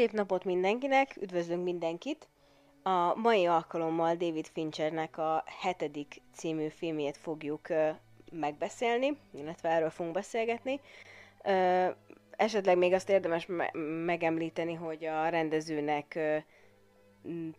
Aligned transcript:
Szép 0.00 0.12
napot 0.12 0.44
mindenkinek, 0.44 1.16
üdvözlünk 1.20 1.64
mindenkit! 1.64 2.28
A 2.82 3.14
mai 3.14 3.46
alkalommal 3.46 4.14
David 4.14 4.46
Finchernek 4.46 5.18
a 5.18 5.44
hetedik 5.60 6.20
című 6.34 6.68
filmjét 6.68 7.16
fogjuk 7.16 7.68
megbeszélni, 8.32 9.16
illetve 9.34 9.68
erről 9.68 9.90
fogunk 9.90 10.14
beszélgetni. 10.14 10.80
Esetleg 12.30 12.76
még 12.78 12.92
azt 12.92 13.08
érdemes 13.08 13.46
me- 13.46 13.70
megemlíteni, 14.04 14.74
hogy 14.74 15.04
a 15.04 15.28
rendezőnek 15.28 16.18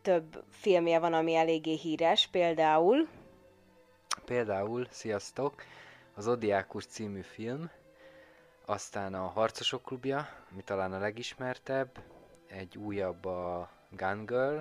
több 0.01 0.43
filmje 0.49 0.99
van, 0.99 1.13
ami 1.13 1.35
eléggé 1.35 1.75
híres, 1.75 2.27
például... 2.27 3.07
Például, 4.25 4.87
sziasztok, 4.89 5.63
az 6.13 6.27
Odiákus 6.27 6.85
című 6.85 7.21
film, 7.21 7.69
aztán 8.65 9.13
a 9.13 9.27
Harcosok 9.27 9.83
klubja, 9.83 10.27
ami 10.51 10.63
talán 10.63 10.93
a 10.93 10.99
legismertebb, 10.99 11.89
egy 12.51 12.77
újabb 12.77 13.25
a 13.25 13.69
Gun 13.89 14.25
Girl, 14.25 14.57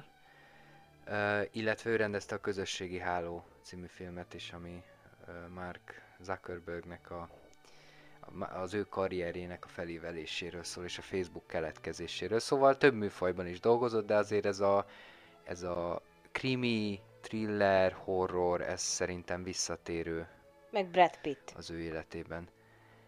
uh, 1.07 1.47
illetve 1.51 1.91
ő 1.91 1.97
rendezte 1.97 2.35
a 2.35 2.41
Közösségi 2.41 2.99
Háló 2.99 3.45
című 3.63 3.87
filmet 3.87 4.35
is, 4.35 4.53
ami 4.53 4.83
uh, 5.29 5.49
Mark 5.55 6.03
Zuckerbergnek 6.21 7.11
a, 7.11 7.29
a, 8.21 8.45
az 8.45 8.75
ő 8.75 8.85
karrierjének 8.85 9.65
a 9.65 9.69
feléveléséről 9.69 10.63
szól, 10.65 10.85
és 10.85 10.99
a 10.99 11.03
Facebook 11.03 11.47
keletkezéséről. 11.47 12.39
Szóval 12.39 12.77
több 12.77 12.95
műfajban 12.95 13.47
is 13.47 13.61
dolgozott, 13.61 14.07
de 14.07 14.15
azért 14.15 14.47
ez 14.47 14.61
a, 14.61 14.87
ez 15.45 15.63
a 15.63 16.03
krimi, 16.33 17.01
thriller, 17.21 17.93
horror, 17.93 18.61
ez 18.61 18.81
szerintem 18.81 19.43
visszatérő 19.43 20.29
Meg 20.71 20.87
Brad 20.87 21.21
Pitt. 21.21 21.53
az 21.57 21.71
ő 21.71 21.81
életében. 21.81 22.49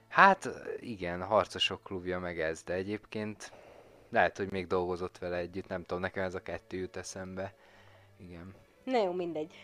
Hát 0.08 0.48
igen, 0.80 1.22
harcosok 1.22 1.82
klubja 1.82 2.18
meg 2.18 2.40
ez, 2.40 2.62
de 2.62 2.72
egyébként 2.72 3.52
lehet, 4.12 4.36
hogy 4.36 4.50
még 4.50 4.66
dolgozott 4.66 5.18
vele 5.18 5.36
együtt, 5.36 5.68
nem 5.68 5.84
tudom, 5.84 6.02
nekem 6.02 6.24
ez 6.24 6.34
a 6.34 6.42
kettő 6.42 6.76
jut 6.76 6.96
eszembe. 6.96 7.52
Igen. 8.16 8.54
Na 8.84 9.02
jó, 9.02 9.12
mindegy. 9.12 9.54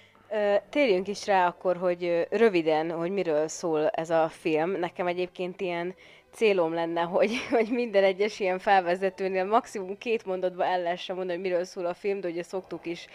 Térjünk 0.71 1.09
is 1.09 1.27
rá 1.27 1.47
akkor, 1.47 1.77
hogy 1.77 2.27
röviden, 2.31 2.91
hogy 2.91 3.11
miről 3.11 3.49
szól 3.49 3.89
ez 3.89 4.11
a 4.11 4.29
film. 4.29 4.71
Nekem 4.71 5.07
egyébként 5.07 5.61
ilyen 5.61 5.95
célom 6.33 6.75
lenne, 6.75 7.01
hogy, 7.01 7.31
hogy 7.57 7.69
minden 7.71 8.05
egyes 8.05 8.41
ilyen 8.41 8.59
felvezetőnél 8.59 9.45
maximum 9.45 9.99
két 9.99 10.27
mondatba 10.27 10.65
el 10.65 10.83
lehessen 10.83 11.17
mondani, 11.17 11.39
hogy 11.39 11.49
miről 11.49 11.65
szól 11.65 11.87
a 11.87 11.95
film, 11.95 12.21
de 12.21 12.29
ugye 12.29 12.43
szoktuk 12.43 12.87
is 12.87 13.07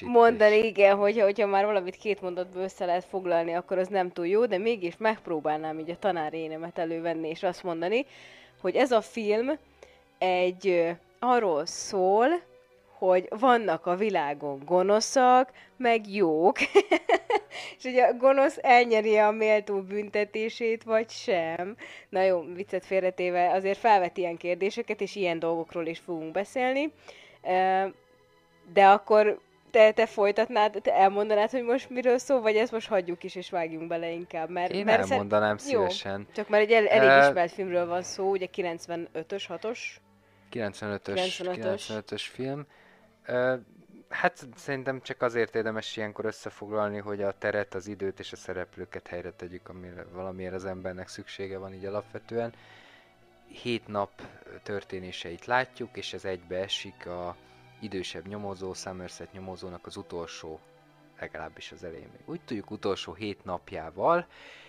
mondani, 0.00 0.56
igen, 0.56 0.96
hogy, 0.96 1.20
hogyha 1.20 1.46
már 1.46 1.64
valamit 1.64 1.96
két 1.96 2.20
mondatba 2.20 2.60
össze 2.60 2.84
lehet 2.84 3.04
foglalni, 3.04 3.52
akkor 3.52 3.78
az 3.78 3.88
nem 3.88 4.10
túl 4.10 4.26
jó, 4.26 4.46
de 4.46 4.58
mégis 4.58 4.96
megpróbálnám 4.96 5.78
így 5.78 5.90
a 5.90 5.98
tanár 5.98 6.34
énemet 6.34 6.78
elővenni, 6.78 7.28
és 7.28 7.42
azt 7.42 7.62
mondani, 7.62 8.06
hogy 8.60 8.76
ez 8.76 8.92
a 8.92 9.00
film 9.00 9.50
egy 10.18 10.96
arról 11.18 11.66
szól, 11.66 12.26
hogy 12.98 13.26
vannak 13.28 13.86
a 13.86 13.96
világon 13.96 14.62
gonoszak, 14.64 15.50
meg 15.76 16.10
jók, 16.14 16.60
és 17.78 17.82
hogy 17.82 17.98
a 17.98 18.14
gonosz 18.14 18.58
elnyeri 18.60 19.18
a 19.18 19.30
méltó 19.30 19.80
büntetését, 19.80 20.82
vagy 20.82 21.10
sem. 21.10 21.76
Na 22.08 22.22
jó, 22.22 22.44
viccet 22.54 22.86
félretéve, 22.86 23.50
azért 23.50 23.78
felvet 23.78 24.16
ilyen 24.16 24.36
kérdéseket, 24.36 25.00
és 25.00 25.14
ilyen 25.14 25.38
dolgokról 25.38 25.86
is 25.86 25.98
fogunk 25.98 26.32
beszélni. 26.32 26.92
De 28.72 28.86
akkor 28.86 29.40
te, 29.70 29.92
te 29.92 30.06
folytatnád, 30.06 30.78
te 30.82 30.94
elmondanád, 30.94 31.50
hogy 31.50 31.62
most 31.62 31.90
miről 31.90 32.18
szól, 32.18 32.40
vagy 32.40 32.56
ezt 32.56 32.72
most 32.72 32.88
hagyjuk 32.88 33.24
is, 33.24 33.34
és 33.34 33.50
vágjunk 33.50 33.86
bele 33.86 34.10
inkább, 34.10 34.50
mert... 34.50 34.72
Én 34.72 34.84
mert 34.84 35.00
szer- 35.00 35.12
elmondanám 35.12 35.50
Jó. 35.50 35.56
szívesen. 35.56 36.26
Csak 36.34 36.48
már 36.48 36.60
egy 36.60 36.70
el, 36.70 36.86
elég 36.86 37.28
ismert 37.28 37.52
filmről 37.52 37.86
van 37.86 38.02
szó, 38.02 38.30
ugye 38.30 38.46
95-ös, 38.56 39.44
6-os. 39.48 39.78
95-ös, 40.54 41.36
95-ös. 41.38 41.82
95-ös 41.88 42.22
film. 42.32 42.66
Ö, 43.26 43.54
hát 44.08 44.46
szerintem 44.56 45.00
csak 45.00 45.22
azért 45.22 45.54
érdemes 45.54 45.96
ilyenkor 45.96 46.24
összefoglalni, 46.24 46.98
hogy 46.98 47.22
a 47.22 47.38
teret, 47.38 47.74
az 47.74 47.86
időt 47.86 48.18
és 48.18 48.32
a 48.32 48.36
szereplőket 48.36 49.06
helyre 49.06 49.32
tegyük, 49.32 49.68
amire 49.68 50.04
valamiért 50.12 50.54
az 50.54 50.64
embernek 50.64 51.08
szüksége 51.08 51.58
van 51.58 51.74
így 51.74 51.84
alapvetően. 51.84 52.52
Hét 53.46 53.86
nap 53.86 54.10
történéseit 54.62 55.44
látjuk, 55.44 55.96
és 55.96 56.12
ez 56.12 56.24
egybeesik 56.24 57.06
a 57.06 57.36
idősebb 57.80 58.26
nyomozó, 58.26 58.72
Somerset 58.72 59.32
nyomozónak 59.32 59.86
az 59.86 59.96
utolsó, 59.96 60.60
legalábbis 61.24 61.72
az 61.72 61.84
elején 61.84 62.08
még 62.12 62.28
úgy 62.28 62.40
tudjuk, 62.40 62.70
utolsó 62.70 63.14
hét 63.14 63.44
napjával, 63.44 64.26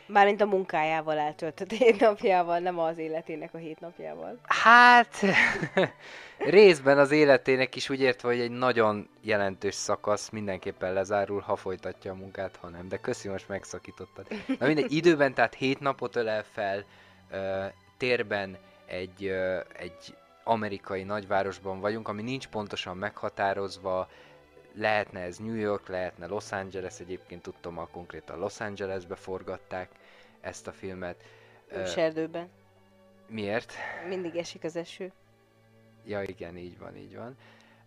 Mármint 0.08 0.42
a 0.42 0.46
munkájával 0.46 1.18
eltöltött 1.18 1.72
hét 1.72 2.00
napjával, 2.00 2.60
nem 2.60 2.80
az 2.80 2.98
életének 2.98 3.54
a 3.54 3.58
hét 3.58 3.80
napjával. 3.80 4.40
Hát, 4.44 5.22
részben 6.38 6.98
az 6.98 7.12
életének 7.12 7.76
is 7.76 7.90
úgy 7.90 8.02
értve, 8.02 8.28
hogy 8.28 8.40
egy 8.40 8.52
nagyon 8.52 9.10
jelentős 9.22 9.76
szakasz 9.76 10.30
mindenképpen 10.30 10.94
lezárul, 10.94 11.40
ha 11.40 11.56
folytatja 11.56 12.12
a 12.12 12.16
munkát, 12.16 12.56
ha 12.56 12.70
nem. 12.70 12.88
De 12.88 12.98
köszi, 12.98 13.28
most 13.28 13.48
megszakítottad. 13.48 14.28
Na 14.60 14.68
mindegy, 14.68 14.92
időben 14.92 15.34
tehát 15.34 15.54
hét 15.54 15.80
napot 15.80 16.16
ölel 16.16 16.44
fel, 16.44 16.84
ö, 17.32 17.66
térben 17.98 18.58
egy, 18.86 19.26
ö, 19.26 19.60
egy 19.78 20.16
amerikai 20.44 21.04
nagyvárosban 21.04 21.80
vagyunk, 21.80 22.08
ami 22.08 22.22
nincs 22.22 22.48
pontosan 22.48 22.98
meghatározva, 22.98 24.08
lehetne 24.75 25.19
ez 25.19 25.38
New 25.38 25.56
York, 25.56 25.88
lehetne 25.88 26.25
Los 26.28 26.52
Angeles, 26.52 27.00
egyébként 27.00 27.41
tudtam, 27.41 27.78
a 27.78 27.88
konkrétan 27.88 28.40
Los 28.40 28.59
Angelesbe 28.59 29.16
forgatták 29.16 29.90
ezt 30.41 30.68
a 30.68 30.72
filmet. 30.72 31.24
Ö, 31.68 31.80
Őserdőben. 31.80 32.50
miért? 33.28 33.74
Mindig 34.08 34.36
esik 34.36 34.63
az 34.63 34.75
eső. 34.75 35.12
Ja 36.06 36.22
igen, 36.24 36.58
így 36.58 36.78
van, 36.80 36.96
így 36.96 37.16
van. 37.16 37.36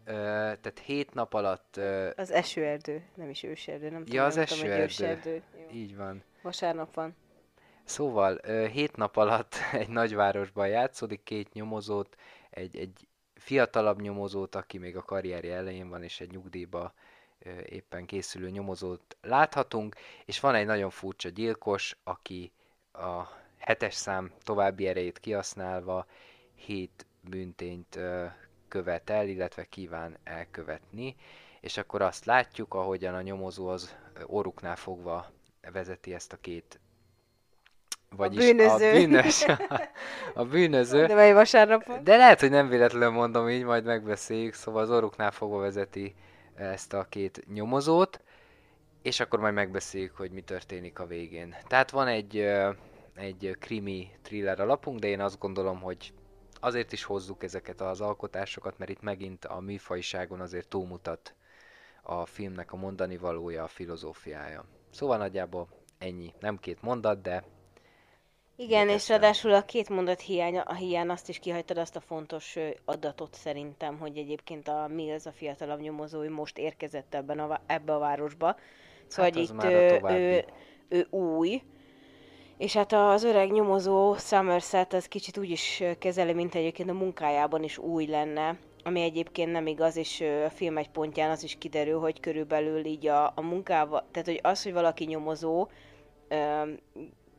Ö, 0.04 0.12
tehát 0.60 0.78
hét 0.84 1.14
nap 1.14 1.34
alatt, 1.34 1.76
ö, 1.76 2.10
Az 2.16 2.30
esőerdő, 2.30 3.02
nem 3.14 3.28
is 3.30 3.42
őserdő, 3.42 3.90
nem 3.90 4.02
Ja, 4.06 4.24
az 4.24 4.34
nem 4.34 4.44
tudom, 4.44 4.62
hogy 4.62 4.70
esőerdő. 4.80 5.30
őserdő. 5.30 5.42
Jó. 5.58 5.78
így 5.78 5.96
van. 5.96 6.22
Vasárnap 6.42 6.94
van. 6.94 7.16
Szóval 7.84 8.38
ö, 8.42 8.66
hét 8.66 8.96
nap 8.96 9.16
alatt 9.16 9.54
egy 9.72 9.88
nagyvárosban 9.88 10.68
játszódik, 10.68 11.22
két 11.22 11.52
nyomozót, 11.52 12.16
egy, 12.50 12.76
egy 12.76 13.06
fiatalabb 13.48 14.00
nyomozót, 14.00 14.54
aki 14.54 14.78
még 14.78 14.96
a 14.96 15.02
karrierje 15.02 15.54
elején 15.54 15.88
van, 15.88 16.02
és 16.02 16.20
egy 16.20 16.30
nyugdíjba 16.30 16.92
éppen 17.64 18.06
készülő 18.06 18.50
nyomozót 18.50 19.16
láthatunk, 19.22 19.96
és 20.24 20.40
van 20.40 20.54
egy 20.54 20.66
nagyon 20.66 20.90
furcsa 20.90 21.28
gyilkos, 21.28 21.96
aki 22.04 22.52
a 22.92 23.22
hetes 23.58 23.94
szám 23.94 24.32
további 24.42 24.86
erejét 24.86 25.18
kihasználva 25.18 26.06
hét 26.54 27.06
büntényt 27.20 27.98
követ 28.68 29.10
el, 29.10 29.28
illetve 29.28 29.64
kíván 29.64 30.18
elkövetni, 30.24 31.16
és 31.60 31.76
akkor 31.76 32.02
azt 32.02 32.24
látjuk, 32.24 32.74
ahogyan 32.74 33.14
a 33.14 33.22
nyomozó 33.22 33.68
az 33.68 33.96
ö, 34.14 34.22
orruknál 34.26 34.76
fogva 34.76 35.30
vezeti 35.72 36.14
ezt 36.14 36.32
a 36.32 36.36
két 36.36 36.80
vagyis 38.16 38.44
bűnöző. 38.44 38.90
a 38.90 38.92
bűnös, 38.92 39.46
a 40.34 40.44
bűnöző, 40.44 41.06
De 41.06 41.14
mely 41.14 41.32
vasárnap 41.32 41.84
van? 41.84 42.04
de 42.04 42.16
lehet, 42.16 42.40
hogy 42.40 42.50
nem 42.50 42.68
véletlenül 42.68 43.10
mondom 43.10 43.48
így, 43.48 43.64
majd 43.64 43.84
megbeszéljük, 43.84 44.54
szóval 44.54 44.82
az 44.82 44.90
orruknál 44.90 45.30
fogva 45.30 45.58
vezeti 45.58 46.14
ezt 46.54 46.92
a 46.92 47.06
két 47.08 47.44
nyomozót, 47.52 48.20
és 49.02 49.20
akkor 49.20 49.40
majd 49.40 49.54
megbeszéljük, 49.54 50.16
hogy 50.16 50.30
mi 50.30 50.40
történik 50.40 50.98
a 50.98 51.06
végén. 51.06 51.56
Tehát 51.66 51.90
van 51.90 52.06
egy, 52.06 52.48
egy 53.14 53.56
krimi 53.58 54.10
thriller 54.22 54.60
alapunk, 54.60 54.98
de 54.98 55.06
én 55.06 55.20
azt 55.20 55.38
gondolom, 55.38 55.80
hogy 55.80 56.12
azért 56.60 56.92
is 56.92 57.04
hozzuk 57.04 57.42
ezeket 57.42 57.80
az 57.80 58.00
alkotásokat, 58.00 58.78
mert 58.78 58.90
itt 58.90 59.02
megint 59.02 59.44
a 59.44 59.60
műfajiságon 59.60 60.40
azért 60.40 60.68
túlmutat 60.68 61.34
a 62.02 62.26
filmnek 62.26 62.72
a 62.72 62.76
mondani 62.76 63.16
valója, 63.16 63.62
a 63.62 63.68
filozófiája. 63.68 64.64
Szóval 64.90 65.16
nagyjából 65.16 65.68
ennyi. 65.98 66.32
Nem 66.40 66.58
két 66.58 66.82
mondat, 66.82 67.22
de 67.22 67.44
Igen, 68.60 68.88
és 68.88 69.08
ráadásul 69.08 69.54
a 69.54 69.62
két 69.62 69.88
mondat 69.88 70.20
hiány, 70.20 70.58
a 70.58 70.74
hiány 70.74 71.08
azt 71.08 71.28
is 71.28 71.38
kihagytad 71.38 71.78
azt 71.78 71.96
a 71.96 72.00
fontos 72.00 72.56
adatot 72.84 73.34
szerintem, 73.34 73.98
hogy 73.98 74.16
egyébként 74.16 74.68
a 74.68 74.88
Mills, 74.94 75.26
a 75.26 75.32
fiatalabb 75.32 75.80
nyomozó, 75.80 76.22
ő 76.22 76.30
most 76.30 76.58
érkezett 76.58 77.14
ebben 77.14 77.38
a, 77.38 77.60
ebbe 77.66 77.94
a 77.94 77.98
városba. 77.98 78.56
Szóval, 79.06 79.30
Hát 79.32 79.42
itt 79.42 79.64
ő, 79.64 80.00
ő, 80.08 80.44
ő 80.88 81.06
új, 81.10 81.62
és 82.56 82.72
hát 82.72 82.92
az 82.92 83.24
öreg 83.24 83.50
nyomozó 83.50 84.14
Somerset 84.16 84.92
az 84.92 85.06
kicsit 85.06 85.38
úgy 85.38 85.50
is 85.50 85.82
kezeli, 85.98 86.32
mint 86.32 86.54
egyébként 86.54 86.90
a 86.90 86.94
munkájában 86.94 87.62
is 87.62 87.78
új 87.78 88.06
lenne, 88.06 88.58
ami 88.84 89.00
egyébként 89.00 89.52
nem 89.52 89.66
igaz, 89.66 89.96
és 89.96 90.20
a 90.46 90.50
film 90.50 90.78
egy 90.78 90.90
pontján 90.90 91.30
az 91.30 91.42
is 91.42 91.56
kiderül, 91.58 92.00
hogy 92.00 92.20
körülbelül 92.20 92.84
így 92.84 93.06
a, 93.06 93.26
a 93.26 93.40
munkával, 93.40 94.06
tehát 94.10 94.28
hogy 94.28 94.40
az, 94.42 94.62
hogy 94.62 94.72
valaki 94.72 95.04
nyomozó, 95.04 95.68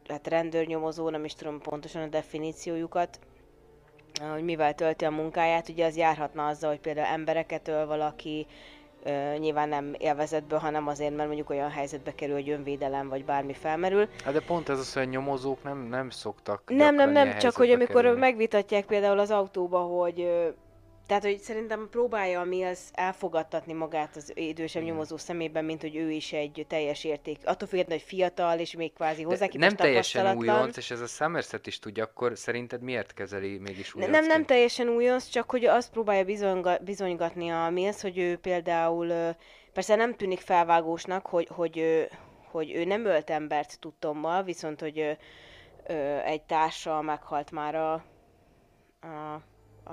hát 0.09 0.27
rendőrnyomozó, 0.27 1.09
nem 1.09 1.25
is 1.25 1.33
tudom 1.33 1.61
pontosan 1.61 2.01
a 2.01 2.07
definíciójukat, 2.07 3.19
hogy 4.31 4.43
mivel 4.43 4.73
tölti 4.73 5.05
a 5.05 5.09
munkáját, 5.11 5.69
ugye 5.69 5.85
az 5.85 5.97
járhatna 5.97 6.47
azzal, 6.47 6.69
hogy 6.69 6.79
például 6.79 7.07
embereket 7.07 7.67
öl 7.67 7.85
valaki, 7.85 8.47
ö, 9.03 9.35
nyilván 9.37 9.69
nem 9.69 9.95
élvezetből, 9.97 10.59
hanem 10.59 10.87
azért, 10.87 11.15
mert 11.15 11.25
mondjuk 11.27 11.49
olyan 11.49 11.69
helyzetbe 11.69 12.15
kerül, 12.15 12.35
hogy 12.35 12.49
önvédelem 12.49 13.09
vagy 13.09 13.25
bármi 13.25 13.53
felmerül. 13.53 14.07
Hát 14.23 14.33
de 14.33 14.41
pont 14.41 14.69
ez 14.69 14.79
az, 14.79 14.93
hogy 14.93 15.01
a 15.01 15.05
nyomozók 15.05 15.63
nem, 15.63 15.77
nem 15.77 16.09
szoktak 16.09 16.61
Nem, 16.65 16.95
nem, 16.95 17.11
nem, 17.11 17.37
csak 17.37 17.55
hogy 17.55 17.71
amikor 17.71 17.95
kerülni. 17.95 18.19
megvitatják 18.19 18.85
például 18.85 19.19
az 19.19 19.31
autóba, 19.31 19.79
hogy 19.79 20.19
ö, 20.21 20.47
tehát, 21.09 21.23
hogy 21.23 21.39
szerintem 21.39 21.87
próbálja 21.91 22.39
a 22.39 22.43
Mills 22.43 22.79
elfogadtatni 22.91 23.73
magát 23.73 24.15
az 24.15 24.31
idősebb 24.35 24.83
nyomozó 24.83 25.17
szemében, 25.17 25.65
mint 25.65 25.81
hogy 25.81 25.95
ő 25.95 26.11
is 26.11 26.33
egy 26.33 26.65
teljes 26.67 27.03
érték. 27.03 27.37
Attól 27.43 27.67
függetlenül, 27.67 28.03
hogy 28.03 28.15
fiatal, 28.17 28.59
és 28.59 28.75
még 28.75 28.93
kvázi 28.93 29.23
hozzá 29.23 29.47
nem 29.51 29.75
teljesen 29.75 30.37
újonc, 30.37 30.77
és 30.77 30.91
ez 30.91 31.01
a 31.01 31.05
Somerset 31.05 31.67
is 31.67 31.79
tudja, 31.79 32.03
akkor 32.03 32.37
szerinted 32.37 32.81
miért 32.81 33.13
kezeli 33.13 33.57
mégis 33.57 33.95
újoncként? 33.95 34.21
Nem, 34.21 34.37
nem 34.37 34.45
teljesen 34.45 34.89
újonc, 34.89 35.27
csak 35.27 35.51
hogy 35.51 35.65
azt 35.65 35.91
próbálja 35.91 36.23
bizonyga, 36.23 36.77
bizonygatni 36.77 37.49
a 37.49 37.69
Mills, 37.69 38.01
hogy 38.01 38.17
ő 38.17 38.37
például, 38.37 39.35
persze 39.73 39.95
nem 39.95 40.15
tűnik 40.15 40.39
felvágósnak, 40.39 41.25
hogy, 41.25 41.47
hogy, 41.51 42.07
hogy 42.51 42.71
ő 42.71 42.85
nem 42.85 43.05
ölt 43.05 43.29
embert 43.29 43.79
tudtommal, 43.79 44.43
viszont 44.43 44.79
hogy 44.79 45.17
egy 46.25 46.41
társa 46.41 47.01
meghalt 47.01 47.51
már 47.51 47.75
a, 47.75 47.93
a, 49.01 49.41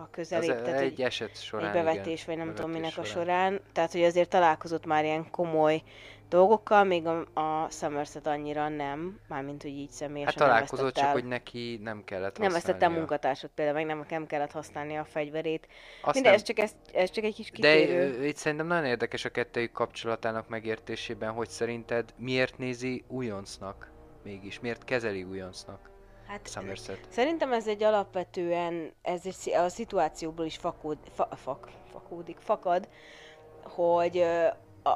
a 0.02 0.10
közelébb, 0.10 0.56
Az 0.56 0.62
tehát 0.62 0.80
egy 0.80 1.00
eset 1.02 1.42
során, 1.42 1.66
egy 1.66 1.72
bevetés, 1.72 2.22
igen, 2.22 2.36
vagy 2.36 2.46
nem 2.46 2.54
tudom 2.54 2.70
minek 2.70 2.98
a 2.98 3.04
során. 3.04 3.10
során, 3.10 3.60
tehát 3.72 3.92
hogy 3.92 4.02
azért 4.02 4.28
találkozott 4.28 4.86
már 4.86 5.04
ilyen 5.04 5.30
komoly 5.30 5.82
dolgokkal, 6.28 6.84
még 6.84 7.06
a, 7.06 7.20
a 7.40 7.70
Somerset 7.70 8.26
annyira 8.26 8.68
nem, 8.68 9.20
mármint 9.28 9.62
hogy 9.62 9.70
így 9.70 9.90
személyesen 9.90 10.34
Hát 10.40 10.48
találkozott, 10.48 10.94
csak 10.94 11.04
el. 11.04 11.12
hogy 11.12 11.24
neki 11.24 11.80
nem 11.82 12.04
kellett 12.04 12.38
Nem 12.38 12.52
vesztette 12.52 12.86
a 12.86 12.90
munkatársat 12.90 13.50
például, 13.54 13.76
meg 13.76 13.86
nem, 13.86 14.04
nem 14.08 14.26
kellett 14.26 14.50
használni 14.52 14.96
a 14.96 15.04
fegyverét. 15.04 15.68
Azt 16.02 16.14
Minden, 16.14 16.32
nem- 16.32 16.40
ez, 16.40 16.46
csak, 16.46 16.58
ez, 16.58 16.72
ez 16.92 17.10
csak 17.10 17.24
egy 17.24 17.34
kis 17.34 17.50
De 17.50 17.76
kitérő. 17.76 18.18
ö, 18.18 18.24
itt 18.24 18.36
szerintem 18.36 18.66
nagyon 18.66 18.84
érdekes 18.84 19.24
a 19.24 19.28
kettőjük 19.30 19.72
kapcsolatának 19.72 20.48
megértésében, 20.48 21.32
hogy 21.32 21.48
szerinted 21.48 22.14
miért 22.16 22.58
nézi 22.58 23.04
újoncnak 23.08 23.90
mégis, 24.22 24.60
miért 24.60 24.84
kezeli 24.84 25.22
újoncnak 25.22 25.90
Hát, 26.26 26.48
Somerset? 26.48 26.98
szerintem 27.08 27.52
ez 27.52 27.66
egy 27.66 27.82
alapvetően, 27.82 28.92
ez 29.02 29.20
egy, 29.24 29.54
a 29.54 29.68
szituációból 29.68 30.44
is 30.44 30.56
fakód, 30.56 30.98
fa, 31.14 31.28
fak, 31.36 31.68
fakódik, 31.92 32.38
fakad, 32.38 32.88
hogy 33.62 34.24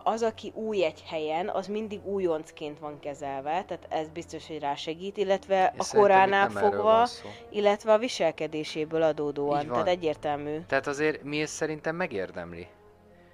az, 0.02 0.22
aki 0.22 0.52
új 0.54 0.84
egy 0.84 1.02
helyen, 1.06 1.48
az 1.48 1.66
mindig 1.66 2.06
újoncként 2.06 2.78
van 2.78 2.98
kezelve, 3.00 3.64
tehát 3.64 3.86
ez 3.88 4.08
biztos, 4.08 4.46
hogy 4.46 4.58
rásegít, 4.58 5.16
illetve 5.16 5.74
És 5.78 5.92
a 5.92 5.96
koránál 5.96 6.48
fogva, 6.48 7.06
illetve 7.48 7.92
a 7.92 7.98
viselkedéséből 7.98 9.02
adódóan, 9.02 9.66
tehát 9.66 9.86
egyértelmű. 9.86 10.60
Tehát 10.66 10.86
azért 10.86 11.22
mi 11.22 11.40
ezt 11.40 11.54
szerintem 11.54 11.96
megérdemli. 11.96 12.66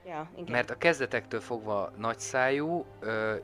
Ja, 0.06 0.31
igen. 0.37 0.52
Mert 0.52 0.70
a 0.70 0.75
kezdetektől 0.75 1.40
fogva 1.40 1.90
nagyszájú, 1.96 2.84
ö, 3.00 3.34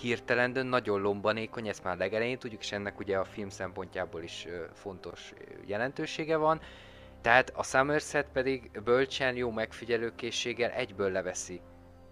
hirtelen 0.00 0.52
dön, 0.52 0.66
nagyon 0.66 1.00
lombanékony, 1.00 1.68
ezt 1.68 1.84
már 1.84 1.96
legelején 1.96 2.38
tudjuk, 2.38 2.60
és 2.60 2.72
ennek 2.72 2.98
ugye 2.98 3.18
a 3.18 3.24
film 3.24 3.48
szempontjából 3.48 4.22
is 4.22 4.46
fontos 4.74 5.32
jelentősége 5.66 6.36
van. 6.36 6.60
Tehát 7.20 7.52
a 7.54 7.62
Somerset 7.62 8.26
pedig 8.32 8.70
bölcsen, 8.84 9.36
jó 9.36 9.50
megfigyelőkészséggel 9.50 10.70
egyből 10.70 11.10
leveszi, 11.10 11.60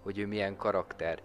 hogy 0.01 0.17
ő 0.17 0.27
milyen 0.27 0.57
karakter. 0.57 1.19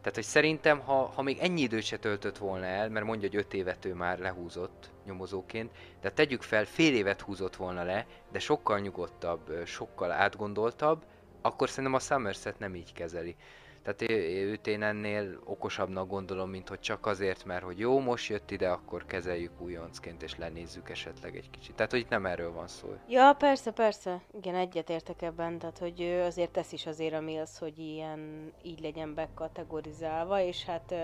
Tehát, 0.00 0.14
hogy 0.14 0.24
szerintem, 0.24 0.80
ha, 0.80 0.94
ha 1.14 1.22
még 1.22 1.38
ennyi 1.38 1.60
időt 1.60 1.82
se 1.82 1.96
töltött 1.96 2.38
volna 2.38 2.64
el, 2.64 2.88
mert 2.88 3.06
mondja, 3.06 3.28
hogy 3.28 3.38
öt 3.38 3.54
évet 3.54 3.84
ő 3.84 3.94
már 3.94 4.18
lehúzott 4.18 4.90
nyomozóként, 5.06 5.70
de 6.00 6.10
tegyük 6.10 6.42
fel, 6.42 6.64
fél 6.64 6.94
évet 6.94 7.20
húzott 7.20 7.56
volna 7.56 7.82
le, 7.82 8.06
de 8.32 8.38
sokkal 8.38 8.78
nyugodtabb, 8.78 9.66
sokkal 9.66 10.10
átgondoltabb, 10.10 11.04
akkor 11.40 11.68
szerintem 11.68 11.94
a 11.94 11.98
Somerset 11.98 12.58
nem 12.58 12.74
így 12.74 12.92
kezeli. 12.92 13.36
Tehát 13.82 14.02
ő- 14.02 14.50
őt 14.50 14.66
én 14.66 14.82
ennél 14.82 15.40
okosabbnak 15.44 16.08
gondolom, 16.08 16.50
mint 16.50 16.68
hogy 16.68 16.80
csak 16.80 17.06
azért, 17.06 17.44
mert 17.44 17.64
hogy 17.64 17.78
jó, 17.78 17.98
most 17.98 18.28
jött 18.28 18.50
ide, 18.50 18.70
akkor 18.70 19.06
kezeljük 19.06 19.60
újoncként, 19.60 20.22
és 20.22 20.36
lenézzük 20.36 20.90
esetleg 20.90 21.36
egy 21.36 21.50
kicsit. 21.50 21.74
Tehát, 21.74 21.90
hogy 21.90 22.00
itt 22.00 22.08
nem 22.08 22.26
erről 22.26 22.52
van 22.52 22.68
szó. 22.68 22.94
Ja, 23.08 23.34
persze, 23.38 23.70
persze. 23.70 24.22
Igen, 24.32 24.54
egyetértek 24.54 25.22
ebben, 25.22 25.58
tehát 25.58 25.78
hogy 25.78 26.00
ő 26.00 26.22
azért 26.22 26.50
tesz 26.50 26.72
is 26.72 26.86
azért 26.86 27.14
a 27.14 27.20
Mills, 27.20 27.58
hogy 27.58 27.78
ilyen, 27.78 28.52
így 28.62 28.80
legyen 28.80 29.14
bekategorizálva, 29.14 30.40
és 30.40 30.64
hát 30.64 30.94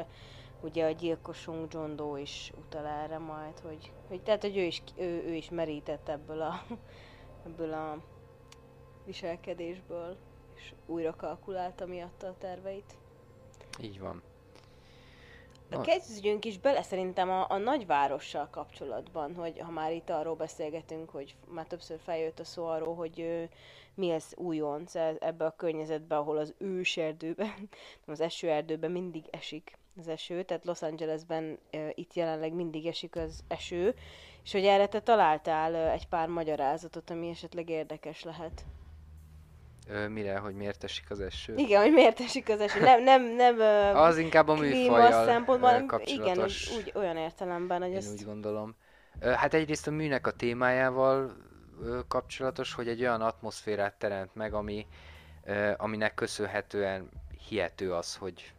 ugye 0.61 0.85
a 0.87 0.91
gyilkosunk 0.91 1.73
John 1.73 1.97
Doe 1.97 2.21
is 2.21 2.53
utal 2.57 2.87
erre 2.87 3.19
majd, 3.19 3.59
hogy, 3.59 3.93
hogy 4.09 4.23
tehát, 4.23 4.43
hogy 4.43 4.57
ő 4.57 4.63
is, 4.63 4.83
ő, 4.97 5.23
ő 5.27 5.35
is 5.35 5.51
merített 5.51 6.09
ebből 6.09 6.41
a, 6.41 6.65
ebből 7.47 7.73
a 7.73 7.99
viselkedésből, 9.05 10.17
és 10.59 10.73
újra 10.87 11.17
kalkulálta 11.17 11.87
miatta 11.87 12.27
a 12.27 12.35
terveit. 12.39 12.97
Így 13.81 14.01
van. 14.01 14.23
A 15.71 15.81
kezdjünk 15.81 16.45
is 16.45 16.59
bele 16.59 16.83
szerintem 16.83 17.31
a, 17.31 17.51
a 17.51 17.57
nagyvárossal 17.57 18.49
kapcsolatban, 18.51 19.35
hogy 19.35 19.59
ha 19.59 19.71
már 19.71 19.93
itt 19.93 20.11
arról 20.11 20.35
beszélgetünk, 20.35 21.11
hogy 21.11 21.37
már 21.49 21.67
többször 21.67 21.99
feljött 22.05 22.39
a 22.39 22.45
szó 22.45 22.67
arról, 22.67 22.95
hogy 22.95 23.21
ö, 23.21 23.43
mi 23.95 24.11
ez 24.11 24.33
újonc 24.37 24.95
e- 24.95 25.17
ebbe 25.21 25.45
a 25.45 25.57
környezetbe, 25.57 26.17
ahol 26.17 26.37
az 26.37 26.55
őserdőben, 26.59 27.55
nem 28.05 28.15
az 28.15 28.21
esőerdőben 28.21 28.91
mindig 28.91 29.25
esik 29.31 29.79
az 29.99 30.09
eső, 30.09 30.43
tehát 30.43 30.65
Los 30.65 30.83
Angelesben 30.83 31.59
ö, 31.71 31.89
itt 31.95 32.15
jelenleg 32.15 32.53
mindig 32.53 32.87
esik 32.87 33.17
az 33.17 33.45
eső, 33.49 33.95
és 34.45 34.53
hogy 34.53 34.65
erre 34.65 34.87
te 34.87 35.01
találtál 35.01 35.75
egy 35.75 36.09
pár 36.09 36.29
magyarázatot, 36.29 37.11
ami 37.11 37.29
esetleg 37.29 37.69
érdekes 37.69 38.23
lehet. 38.23 38.65
Ö, 39.91 40.09
mire, 40.09 40.39
hogy 40.39 40.55
miért 40.55 40.85
esik 40.85 41.11
az 41.11 41.21
eső? 41.21 41.55
Igen, 41.57 41.83
hogy 41.83 41.93
miért 41.93 42.21
esik 42.21 42.49
az 42.49 42.61
eső. 42.61 42.81
Nem, 42.81 43.03
nem, 43.03 43.23
nem 43.25 43.61
Az 43.97 44.19
inkább 44.19 44.49
a 44.49 44.55
műfajjal 44.55 45.25
szempontból, 45.25 46.01
igen, 46.05 46.39
úgy, 46.39 46.71
úgy, 46.77 46.93
olyan 46.95 47.17
értelemben, 47.17 47.81
hogy 47.81 47.91
Én 47.91 47.97
ezt... 47.97 48.13
úgy 48.13 48.25
gondolom. 48.25 48.77
Hát 49.21 49.55
egyrészt 49.55 49.87
a 49.87 49.91
műnek 49.91 50.27
a 50.27 50.31
témájával 50.31 51.37
kapcsolatos, 52.09 52.75
hogy 52.75 52.89
egy 52.89 53.01
olyan 53.01 53.21
atmoszférát 53.21 53.95
teremt 53.95 54.35
meg, 54.35 54.55
ami, 54.55 54.87
aminek 55.77 56.15
köszönhetően 56.15 57.09
hihető 57.49 57.93
az, 57.95 58.17
hogy 58.17 58.53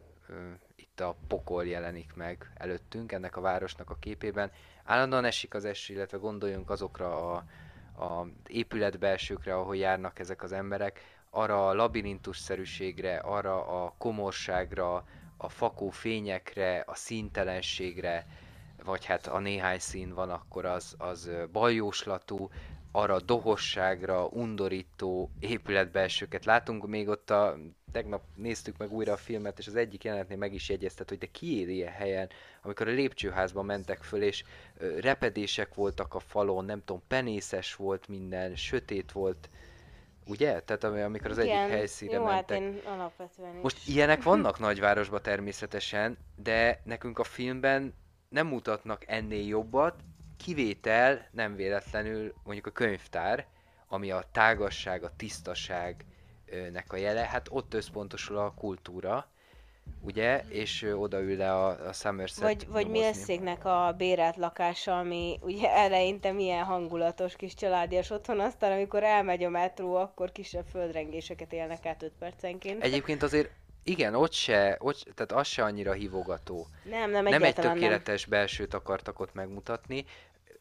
itt 0.75 0.99
a 0.99 1.15
pokol 1.27 1.65
jelenik 1.65 2.13
meg 2.15 2.51
előttünk, 2.57 3.11
ennek 3.11 3.37
a 3.37 3.41
városnak 3.41 3.89
a 3.89 3.97
képében. 3.99 4.51
Állandóan 4.83 5.25
esik 5.25 5.53
az 5.53 5.65
eső, 5.65 5.93
illetve 5.93 6.17
gondoljunk 6.17 6.69
azokra 6.69 7.33
a, 7.33 7.43
a 8.03 8.27
épületbelsőkre, 8.47 9.55
ahol 9.55 9.75
járnak 9.75 10.19
ezek 10.19 10.43
az 10.43 10.51
emberek, 10.51 11.18
arra 11.29 11.67
a 11.67 11.73
labirintusszerűségre, 11.73 13.17
arra 13.17 13.83
a 13.83 13.93
komorságra, 13.97 15.05
a 15.37 15.49
fakó 15.49 15.89
fényekre, 15.89 16.83
a 16.87 16.95
színtelenségre, 16.95 18.25
vagy 18.83 19.05
hát 19.05 19.27
a 19.27 19.39
néhány 19.39 19.79
szín 19.79 20.13
van, 20.13 20.29
akkor 20.29 20.65
az, 20.65 20.95
az 20.97 21.25
ö, 21.25 21.43
baljóslatú, 21.51 22.49
arra 22.91 23.19
dohosságra, 23.19 24.25
undorító 24.25 25.29
épületbelsőket 25.39 26.45
látunk, 26.45 26.87
még 26.87 27.07
ott 27.07 27.29
a, 27.29 27.57
tegnap 27.91 28.23
néztük 28.35 28.77
meg 28.77 28.91
újra 28.93 29.13
a 29.13 29.17
filmet, 29.17 29.59
és 29.59 29.67
az 29.67 29.75
egyik 29.75 30.03
jelenetnél 30.03 30.37
meg 30.37 30.53
is 30.53 30.69
jegyeztet, 30.69 31.09
hogy 31.09 31.17
de 31.17 31.27
ki 31.31 31.59
él 31.59 31.69
ilyen 31.69 31.91
helyen, 31.91 32.29
amikor 32.61 32.87
a 32.87 32.91
lépcsőházba 32.91 33.61
mentek 33.61 34.03
föl, 34.03 34.21
és 34.21 34.43
repedések 34.99 35.73
voltak 35.75 36.13
a 36.13 36.19
falon, 36.19 36.65
nem 36.65 36.83
tudom, 36.85 37.01
penészes 37.07 37.75
volt 37.75 38.07
minden, 38.07 38.55
sötét 38.55 39.11
volt, 39.11 39.49
ugye? 40.29 40.59
Tehát 40.59 40.83
ami- 40.83 41.01
amikor 41.01 41.31
az 41.31 41.37
egyik 41.37 41.51
helyszínre 41.53 42.15
jó, 42.15 42.23
mentek. 42.23 42.49
hát 42.49 42.67
én 42.67 42.81
alapvetően 42.85 43.55
is. 43.55 43.61
Most 43.61 43.87
ilyenek 43.87 44.23
vannak 44.23 44.59
nagyvárosban 44.59 45.21
természetesen, 45.21 46.17
de 46.35 46.81
nekünk 46.83 47.19
a 47.19 47.23
filmben 47.23 47.93
nem 48.29 48.47
mutatnak 48.47 49.03
ennél 49.07 49.47
jobbat, 49.47 49.95
kivétel 50.37 51.27
nem 51.31 51.55
véletlenül 51.55 52.33
mondjuk 52.43 52.67
a 52.67 52.71
könyvtár, 52.71 53.45
ami 53.87 54.11
a 54.11 54.23
tágasság, 54.31 55.03
a 55.03 55.15
tisztaságnek 55.15 56.85
a 56.87 56.95
jele, 56.95 57.25
hát 57.25 57.47
ott 57.51 57.73
összpontosul 57.73 58.37
a 58.37 58.53
kultúra, 58.53 59.27
ugye, 60.01 60.43
és 60.49 60.83
ö, 60.83 60.93
odaül 60.93 61.37
le 61.37 61.53
a, 61.53 61.87
a 61.87 61.93
Somerset 61.93 62.43
Vagy, 62.43 62.67
vagy. 62.67 62.87
Milszéknek 62.87 63.65
a 63.65 63.93
bérelt 63.97 64.35
lakása, 64.35 64.97
ami 64.97 65.39
ugye 65.41 65.69
eleinte 65.71 66.31
milyen 66.31 66.63
hangulatos 66.63 67.35
kis 67.35 67.53
családias 67.53 68.09
otthon, 68.09 68.39
aztán 68.39 68.71
amikor 68.71 69.03
elmegy 69.03 69.43
a 69.43 69.49
metró, 69.49 69.95
akkor 69.95 70.31
kisebb 70.31 70.65
földrengéseket 70.71 71.53
élnek 71.53 71.85
át 71.85 72.03
5 72.03 72.11
percenként. 72.19 72.83
Egyébként 72.83 73.23
azért 73.23 73.49
igen, 73.83 74.15
ott 74.15 74.33
se, 74.33 74.77
ott, 74.79 75.07
tehát 75.15 75.31
az 75.31 75.47
se 75.47 75.63
annyira 75.63 75.91
hívogató. 75.91 76.67
nem, 76.83 77.11
nem, 77.11 77.23
nem 77.23 77.25
egy 77.25 77.33
egyáltalán 77.33 77.71
nem. 77.71 77.79
tökéletes 77.79 78.25
belsőt 78.25 78.73
akartak 78.73 79.19
ott 79.19 79.33
megmutatni. 79.33 80.05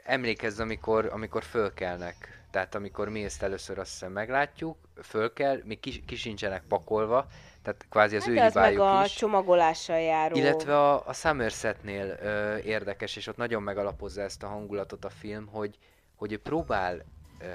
Emlékezz, 0.04 0.60
amikor, 0.60 1.08
amikor 1.12 1.42
fölkelnek. 1.42 2.42
Tehát 2.50 2.74
amikor 2.74 3.08
mi 3.08 3.24
ezt 3.24 3.42
először 3.42 3.78
azt 3.78 3.90
hiszem 3.90 4.12
meglátjuk, 4.12 4.76
fölkel, 5.02 5.60
még 5.64 5.80
ki, 5.80 6.04
ki 6.04 6.16
sincsenek 6.16 6.62
pakolva, 6.68 7.26
tehát 7.68 7.86
kvázi 7.90 8.16
az 8.16 8.22
Hát 8.24 8.32
ő 8.32 8.36
az 8.36 8.54
meg 8.54 8.68
hibájuk 8.70 8.80
a 8.80 9.04
is. 9.04 9.14
csomagolással 9.14 9.98
járó. 9.98 10.36
Illetve 10.36 10.78
a, 10.78 11.06
a 11.06 11.12
Somersetnél 11.12 12.18
ö, 12.22 12.56
érdekes, 12.56 13.16
és 13.16 13.26
ott 13.26 13.36
nagyon 13.36 13.62
megalapozza 13.62 14.22
ezt 14.22 14.42
a 14.42 14.46
hangulatot 14.46 15.04
a 15.04 15.08
film, 15.10 15.46
hogy, 15.46 15.78
hogy 16.16 16.32
ő 16.32 16.38
próbál 16.38 17.04
ö, 17.40 17.46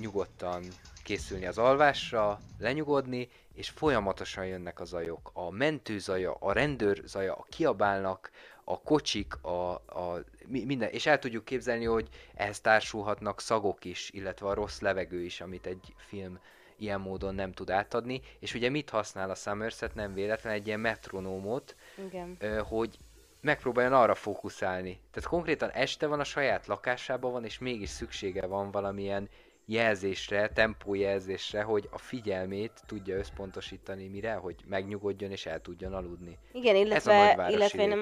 nyugodtan 0.00 0.62
készülni 1.04 1.46
az 1.46 1.58
alvásra, 1.58 2.38
lenyugodni, 2.58 3.28
és 3.54 3.68
folyamatosan 3.70 4.46
jönnek 4.46 4.80
a 4.80 4.84
zajok. 4.84 5.30
A 5.34 5.50
mentőzaja, 5.50 6.36
a 6.40 6.52
rendőrzaja, 6.52 7.34
a 7.34 7.46
kiabálnak, 7.48 8.30
a 8.64 8.80
kocsik, 8.80 9.34
a, 9.44 9.70
a 9.72 10.22
mi- 10.46 10.64
minden, 10.64 10.88
és 10.88 11.06
el 11.06 11.18
tudjuk 11.18 11.44
képzelni, 11.44 11.84
hogy 11.84 12.08
ehhez 12.34 12.60
társulhatnak 12.60 13.40
szagok 13.40 13.84
is, 13.84 14.10
illetve 14.10 14.46
a 14.46 14.54
rossz 14.54 14.80
levegő 14.80 15.20
is, 15.22 15.40
amit 15.40 15.66
egy 15.66 15.94
film 15.96 16.38
ilyen 16.82 17.00
módon 17.00 17.34
nem 17.34 17.52
tud 17.52 17.70
átadni, 17.70 18.20
és 18.38 18.54
ugye 18.54 18.68
mit 18.70 18.90
használ 18.90 19.30
a 19.30 19.34
Somerset 19.34 19.94
nem 19.94 20.14
véletlen 20.14 20.52
egy 20.52 20.66
ilyen 20.66 20.80
metronómot, 20.80 21.76
Igen. 22.06 22.38
hogy 22.68 22.98
megpróbáljon 23.40 23.92
arra 23.92 24.14
fókuszálni. 24.14 25.00
Tehát 25.10 25.28
konkrétan 25.28 25.70
este 25.70 26.06
van 26.06 26.20
a 26.20 26.24
saját 26.24 26.66
lakásában 26.66 27.32
van, 27.32 27.44
és 27.44 27.58
mégis 27.58 27.88
szüksége 27.88 28.46
van 28.46 28.70
valamilyen 28.70 29.28
jelzésre, 29.66 30.48
tempójelzésre, 30.48 31.62
hogy 31.62 31.88
a 31.92 31.98
figyelmét 31.98 32.82
tudja 32.86 33.16
összpontosítani 33.16 34.08
mire, 34.08 34.32
hogy 34.32 34.56
megnyugodjon 34.66 35.30
és 35.30 35.46
el 35.46 35.60
tudjon 35.60 35.94
aludni. 35.94 36.38
Igen, 36.52 36.76
illetve, 36.76 37.48
illetve 37.50 37.82
én 37.82 37.96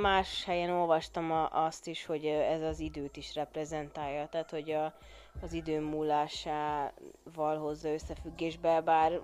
más 0.00 0.44
helyen 0.44 0.70
olvastam 0.70 1.32
a, 1.32 1.64
azt 1.64 1.86
is, 1.86 2.06
hogy 2.06 2.24
ez 2.24 2.62
az 2.62 2.80
időt 2.80 3.16
is 3.16 3.34
reprezentálja, 3.34 4.26
tehát 4.26 4.50
hogy 4.50 4.70
a, 4.70 4.94
az 5.42 5.52
idő 5.52 5.80
múlásával 5.80 7.58
hozza 7.58 7.92
összefüggésbe, 7.92 8.80
bár 8.80 9.20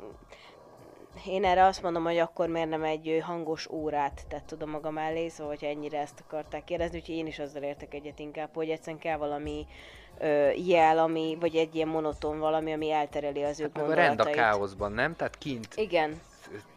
én 1.26 1.44
erre 1.44 1.64
azt 1.64 1.82
mondom, 1.82 2.04
hogy 2.04 2.18
akkor 2.18 2.48
miért 2.48 2.68
nem 2.68 2.82
egy 2.82 3.20
hangos 3.22 3.68
órát 3.70 4.24
tett 4.28 4.46
tudom 4.46 4.70
maga 4.70 4.90
mellé, 4.90 5.28
szóval 5.28 5.52
hogyha 5.52 5.66
ennyire 5.66 5.98
ezt 5.98 6.22
akarták 6.26 6.64
kérdezni, 6.64 6.98
úgyhogy 6.98 7.14
én 7.14 7.26
is 7.26 7.38
azzal 7.38 7.62
értek 7.62 7.94
egyet 7.94 8.18
inkább, 8.18 8.48
hogy 8.54 8.70
egyszerűen 8.70 8.98
kell 8.98 9.16
valami 9.16 9.66
ö, 10.18 10.50
jel, 10.50 10.98
ami, 10.98 11.36
vagy 11.40 11.56
egy 11.56 11.74
ilyen 11.74 11.88
monoton 11.88 12.38
valami, 12.38 12.72
ami 12.72 12.90
eltereli 12.90 13.42
az 13.42 13.60
ő 13.60 13.62
Hát 13.62 13.72
meg 13.76 13.82
a 13.90 13.94
rend 13.94 14.00
a 14.00 14.06
gondolatait. 14.06 14.34
káoszban, 14.36 14.92
nem? 14.92 15.16
Tehát 15.16 15.38
kint 15.38 15.74
Igen, 15.76 16.20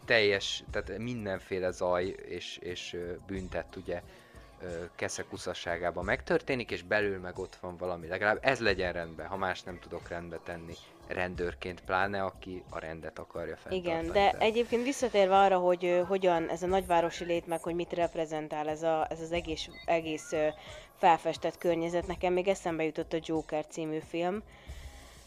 teljes, 0.04 0.64
tehát 0.70 0.98
mindenféle 0.98 1.70
zaj 1.70 2.04
és, 2.28 2.56
és 2.62 2.96
büntet 3.26 3.76
ugye 3.76 4.02
ö, 4.64 4.84
keszekuszaságában 4.96 6.04
megtörténik, 6.04 6.70
és 6.70 6.82
belül 6.82 7.18
meg 7.18 7.38
ott 7.38 7.56
van 7.60 7.76
valami. 7.76 8.06
Legalább 8.06 8.38
ez 8.42 8.58
legyen 8.60 8.92
rendben, 8.92 9.26
ha 9.26 9.36
más 9.36 9.62
nem 9.62 9.78
tudok 9.78 10.08
rendbe 10.08 10.38
tenni. 10.44 10.74
Rendőrként 11.06 11.80
pláne, 11.80 12.22
aki 12.22 12.62
a 12.70 12.78
rendet 12.78 13.18
akarja 13.18 13.56
fenntartani. 13.56 13.76
Igen, 13.98 14.06
de 14.06 14.12
Tehát- 14.12 14.42
egyébként 14.42 14.82
visszatérve 14.82 15.36
arra, 15.38 15.58
hogy 15.58 16.02
hogyan 16.08 16.50
ez 16.50 16.62
a 16.62 16.66
nagyvárosi 16.66 17.24
lét, 17.24 17.46
meg 17.46 17.62
hogy 17.62 17.74
mit 17.74 17.92
reprezentál 17.92 18.68
ez, 18.68 18.82
a, 18.82 19.06
ez 19.10 19.20
az 19.20 19.32
egész, 19.32 19.68
egész 19.84 20.32
felfestett 20.98 21.58
környezet, 21.58 22.06
nekem 22.06 22.32
még 22.32 22.48
eszembe 22.48 22.84
jutott 22.84 23.12
a 23.12 23.18
Joker 23.22 23.66
című 23.66 23.98
film, 24.08 24.42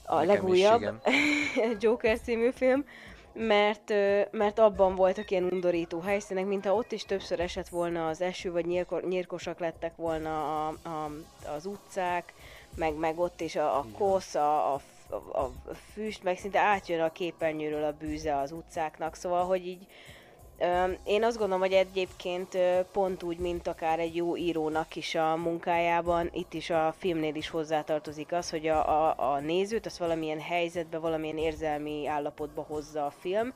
a 0.05 0.15
Nekem 0.15 0.29
is, 0.29 0.35
legújabb 0.39 0.81
igen. 0.81 1.01
Joker 1.81 2.19
című 2.19 2.49
film, 2.51 2.85
mert, 3.37 3.93
mert 4.31 4.59
abban 4.59 4.95
voltak 4.95 5.31
ilyen 5.31 5.43
undorító 5.43 5.99
helyszínek, 5.99 6.45
mintha 6.45 6.73
ott 6.73 6.91
is 6.91 7.03
többször 7.03 7.39
esett 7.39 7.67
volna 7.67 8.07
az 8.07 8.21
eső, 8.21 8.51
vagy 8.51 8.65
nyírko, 8.65 8.99
nyírkosak 8.99 9.59
lettek 9.59 9.95
volna 9.95 10.67
a, 10.67 10.67
a, 10.67 11.11
az 11.55 11.65
utcák, 11.65 12.33
meg, 12.75 12.95
meg 12.95 13.19
ott 13.19 13.41
is 13.41 13.55
a, 13.55 13.77
a 13.77 13.85
kosz, 13.97 14.35
a, 14.35 14.73
a, 14.73 14.81
a, 15.31 15.51
füst, 15.93 16.23
meg 16.23 16.37
szinte 16.37 16.59
átjön 16.59 17.01
a 17.01 17.11
képernyőről 17.11 17.83
a 17.83 17.95
bűze 17.99 18.37
az 18.37 18.51
utcáknak, 18.51 19.15
szóval, 19.15 19.45
hogy 19.45 19.67
így 19.67 19.87
én 21.03 21.23
azt 21.23 21.37
gondolom, 21.37 21.61
hogy 21.61 21.73
egyébként 21.73 22.57
pont 22.91 23.23
úgy, 23.23 23.37
mint 23.37 23.67
akár 23.67 23.99
egy 23.99 24.15
jó 24.15 24.37
írónak 24.37 24.95
is 24.95 25.15
a 25.15 25.35
munkájában, 25.35 26.29
itt 26.33 26.53
is 26.53 26.69
a 26.69 26.93
filmnél 26.97 27.35
is 27.35 27.49
hozzátartozik 27.49 28.31
az, 28.31 28.49
hogy 28.49 28.67
a, 28.67 29.09
a, 29.09 29.33
a 29.33 29.39
nézőt 29.39 29.85
azt 29.85 29.97
valamilyen 29.97 30.39
helyzetbe, 30.39 30.97
valamilyen 30.97 31.37
érzelmi 31.37 32.07
állapotba 32.07 32.61
hozza 32.61 33.05
a 33.05 33.13
film, 33.19 33.53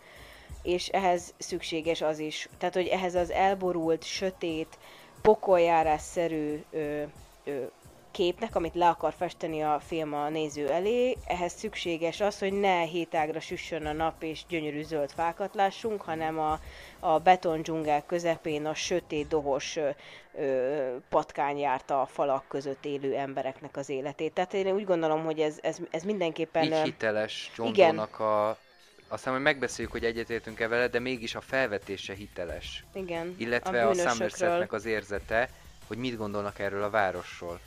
és 0.62 0.88
ehhez 0.88 1.34
szükséges 1.38 2.02
az 2.02 2.20
is, 2.20 2.50
tehát 2.58 2.74
hogy 2.74 2.88
ehhez 2.88 3.16
az 3.16 3.32
elborult, 3.32 4.04
sötét, 4.04 4.78
pokoljárásszerű 5.22 6.64
ö, 6.72 7.02
ö, 7.44 7.64
képnek, 8.12 8.56
amit 8.56 8.76
le 8.76 8.88
akar 8.88 9.14
festeni 9.18 9.62
a 9.62 9.80
film 9.80 10.14
a 10.14 10.30
néző 10.30 10.70
elé, 10.70 11.18
ehhez 11.26 11.54
szükséges 11.54 12.22
az, 12.22 12.40
hogy 12.40 12.54
ne 12.54 12.80
hétágra 12.82 13.40
süssön 13.40 13.86
a 13.86 13.92
nap 13.92 14.24
és 14.24 14.46
gyönyörű 14.50 14.84
zöld 14.84 15.12
fákat 15.12 15.56
lássunk, 15.56 16.02
hanem 16.02 16.40
a, 16.40 16.60
a 17.00 17.20
beton 17.20 17.62
dzsungel 17.62 18.04
közepén 18.06 18.66
a 18.66 18.74
sötét, 18.74 19.28
dohos 19.28 19.76
ö, 20.36 20.96
patkány 21.10 21.58
járta 21.58 22.02
a 22.02 22.06
falak 22.06 22.48
között 22.48 22.86
élő 22.86 23.16
embereknek 23.16 23.78
az 23.78 23.90
életét. 23.90 24.34
Tehát 24.34 24.54
én 24.54 24.74
úgy 24.74 24.86
gondolom, 24.86 25.24
hogy 25.24 25.40
ez, 25.40 25.60
ez, 25.62 25.78
ez 25.90 26.04
mindenképpen... 26.04 26.64
Így 26.64 26.82
hiteles. 26.84 27.52
Donnak 27.56 28.20
a... 28.20 28.58
Aztán 29.08 29.34
majd 29.34 29.46
megbeszéljük, 29.46 29.94
hogy 29.94 30.06
egyetértünk-e 30.06 30.68
vele, 30.68 30.88
de 30.88 31.00
mégis 31.00 31.36
a 31.36 31.42
felvetése 31.42 32.14
hiteles. 32.14 32.84
igen, 32.94 33.36
Illetve 33.38 33.86
a, 33.86 33.90
a. 33.90 33.94
Somersetnek 33.94 34.74
az 34.74 34.86
érzete, 34.86 35.50
hogy 35.88 35.98
mit 35.98 36.18
gondolnak 36.18 36.60
erről 36.60 36.84
a 36.84 36.90
városról. 36.90 37.60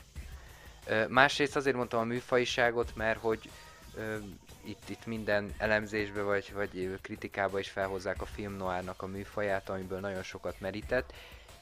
Másrészt 1.07 1.55
azért 1.55 1.75
mondtam 1.75 1.99
a 1.99 2.03
műfajiságot, 2.03 2.95
mert 2.95 3.19
hogy 3.19 3.49
ö, 3.95 4.15
itt, 4.63 4.89
itt 4.89 5.05
minden 5.05 5.53
elemzésbe 5.57 6.21
vagy, 6.21 6.51
vagy 6.53 6.97
kritikába 7.01 7.59
is 7.59 7.69
felhozzák 7.69 8.21
a 8.21 8.25
film 8.25 8.53
noárnak 8.53 9.01
a 9.01 9.07
műfaját, 9.07 9.69
amiből 9.69 9.99
nagyon 9.99 10.23
sokat 10.23 10.59
merített. 10.59 11.13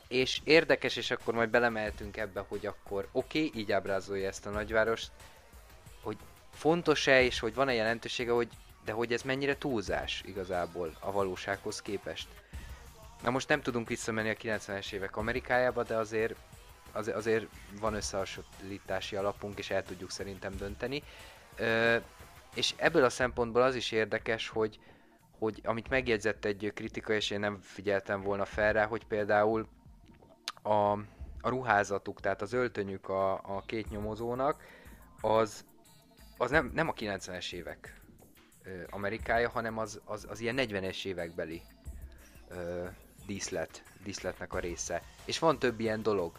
És 0.08 0.42
érdekes, 0.44 0.96
és 0.96 1.12
akkor 1.12 1.34
majd 1.34 1.50
belemeltünk 1.50 2.18
ebbe, 2.18 2.46
hogy 2.48 2.66
akkor 2.66 3.08
oké, 3.12 3.46
okay, 3.46 3.62
így 3.62 3.72
ábrázolja 3.72 4.28
ezt 4.28 4.46
a 4.46 4.50
nagyvárost, 4.50 5.12
hogy 6.02 6.18
fontos-e, 6.54 7.22
és 7.22 7.40
hogy 7.40 7.54
van-e 7.54 7.74
jelentősége, 7.74 8.32
hogy 8.32 8.48
de 8.86 8.92
hogy 8.92 9.14
ez 9.14 9.22
mennyire 9.22 9.58
túlzás 9.58 10.22
igazából 10.26 10.96
a 11.00 11.12
valósághoz 11.12 11.82
képest. 11.82 12.28
Na 13.24 13.30
most 13.30 13.48
nem 13.48 13.62
tudunk 13.62 13.88
visszamenni 13.88 14.30
a 14.30 14.34
90-es 14.34 14.92
évek 14.92 15.18
Amerikájába, 15.18 15.84
de 15.84 15.96
azért, 15.96 16.36
az, 16.94 17.08
azért 17.08 17.46
van 17.80 17.94
összehasonlítási 17.94 19.16
alapunk, 19.16 19.58
és 19.58 19.70
el 19.70 19.84
tudjuk 19.84 20.12
szerintem 20.12 20.56
dönteni. 20.58 21.04
Ö, 21.56 21.98
és 22.56 22.74
ebből 22.78 23.04
a 23.04 23.10
szempontból 23.10 23.62
az 23.62 23.76
is 23.76 23.92
érdekes, 23.92 24.50
hogy, 24.50 24.80
hogy 25.40 25.62
amit 25.64 25.90
megjegyzett 25.90 26.46
egy 26.46 26.72
kritika, 26.76 27.14
és 27.14 27.30
én 27.30 27.40
nem 27.40 27.60
figyeltem 27.62 28.22
volna 28.22 28.46
fel 28.46 28.74
rá, 28.74 28.86
hogy 28.86 29.06
például 29.06 29.68
a, 30.62 30.92
a 31.42 31.50
ruházatuk, 31.50 32.22
tehát 32.22 32.42
az 32.42 32.54
öltönyük 32.54 33.10
a, 33.10 33.34
a 33.34 33.64
két 33.66 33.90
nyomozónak, 33.90 34.64
az, 35.22 35.66
az 36.38 36.52
nem, 36.52 36.72
nem 36.74 36.88
a 36.88 36.94
90-es 36.94 37.54
évek 37.54 38.02
Amerikája, 38.90 39.50
hanem 39.50 39.78
az, 39.78 40.02
az, 40.06 40.26
az 40.30 40.40
ilyen 40.40 40.56
40-es 40.58 41.06
évekbeli 41.06 41.62
ö, 42.50 42.86
díszlet, 43.26 43.84
díszletnek 44.04 44.54
a 44.54 44.60
része. 44.60 45.02
És 45.26 45.40
van 45.40 45.60
több 45.60 45.80
ilyen 45.80 46.04
dolog. 46.04 46.32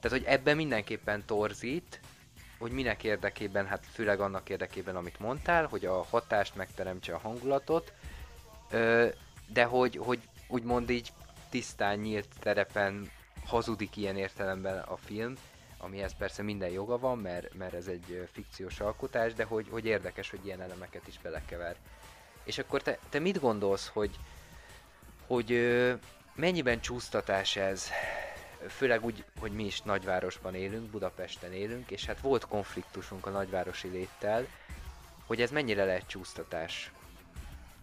Tehát, 0.00 0.18
hogy 0.18 0.26
ebben 0.26 0.56
mindenképpen 0.56 1.24
torzít, 1.26 2.00
hogy 2.58 2.70
minek 2.70 3.04
érdekében, 3.04 3.66
hát 3.66 3.86
főleg 3.92 4.20
annak 4.20 4.48
érdekében, 4.48 4.96
amit 4.96 5.18
mondtál, 5.18 5.66
hogy 5.66 5.84
a 5.84 6.02
hatást 6.02 6.54
megteremtse 6.54 7.14
a 7.14 7.18
hangulatot, 7.18 7.92
de 9.46 9.64
hogy, 9.64 9.96
hogy 9.96 10.20
úgymond 10.48 10.90
így 10.90 11.12
tisztán 11.50 11.98
nyílt 11.98 12.28
terepen 12.40 13.10
hazudik 13.46 13.96
ilyen 13.96 14.16
értelemben 14.16 14.78
a 14.78 14.96
film, 14.96 15.34
amihez 15.78 16.14
persze 16.18 16.42
minden 16.42 16.70
joga 16.70 16.98
van, 16.98 17.18
mert, 17.18 17.54
mert 17.54 17.74
ez 17.74 17.86
egy 17.86 18.28
fikciós 18.32 18.80
alkotás, 18.80 19.34
de 19.34 19.44
hogy, 19.44 19.66
hogy 19.70 19.84
érdekes, 19.84 20.30
hogy 20.30 20.46
ilyen 20.46 20.60
elemeket 20.60 21.08
is 21.08 21.18
belekever. 21.22 21.76
És 22.44 22.58
akkor 22.58 22.82
te, 22.82 22.98
te 23.08 23.18
mit 23.18 23.40
gondolsz, 23.40 23.88
hogy, 23.92 24.16
hogy 25.26 25.76
mennyiben 26.34 26.80
csúsztatás 26.80 27.56
ez? 27.56 27.90
Főleg 28.66 29.04
úgy, 29.04 29.24
hogy 29.40 29.52
mi 29.52 29.64
is 29.64 29.82
nagyvárosban 29.82 30.54
élünk, 30.54 30.90
Budapesten 30.90 31.52
élünk, 31.52 31.90
és 31.90 32.04
hát 32.04 32.20
volt 32.20 32.46
konfliktusunk 32.46 33.26
a 33.26 33.30
nagyvárosi 33.30 33.88
léttel, 33.88 34.46
hogy 35.26 35.40
ez 35.40 35.50
mennyire 35.50 35.84
lehet 35.84 36.06
csúsztatás, 36.06 36.92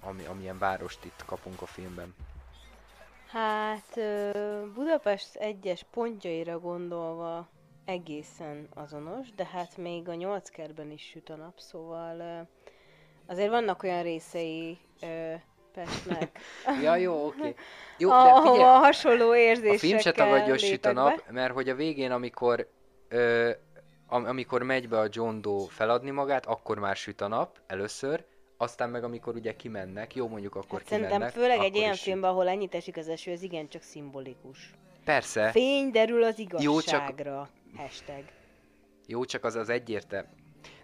ami, 0.01 0.25
amilyen 0.25 0.57
várost 0.57 1.05
itt 1.05 1.23
kapunk 1.25 1.61
a 1.61 1.65
filmben. 1.65 2.15
Hát 3.31 3.99
Budapest 4.73 5.35
egyes 5.35 5.85
pontjaira 5.91 6.59
gondolva 6.59 7.49
egészen 7.85 8.67
azonos, 8.73 9.27
de 9.35 9.45
hát 9.45 9.77
még 9.77 10.09
a 10.09 10.13
nyolc 10.13 10.49
kertben 10.49 10.91
is 10.91 11.01
süt 11.01 11.29
a 11.29 11.35
nap, 11.35 11.59
szóval 11.59 12.47
azért 13.25 13.49
vannak 13.49 13.83
olyan 13.83 14.03
részei 14.03 14.77
ö, 15.75 15.81
Pestnek, 15.81 16.39
Ja, 16.83 16.95
jó, 16.95 17.25
oké. 17.25 17.55
Jó, 17.97 18.09
de 18.09 18.15
ahova 18.15 18.51
figyelj, 18.51 18.69
hasonló 18.69 19.29
a 19.29 19.37
érzésekkel 19.37 19.77
film 19.77 19.97
se 19.99 20.11
tagadja, 20.11 20.57
süt 20.57 20.85
a 20.85 20.91
nap, 20.91 21.15
be. 21.25 21.31
mert 21.31 21.53
hogy 21.53 21.69
a 21.69 21.75
végén, 21.75 22.11
amikor 22.11 22.69
ö, 23.07 23.51
am- 24.07 24.25
amikor 24.25 24.63
megy 24.63 24.89
be 24.89 24.99
a 24.99 25.07
John 25.09 25.41
Doe 25.41 25.65
feladni 25.69 26.09
magát, 26.11 26.45
akkor 26.45 26.79
már 26.79 26.95
süt 26.95 27.21
a 27.21 27.27
nap, 27.27 27.59
először, 27.67 28.25
aztán 28.57 28.89
meg 28.89 29.03
amikor 29.03 29.35
ugye 29.35 29.55
kimennek, 29.55 30.15
jó 30.15 30.27
mondjuk 30.27 30.55
akkor 30.55 30.79
Hát 30.79 30.87
szerintem 30.87 31.11
kimennek, 31.13 31.33
főleg 31.33 31.51
akkor 31.55 31.65
egy 31.65 31.75
ilyen 31.75 31.93
filmben, 31.95 32.29
ahol 32.29 32.47
ennyit 32.47 32.75
esik 32.75 32.97
az 32.97 33.07
eső, 33.07 33.31
ez 33.31 33.41
igencsak 33.41 33.81
szimbolikus. 33.81 34.73
Persze, 35.05 35.49
Fény 35.51 35.91
derül 35.91 36.23
az 36.23 36.39
Jó, 36.39 36.47
csak- 36.47 36.63
igazságra. 36.63 37.49
Hashtag. 37.77 38.23
jó, 39.07 39.25
csak 39.25 39.43
az 39.43 39.55
az 39.55 39.69
egyértelmű, 39.69 40.27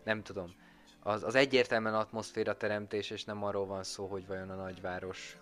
nem 0.03 0.23
tudom, 0.23 0.55
az, 1.03 1.23
az 1.23 1.35
egyértelműen 1.35 1.93
atmoszféra 1.95 2.57
teremtés, 2.57 3.09
és 3.09 3.23
nem 3.23 3.43
arról 3.43 3.65
van 3.65 3.83
szó, 3.83 4.05
hogy 4.05 4.27
vajon 4.27 4.49
a 4.49 4.55
nagyváros 4.55 5.37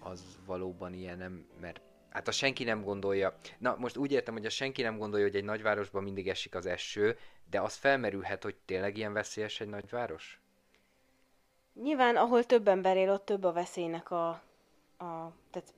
az 0.00 0.38
valóban 0.46 0.94
ilyen, 0.94 1.18
nem, 1.18 1.46
mert 1.60 1.80
hát 2.10 2.28
a 2.28 2.32
senki 2.32 2.64
nem 2.64 2.82
gondolja, 2.82 3.36
na 3.58 3.76
most 3.78 3.96
úgy 3.96 4.12
értem, 4.12 4.34
hogy 4.34 4.46
a 4.46 4.50
senki 4.50 4.82
nem 4.82 4.98
gondolja, 4.98 5.26
hogy 5.26 5.36
egy 5.36 5.44
nagyvárosban 5.44 6.02
mindig 6.02 6.28
esik 6.28 6.54
az 6.54 6.66
eső, 6.66 7.18
de 7.50 7.60
az 7.60 7.74
felmerülhet, 7.74 8.42
hogy 8.42 8.56
tényleg 8.64 8.96
ilyen 8.96 9.12
veszélyes 9.12 9.60
egy 9.60 9.68
nagyváros? 9.68 10.40
Nyilván, 11.82 12.16
ahol 12.16 12.44
több 12.44 12.68
ember 12.68 12.96
él, 12.96 13.10
ott 13.10 13.24
több 13.24 13.44
a 13.44 13.52
veszélynek 13.52 14.10
a, 14.10 14.28
a 14.98 15.32
tehát 15.50 15.74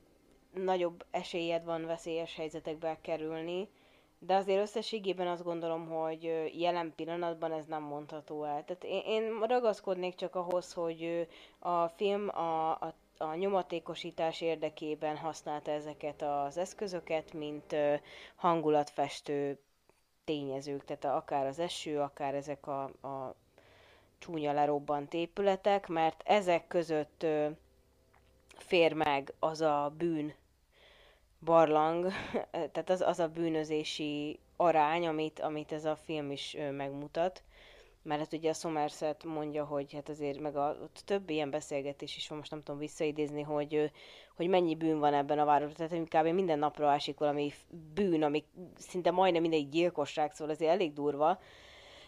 nagyobb 0.54 1.04
esélyed 1.10 1.64
van 1.64 1.86
veszélyes 1.86 2.34
helyzetekbe 2.34 2.98
kerülni, 3.00 3.68
de 4.22 4.34
azért 4.34 4.60
összességében 4.60 5.26
azt 5.26 5.42
gondolom, 5.42 5.88
hogy 5.88 6.50
jelen 6.58 6.92
pillanatban 6.96 7.52
ez 7.52 7.64
nem 7.66 7.82
mondható 7.82 8.44
el. 8.44 8.64
Tehát 8.64 8.84
én, 8.84 9.02
én 9.06 9.40
ragaszkodnék 9.46 10.14
csak 10.14 10.34
ahhoz, 10.34 10.72
hogy 10.72 11.28
a 11.58 11.86
film 11.88 12.28
a, 12.28 12.70
a, 12.70 12.94
a 13.18 13.34
nyomatékosítás 13.34 14.40
érdekében 14.40 15.16
használta 15.16 15.70
ezeket 15.70 16.22
az 16.22 16.56
eszközöket, 16.56 17.32
mint 17.32 17.76
hangulatfestő 18.36 19.58
tényezők, 20.24 20.84
tehát 20.84 21.04
akár 21.16 21.46
az 21.46 21.58
eső, 21.58 22.00
akár 22.00 22.34
ezek 22.34 22.66
a, 22.66 22.82
a 22.84 23.34
csúnya 24.18 24.52
lerobbant 24.52 25.14
épületek, 25.14 25.86
mert 25.88 26.22
ezek 26.24 26.66
között 26.66 27.26
fér 28.56 28.92
meg 28.92 29.32
az 29.38 29.60
a 29.60 29.92
bűn 29.98 30.34
barlang, 31.44 32.06
tehát 32.72 32.90
az, 32.90 33.00
az 33.00 33.18
a 33.18 33.28
bűnözési 33.28 34.38
arány, 34.56 35.06
amit, 35.06 35.40
amit 35.40 35.72
ez 35.72 35.84
a 35.84 35.96
film 35.96 36.30
is 36.30 36.56
megmutat. 36.70 37.42
Mert 38.02 38.20
hát 38.20 38.32
ugye 38.32 38.50
a 38.50 38.52
Somerset 38.52 39.24
mondja, 39.24 39.64
hogy 39.64 39.92
hát 39.92 40.08
azért 40.08 40.40
meg 40.40 40.56
a, 40.56 40.76
ott 40.82 41.02
több 41.04 41.30
ilyen 41.30 41.50
beszélgetés 41.50 42.16
is 42.16 42.28
van, 42.28 42.38
most 42.38 42.50
nem 42.50 42.62
tudom 42.62 42.80
visszaidézni, 42.80 43.42
hogy, 43.42 43.90
hogy 44.36 44.48
mennyi 44.48 44.74
bűn 44.74 44.98
van 44.98 45.14
ebben 45.14 45.38
a 45.38 45.44
városban. 45.44 45.88
Tehát 45.88 46.08
kb. 46.08 46.34
minden 46.34 46.58
napra 46.58 46.88
ásik 46.88 47.18
valami 47.18 47.52
bűn, 47.94 48.22
ami 48.22 48.44
szinte 48.76 49.10
majdnem 49.10 49.42
mindegy 49.42 49.68
gyilkosság, 49.68 50.32
szóval 50.32 50.54
azért 50.54 50.70
elég 50.70 50.92
durva. 50.92 51.40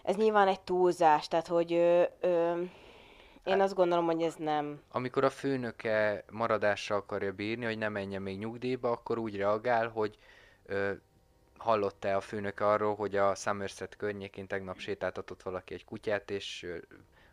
Ez 0.03 0.17
nyilván 0.17 0.49
egy 0.49 0.61
túlzás, 0.61 1.29
tehát 1.29 1.47
hogy 1.47 1.73
ö, 1.73 2.03
ö, 2.21 2.63
én 3.45 3.61
azt 3.61 3.75
gondolom, 3.75 4.05
hogy 4.05 4.23
ez 4.23 4.35
nem. 4.35 4.83
Amikor 4.91 5.25
a 5.25 5.31
főnöke 5.31 6.25
maradással 6.31 6.97
akarja 6.97 7.33
bírni, 7.33 7.65
hogy 7.65 7.79
ne 7.79 7.89
menjen 7.89 8.23
még 8.23 8.39
nyugdíjba, 8.39 8.91
akkor 8.91 9.19
úgy 9.19 9.37
reagál, 9.37 9.89
hogy 9.89 10.19
ö, 10.67 10.93
hallott-e 11.57 12.17
a 12.17 12.21
főnök 12.21 12.61
arról, 12.61 12.95
hogy 12.95 13.17
a 13.17 13.35
Somerset 13.35 13.97
környékén 13.97 14.47
tegnap 14.47 14.79
sétáltatott 14.79 15.43
valaki 15.43 15.75
egy 15.75 15.85
kutyát, 15.85 16.31
és 16.31 16.63
ö, 16.63 16.77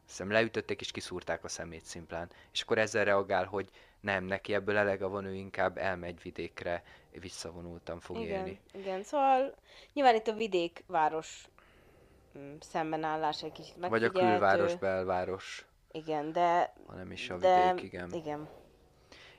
hiszem 0.06 0.32
leütötték 0.32 0.82
és 0.82 0.92
kiszúrták 0.92 1.44
a 1.44 1.48
szemét 1.48 1.86
szimplán. 1.86 2.30
És 2.52 2.62
akkor 2.62 2.78
ezzel 2.78 3.06
reagál, 3.06 3.46
hogy 3.46 3.70
nem, 4.00 4.24
neki 4.24 4.54
ebből 4.54 4.78
elege 4.78 5.06
van, 5.06 5.26
ő 5.26 5.34
inkább 5.34 5.78
elmegy 5.78 6.22
vidékre, 6.22 6.84
visszavonultan 7.12 8.00
fog 8.00 8.18
igen, 8.18 8.38
élni. 8.38 8.60
Igen, 8.74 9.04
szóval 9.04 9.56
nyilván 9.94 10.16
itt 10.16 10.28
a 10.28 10.34
vidék-város 10.34 11.48
mm, 12.38 12.56
szembenállás 12.60 13.44
egy 13.44 13.52
kicsit 13.52 13.76
Vagy 13.88 14.04
a 14.04 14.12
külváros-belváros 14.12 15.69
igen, 15.92 16.32
de... 16.32 16.74
Ha 16.88 16.96
nem 16.96 17.12
is 17.12 17.30
a 17.30 17.38
de, 17.38 17.68
vidék, 17.74 17.84
igen. 17.84 18.14
Igen. 18.14 18.48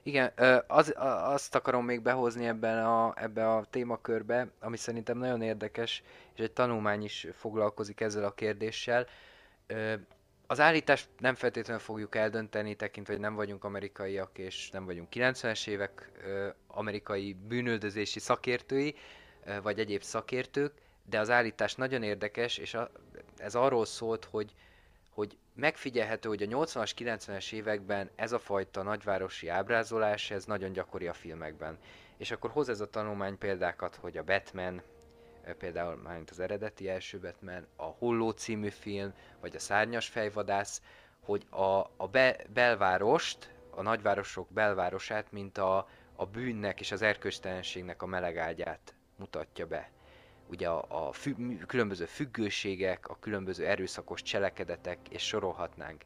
Igen, 0.02 0.33
az, 0.66 0.95
azt 1.25 1.54
akarom 1.54 1.85
még 1.85 2.02
behozni 2.02 2.47
ebben 2.47 2.87
a, 2.87 3.12
ebbe 3.16 3.50
a 3.54 3.64
témakörbe, 3.71 4.49
ami 4.61 4.76
szerintem 4.76 5.19
nagyon 5.19 5.42
érdekes, 5.42 6.02
és 6.35 6.42
egy 6.45 6.52
tanulmány 6.52 7.04
is 7.04 7.26
foglalkozik 7.33 8.00
ezzel 8.00 8.25
a 8.25 8.35
kérdéssel. 8.35 9.07
Az 10.47 10.61
állítást 10.61 11.09
nem 11.19 11.35
feltétlenül 11.35 11.83
fogjuk 11.83 12.14
eldönteni, 12.14 12.75
tekintve, 12.75 13.12
hogy 13.12 13.23
nem 13.23 13.35
vagyunk 13.35 13.64
amerikaiak, 13.64 14.38
és 14.38 14.71
nem 14.71 14.85
vagyunk 14.85 15.09
90-es 15.12 15.66
évek 15.69 16.11
amerikai 16.66 17.33
bűnöldözési 17.49 18.19
szakértői, 18.19 18.95
vagy 19.62 19.78
egyéb 19.78 20.02
szakértők, 20.02 20.73
de 21.04 21.19
az 21.19 21.30
állítás 21.30 21.75
nagyon 21.75 22.02
érdekes, 22.02 22.59
és 22.59 22.76
ez 23.37 23.55
arról 23.55 23.85
szólt, 23.87 24.24
hogy 24.24 24.55
hogy 25.20 25.38
megfigyelhető, 25.54 26.28
hogy 26.28 26.42
a 26.42 26.46
80-as, 26.46 26.92
90-es 26.98 27.52
években 27.52 28.11
ez 28.16 28.33
a 28.33 28.38
fajta 28.38 28.83
nagyvárosi 28.83 29.48
ábrázolás, 29.48 30.30
ez 30.30 30.44
nagyon 30.44 30.72
gyakori 30.72 31.06
a 31.06 31.12
filmekben. 31.12 31.78
És 32.16 32.30
akkor 32.30 32.50
hoz 32.50 32.68
ez 32.68 32.80
a 32.80 32.90
tanulmány 32.90 33.38
példákat, 33.38 33.94
hogy 33.96 34.16
a 34.16 34.24
Batman, 34.24 34.83
eh, 35.42 35.54
például 35.54 35.96
már 35.96 36.20
az 36.30 36.40
eredeti 36.40 36.88
első 36.88 37.18
Batman, 37.18 37.66
a 37.76 37.85
Holló 37.85 38.30
című 38.30 38.68
film, 38.68 39.12
vagy 39.40 39.56
a 39.56 39.59
Szárnyas 39.59 40.09
fejvadász, 40.09 40.83
hogy 41.20 41.46
a, 41.50 41.78
a 41.96 42.09
be, 42.11 42.37
belvárost, 42.52 43.54
a 43.70 43.83
nagyvárosok 43.83 44.48
belvárosát, 44.52 45.33
mint 45.33 45.59
a, 45.59 45.88
a 46.16 46.26
bűnnek 46.26 46.80
és 46.80 46.92
az 46.92 47.02
erköstelenségnek 47.02 48.02
a 48.02 48.06
melegágyát 48.06 48.94
mutatja 49.16 49.66
be 49.66 49.90
ugye 50.50 50.68
a, 50.68 51.06
a 51.06 51.12
fü- 51.12 51.66
különböző 51.66 52.04
függőségek, 52.04 53.08
a 53.08 53.18
különböző 53.20 53.66
erőszakos 53.66 54.22
cselekedetek, 54.22 54.98
és 55.08 55.22
sorolhatnánk. 55.26 56.04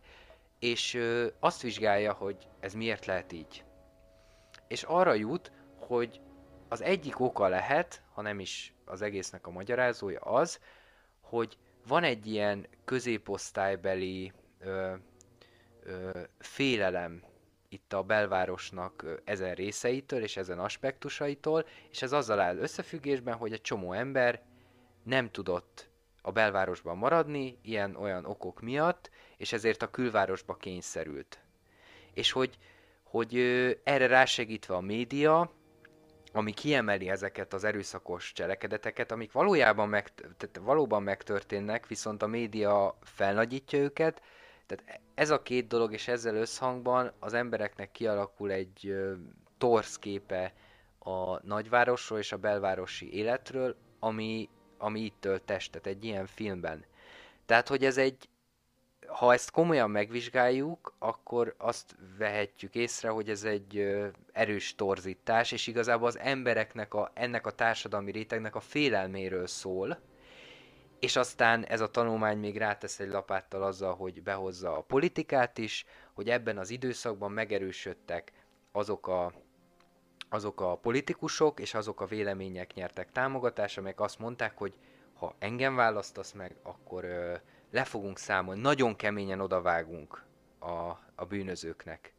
És 0.58 0.94
ö, 0.94 1.26
azt 1.40 1.62
vizsgálja, 1.62 2.12
hogy 2.12 2.48
ez 2.60 2.74
miért 2.74 3.06
lehet 3.06 3.32
így. 3.32 3.64
És 4.68 4.82
arra 4.82 5.14
jut, 5.14 5.52
hogy 5.78 6.20
az 6.68 6.82
egyik 6.82 7.20
oka 7.20 7.48
lehet, 7.48 8.02
ha 8.12 8.22
nem 8.22 8.40
is 8.40 8.74
az 8.84 9.02
egésznek 9.02 9.46
a 9.46 9.50
magyarázója 9.50 10.20
az, 10.20 10.60
hogy 11.20 11.58
van 11.86 12.02
egy 12.04 12.26
ilyen 12.26 12.66
középosztálybeli 12.84 14.32
ö, 14.58 14.94
ö, 15.82 16.20
félelem 16.38 17.22
itt 17.74 17.92
a 17.92 18.02
belvárosnak 18.02 19.04
ezen 19.24 19.54
részeitől 19.54 20.22
és 20.22 20.36
ezen 20.36 20.58
aspektusaitól, 20.58 21.66
és 21.90 22.02
ez 22.02 22.12
azzal 22.12 22.40
áll 22.40 22.56
összefüggésben, 22.56 23.34
hogy 23.34 23.52
egy 23.52 23.60
csomó 23.60 23.92
ember 23.92 24.42
nem 25.02 25.30
tudott 25.30 25.88
a 26.22 26.32
belvárosban 26.32 26.96
maradni, 26.96 27.58
ilyen-olyan 27.62 28.24
okok 28.24 28.60
miatt, 28.60 29.10
és 29.36 29.52
ezért 29.52 29.82
a 29.82 29.90
külvárosba 29.90 30.54
kényszerült. 30.56 31.38
És 32.12 32.32
hogy, 32.32 32.58
hogy 33.02 33.36
erre 33.84 34.06
rásegítve 34.06 34.74
a 34.74 34.80
média, 34.80 35.52
ami 36.32 36.52
kiemeli 36.52 37.08
ezeket 37.08 37.52
az 37.52 37.64
erőszakos 37.64 38.32
cselekedeteket, 38.32 39.12
amik 39.12 39.32
valójában 39.32 39.88
meg, 39.88 40.14
tehát 40.14 40.60
valóban 40.60 41.02
megtörténnek, 41.02 41.86
viszont 41.86 42.22
a 42.22 42.26
média 42.26 42.98
felnagyítja 43.02 43.78
őket, 43.78 44.22
tehát 44.66 45.00
ez 45.14 45.30
a 45.30 45.42
két 45.42 45.66
dolog, 45.66 45.92
és 45.92 46.08
ezzel 46.08 46.34
összhangban 46.36 47.12
az 47.18 47.34
embereknek 47.34 47.90
kialakul 47.90 48.50
egy 48.50 48.88
ö, 48.88 49.12
torsz 49.58 49.98
képe 49.98 50.52
a 50.98 51.46
nagyvárosról 51.46 52.18
és 52.18 52.32
a 52.32 52.36
belvárosi 52.36 53.14
életről, 53.14 53.76
ami, 53.98 54.48
ami 54.78 55.00
itt 55.00 55.16
tölt 55.20 55.42
testet 55.42 55.86
egy 55.86 56.04
ilyen 56.04 56.26
filmben. 56.26 56.84
Tehát, 57.46 57.68
hogy 57.68 57.84
ez 57.84 57.98
egy, 57.98 58.28
ha 59.06 59.32
ezt 59.32 59.50
komolyan 59.50 59.90
megvizsgáljuk, 59.90 60.94
akkor 60.98 61.54
azt 61.58 61.96
vehetjük 62.18 62.74
észre, 62.74 63.08
hogy 63.08 63.30
ez 63.30 63.44
egy 63.44 63.96
erős 64.32 64.74
torzítás, 64.74 65.52
és 65.52 65.66
igazából 65.66 66.06
az 66.06 66.18
embereknek, 66.18 66.94
a, 66.94 67.10
ennek 67.14 67.46
a 67.46 67.50
társadalmi 67.50 68.10
rétegnek 68.10 68.54
a 68.54 68.60
félelméről 68.60 69.46
szól, 69.46 69.98
és 71.04 71.16
aztán 71.16 71.64
ez 71.64 71.80
a 71.80 71.90
tanulmány 71.90 72.38
még 72.38 72.56
rátesz 72.56 73.00
egy 73.00 73.08
lapáttal 73.08 73.62
azzal, 73.62 73.94
hogy 73.94 74.22
behozza 74.22 74.76
a 74.76 74.82
politikát 74.82 75.58
is, 75.58 75.84
hogy 76.12 76.30
ebben 76.30 76.58
az 76.58 76.70
időszakban 76.70 77.32
megerősödtek 77.32 78.32
azok 78.72 79.08
a, 79.08 79.32
azok 80.28 80.60
a 80.60 80.76
politikusok 80.76 81.60
és 81.60 81.74
azok 81.74 82.00
a 82.00 82.06
vélemények 82.06 82.74
nyertek 82.74 83.12
támogatást, 83.12 83.78
amelyek 83.78 84.00
azt 84.00 84.18
mondták, 84.18 84.58
hogy 84.58 84.74
ha 85.14 85.34
engem 85.38 85.74
választasz 85.74 86.32
meg, 86.32 86.56
akkor 86.62 87.04
ö, 87.04 87.34
le 87.70 87.84
fogunk 87.84 88.18
számolni, 88.18 88.60
nagyon 88.60 88.96
keményen 88.96 89.40
odavágunk 89.40 90.24
a, 90.58 90.98
a 91.14 91.24
bűnözőknek. 91.28 92.14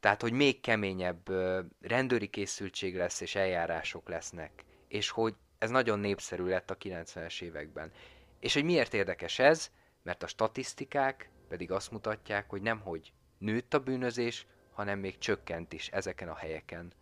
Tehát, 0.00 0.22
hogy 0.22 0.32
még 0.32 0.60
keményebb 0.60 1.28
ö, 1.28 1.60
rendőri 1.80 2.28
készültség 2.28 2.96
lesz 2.96 3.20
és 3.20 3.34
eljárások 3.34 4.08
lesznek, 4.08 4.64
és 4.88 5.10
hogy 5.10 5.34
ez 5.62 5.70
nagyon 5.70 5.98
népszerű 5.98 6.44
lett 6.44 6.70
a 6.70 6.76
90-es 6.76 7.42
években. 7.42 7.92
És 8.40 8.54
hogy 8.54 8.64
miért 8.64 8.94
érdekes 8.94 9.38
ez? 9.38 9.70
Mert 10.02 10.22
a 10.22 10.26
statisztikák 10.26 11.30
pedig 11.48 11.70
azt 11.70 11.90
mutatják, 11.90 12.50
hogy 12.50 12.62
nemhogy 12.62 13.12
nőtt 13.38 13.74
a 13.74 13.78
bűnözés, 13.80 14.46
hanem 14.72 14.98
még 14.98 15.18
csökkent 15.18 15.72
is 15.72 15.88
ezeken 15.88 16.28
a 16.28 16.34
helyeken. 16.34 16.92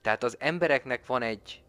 Tehát 0.00 0.22
az 0.22 0.36
embereknek 0.40 1.06
van 1.06 1.22
egy 1.22 1.62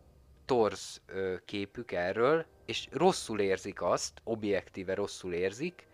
torz 0.46 1.02
ö, 1.06 1.36
képük 1.46 1.92
erről, 1.92 2.46
és 2.66 2.88
rosszul 2.92 3.40
érzik 3.40 3.82
azt, 3.82 4.22
objektíve 4.24 4.94
rosszul 4.94 5.34
érzik, 5.34 5.88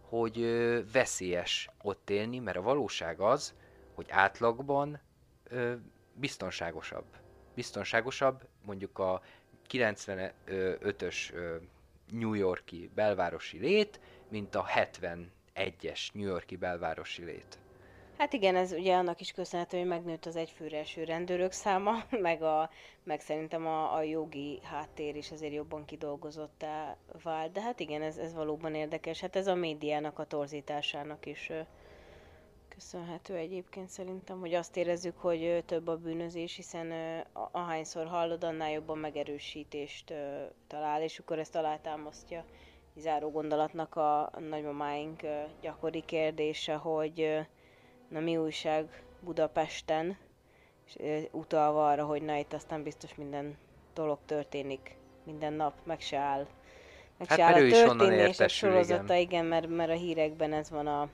hogy 0.00 0.40
ö, 0.40 0.80
veszélyes 0.92 1.68
ott 1.82 2.10
élni, 2.10 2.38
mert 2.38 2.56
a 2.56 2.62
valóság 2.62 3.20
az, 3.20 3.54
hogy 3.94 4.06
átlagban 4.10 5.00
ö, 5.44 5.74
biztonságosabb. 6.14 7.06
Biztonságosabb 7.54 8.48
mondjuk 8.64 8.98
a 8.98 9.22
95-ös 9.72 11.32
New 12.10 12.34
Yorki 12.34 12.90
belvárosi 12.94 13.58
lét, 13.58 14.00
mint 14.28 14.54
a 14.54 14.64
71-es 15.54 16.12
New 16.12 16.26
Yorki 16.26 16.56
belvárosi 16.56 17.24
lét. 17.24 17.58
Hát 18.18 18.32
igen, 18.32 18.56
ez 18.56 18.72
ugye 18.72 18.94
annak 18.94 19.20
is 19.20 19.30
köszönhető, 19.32 19.78
hogy 19.78 19.86
megnőtt 19.86 20.26
az 20.26 20.36
egyfőre 20.36 20.78
eső 20.78 21.04
rendőrök 21.04 21.52
száma, 21.52 22.04
meg, 22.28 22.42
a, 22.42 22.70
meg 23.02 23.20
szerintem 23.20 23.66
a, 23.66 23.94
a 23.94 24.02
jogi 24.02 24.60
háttér 24.62 25.16
is 25.16 25.30
azért 25.30 25.52
jobban 25.52 25.84
kidolgozottá 25.84 26.96
vált. 27.22 27.52
De 27.52 27.60
hát 27.60 27.80
igen, 27.80 28.02
ez, 28.02 28.16
ez 28.16 28.34
valóban 28.34 28.74
érdekes. 28.74 29.20
Hát 29.20 29.36
ez 29.36 29.46
a 29.46 29.54
médiának 29.54 30.18
a 30.18 30.24
torzításának 30.24 31.26
is 31.26 31.50
köszönhető 32.74 33.34
egyébként 33.34 33.88
szerintem, 33.88 34.40
hogy 34.40 34.54
azt 34.54 34.76
érezzük, 34.76 35.18
hogy 35.18 35.62
több 35.66 35.88
a 35.88 35.96
bűnözés, 35.96 36.56
hiszen 36.56 36.92
ahányszor 37.32 38.06
hallod, 38.06 38.44
annál 38.44 38.70
jobban 38.70 38.98
megerősítést 38.98 40.14
talál, 40.66 41.02
és 41.02 41.18
akkor 41.18 41.38
ezt 41.38 41.56
alátámasztja. 41.56 42.44
Záró 42.96 43.30
gondolatnak 43.30 43.96
a 43.96 44.30
nagymamáink 44.50 45.20
gyakori 45.60 46.02
kérdése, 46.04 46.74
hogy 46.74 47.46
na 48.08 48.20
mi 48.20 48.36
újság 48.36 49.02
Budapesten, 49.20 50.16
és 50.96 51.28
utalva 51.30 51.88
arra, 51.88 52.04
hogy 52.04 52.22
na 52.22 52.36
itt 52.36 52.52
aztán 52.52 52.82
biztos 52.82 53.14
minden 53.14 53.56
dolog 53.94 54.18
történik, 54.26 54.96
minden 55.24 55.52
nap, 55.52 55.74
meg 55.84 56.00
se 56.00 56.18
áll. 56.18 56.46
Meg 57.18 57.28
hát 57.28 57.38
se 57.38 57.44
áll 57.44 57.54
a 57.54 57.68
történések 57.68 58.48
sorozata, 58.48 59.02
igen, 59.02 59.20
igen 59.20 59.44
mert, 59.44 59.68
mert 59.68 59.90
a 59.90 59.94
hírekben 59.94 60.52
ez 60.52 60.70
van 60.70 60.86
a, 60.86 61.08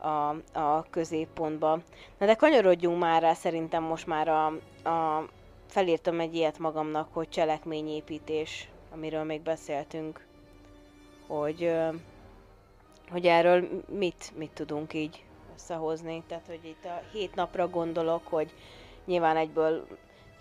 a, 0.00 0.28
a 0.58 0.86
középpontban. 0.90 1.82
Na 2.18 2.26
de 2.26 2.34
kanyarodjunk 2.34 2.98
már 2.98 3.22
rá, 3.22 3.32
szerintem 3.32 3.82
most 3.82 4.06
már 4.06 4.28
a, 4.28 4.46
a 4.88 5.24
felírtam 5.66 6.20
egy 6.20 6.34
ilyet 6.34 6.58
magamnak, 6.58 7.08
hogy 7.12 7.28
cselekményépítés, 7.28 8.68
amiről 8.92 9.24
még 9.24 9.40
beszéltünk, 9.40 10.26
hogy, 11.26 11.72
hogy 13.10 13.26
erről 13.26 13.68
mit, 13.88 14.32
mit 14.36 14.50
tudunk 14.50 14.94
így 14.94 15.24
összehozni. 15.54 16.22
Tehát, 16.26 16.46
hogy 16.46 16.60
itt 16.64 16.84
a 16.84 17.02
hét 17.12 17.34
napra 17.34 17.68
gondolok, 17.68 18.26
hogy 18.26 18.54
nyilván 19.04 19.36
egyből 19.36 19.86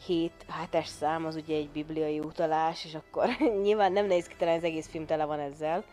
hét, 0.06 0.46
hetes 0.50 0.88
szám 0.88 1.26
az 1.26 1.36
ugye 1.36 1.56
egy 1.56 1.70
bibliai 1.70 2.20
utalás, 2.20 2.86
és 2.86 2.96
akkor 2.96 3.30
nyilván 3.64 3.92
nem 3.92 4.06
néz 4.06 4.28
ki, 4.28 4.36
talán 4.38 4.58
az 4.58 4.64
egész 4.64 4.88
film 4.88 5.06
tele 5.06 5.26
van 5.26 5.40
ezzel. 5.40 5.84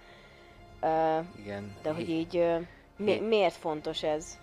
Uh, 0.82 1.24
Igen. 1.38 1.76
De 1.82 1.92
hogy 1.92 2.10
így 2.10 2.36
uh, 2.36 2.66
mi, 2.96 3.20
miért 3.20 3.54
fontos 3.54 4.02
ez? 4.02 4.38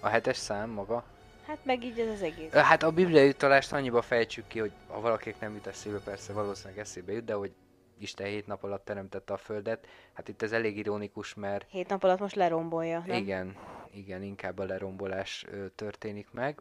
A 0.00 0.08
hetes 0.08 0.36
szám 0.36 0.70
maga? 0.70 1.04
Hát 1.46 1.58
meg 1.62 1.84
így 1.84 1.98
ez 1.98 2.08
az 2.08 2.22
egész. 2.22 2.52
Hát 2.52 2.82
a 2.82 2.90
bibliai 2.90 3.28
utalást 3.28 3.72
annyiba 3.72 4.02
fejtsük 4.02 4.46
ki, 4.46 4.58
hogy 4.58 4.72
ha 4.88 5.00
valakinek 5.00 5.40
nem 5.40 5.54
jut 5.54 5.66
eszébe, 5.66 5.98
persze 5.98 6.32
valószínűleg 6.32 6.78
eszébe 6.78 7.12
jut, 7.12 7.24
de 7.24 7.34
hogy 7.34 7.52
Isten 7.98 8.26
hét 8.26 8.46
nap 8.46 8.64
alatt 8.64 8.84
teremtette 8.84 9.32
a 9.32 9.36
Földet. 9.36 9.86
Hát 10.12 10.28
itt 10.28 10.42
ez 10.42 10.52
elég 10.52 10.76
ironikus, 10.76 11.34
mert... 11.34 11.66
Hét 11.70 11.88
nap 11.88 12.04
alatt 12.04 12.18
most 12.18 12.34
lerombolja, 12.34 13.02
nem? 13.06 13.16
Igen, 13.16 13.56
igen, 13.90 14.22
inkább 14.22 14.58
a 14.58 14.64
lerombolás 14.64 15.44
ö, 15.50 15.66
történik 15.74 16.28
meg. 16.30 16.60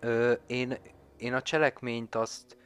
Ö, 0.00 0.32
én, 0.46 0.76
én 1.16 1.34
a 1.34 1.42
cselekményt 1.42 2.14
azt, 2.14 2.56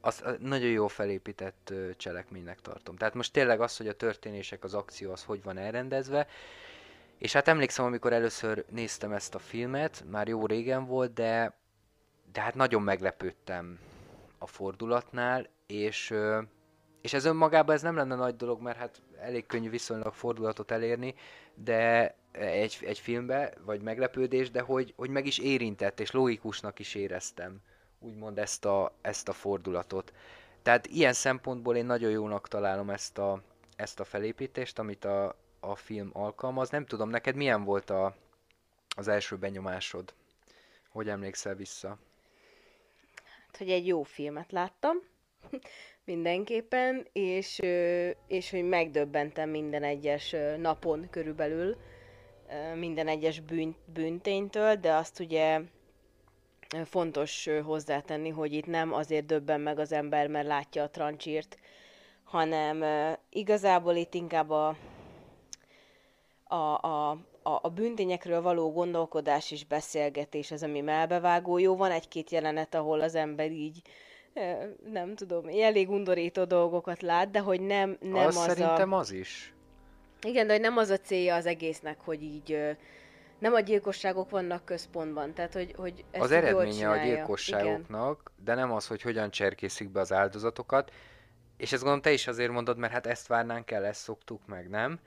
azt 0.00 0.24
nagyon 0.38 0.70
jó 0.70 0.86
felépített 0.86 1.70
ö, 1.70 1.90
cselekménynek 1.96 2.60
tartom. 2.60 2.96
Tehát 2.96 3.14
most 3.14 3.32
tényleg 3.32 3.60
az, 3.60 3.76
hogy 3.76 3.88
a 3.88 3.96
történések, 3.96 4.64
az 4.64 4.74
akció 4.74 5.12
az 5.12 5.24
hogy 5.24 5.42
van 5.42 5.58
elrendezve, 5.58 6.26
és 7.20 7.32
hát 7.32 7.48
emlékszem, 7.48 7.84
amikor 7.84 8.12
először 8.12 8.64
néztem 8.68 9.12
ezt 9.12 9.34
a 9.34 9.38
filmet, 9.38 10.04
már 10.10 10.28
jó 10.28 10.46
régen 10.46 10.86
volt, 10.86 11.12
de, 11.12 11.58
de 12.32 12.40
hát 12.40 12.54
nagyon 12.54 12.82
meglepődtem 12.82 13.78
a 14.38 14.46
fordulatnál, 14.46 15.48
és 15.66 16.14
és 17.00 17.12
ez 17.12 17.24
önmagában 17.24 17.74
ez 17.74 17.82
nem 17.82 17.96
lenne 17.96 18.14
nagy 18.14 18.36
dolog, 18.36 18.60
mert 18.60 18.78
hát 18.78 19.02
elég 19.18 19.46
könnyű 19.46 19.70
viszonylag 19.70 20.12
fordulatot 20.12 20.70
elérni, 20.70 21.14
de 21.54 22.14
egy, 22.32 22.78
egy 22.80 22.98
filmbe, 22.98 23.52
vagy 23.64 23.82
meglepődés, 23.82 24.50
de 24.50 24.60
hogy, 24.60 24.92
hogy 24.96 25.10
meg 25.10 25.26
is 25.26 25.38
érintett, 25.38 26.00
és 26.00 26.10
logikusnak 26.10 26.78
is 26.78 26.94
éreztem, 26.94 27.60
úgymond 27.98 28.38
ezt 28.38 28.64
a, 28.64 28.92
ezt 29.00 29.28
a 29.28 29.32
fordulatot. 29.32 30.12
Tehát 30.62 30.86
ilyen 30.86 31.12
szempontból 31.12 31.76
én 31.76 31.86
nagyon 31.86 32.10
jónak 32.10 32.48
találom 32.48 32.90
ezt 32.90 33.18
a, 33.18 33.42
ezt 33.76 34.00
a 34.00 34.04
felépítést, 34.04 34.78
amit 34.78 35.04
a, 35.04 35.36
a 35.60 35.74
film 35.76 36.10
alkalmaz. 36.12 36.70
Nem 36.70 36.86
tudom, 36.86 37.08
neked 37.08 37.34
milyen 37.34 37.64
volt 37.64 37.90
a, 37.90 38.14
az 38.96 39.08
első 39.08 39.36
benyomásod? 39.36 40.14
Hogy 40.88 41.08
emlékszel 41.08 41.54
vissza? 41.54 41.98
Hát, 43.24 43.56
hogy 43.56 43.70
egy 43.70 43.86
jó 43.86 44.02
filmet 44.02 44.52
láttam 44.52 44.96
mindenképpen, 46.04 47.06
és, 47.12 47.58
és 48.26 48.50
hogy 48.50 48.64
megdöbbentem 48.64 49.50
minden 49.50 49.82
egyes 49.82 50.36
napon 50.58 51.08
körülbelül, 51.10 51.76
minden 52.74 53.08
egyes 53.08 53.40
bűn, 53.40 53.76
bűnténytől, 53.84 54.74
de 54.74 54.94
azt 54.94 55.20
ugye 55.20 55.60
fontos 56.84 57.48
hozzátenni, 57.64 58.28
hogy 58.28 58.52
itt 58.52 58.66
nem 58.66 58.92
azért 58.92 59.26
döbben 59.26 59.60
meg 59.60 59.78
az 59.78 59.92
ember, 59.92 60.26
mert 60.26 60.46
látja 60.46 60.82
a 60.82 60.90
trancsírt, 60.90 61.58
hanem 62.24 62.84
igazából 63.30 63.94
itt 63.94 64.14
inkább 64.14 64.50
a, 64.50 64.76
a, 66.50 66.78
a, 66.80 67.10
a, 67.42 67.58
a 67.62 67.68
bűntényekről 67.68 68.42
való 68.42 68.72
gondolkodás 68.72 69.50
és 69.50 69.64
beszélgetés 69.64 70.50
az, 70.50 70.62
ami 70.62 70.80
melbevágó. 70.80 71.58
Jó, 71.58 71.76
van 71.76 71.90
egy-két 71.90 72.30
jelenet, 72.30 72.74
ahol 72.74 73.00
az 73.00 73.14
ember 73.14 73.50
így 73.50 73.82
nem 74.92 75.14
tudom, 75.14 75.44
elég 75.48 75.90
undorító 75.90 76.44
dolgokat 76.44 77.02
lát, 77.02 77.30
de 77.30 77.38
hogy 77.38 77.60
nem, 77.60 77.96
nem 78.00 78.26
az, 78.26 78.36
az 78.36 78.44
szerintem 78.44 78.92
a... 78.92 78.98
az 78.98 79.12
is. 79.12 79.54
Igen, 80.22 80.46
de 80.46 80.52
hogy 80.52 80.62
nem 80.62 80.76
az 80.76 80.90
a 80.90 80.96
célja 80.96 81.34
az 81.34 81.46
egésznek, 81.46 82.00
hogy 82.00 82.22
így 82.22 82.76
nem 83.38 83.54
a 83.54 83.60
gyilkosságok 83.60 84.30
vannak 84.30 84.64
központban, 84.64 85.34
tehát 85.34 85.52
hogy, 85.52 85.74
hogy 85.76 86.04
ezt 86.10 86.22
Az 86.22 86.30
eredménye 86.30 86.90
a 86.90 86.96
gyilkosságoknak, 86.96 88.32
Igen. 88.32 88.44
de 88.44 88.54
nem 88.54 88.72
az, 88.72 88.86
hogy 88.86 89.02
hogyan 89.02 89.30
cserkészik 89.30 89.90
be 89.90 90.00
az 90.00 90.12
áldozatokat, 90.12 90.92
és 91.56 91.72
ezt 91.72 91.82
gondolom 91.82 92.02
te 92.02 92.12
is 92.12 92.26
azért 92.26 92.50
mondod, 92.50 92.78
mert 92.78 92.92
hát 92.92 93.06
ezt 93.06 93.26
várnánk 93.26 93.70
el, 93.70 93.84
ezt 93.84 94.00
szoktuk 94.00 94.46
meg, 94.46 94.68
nem? 94.68 95.00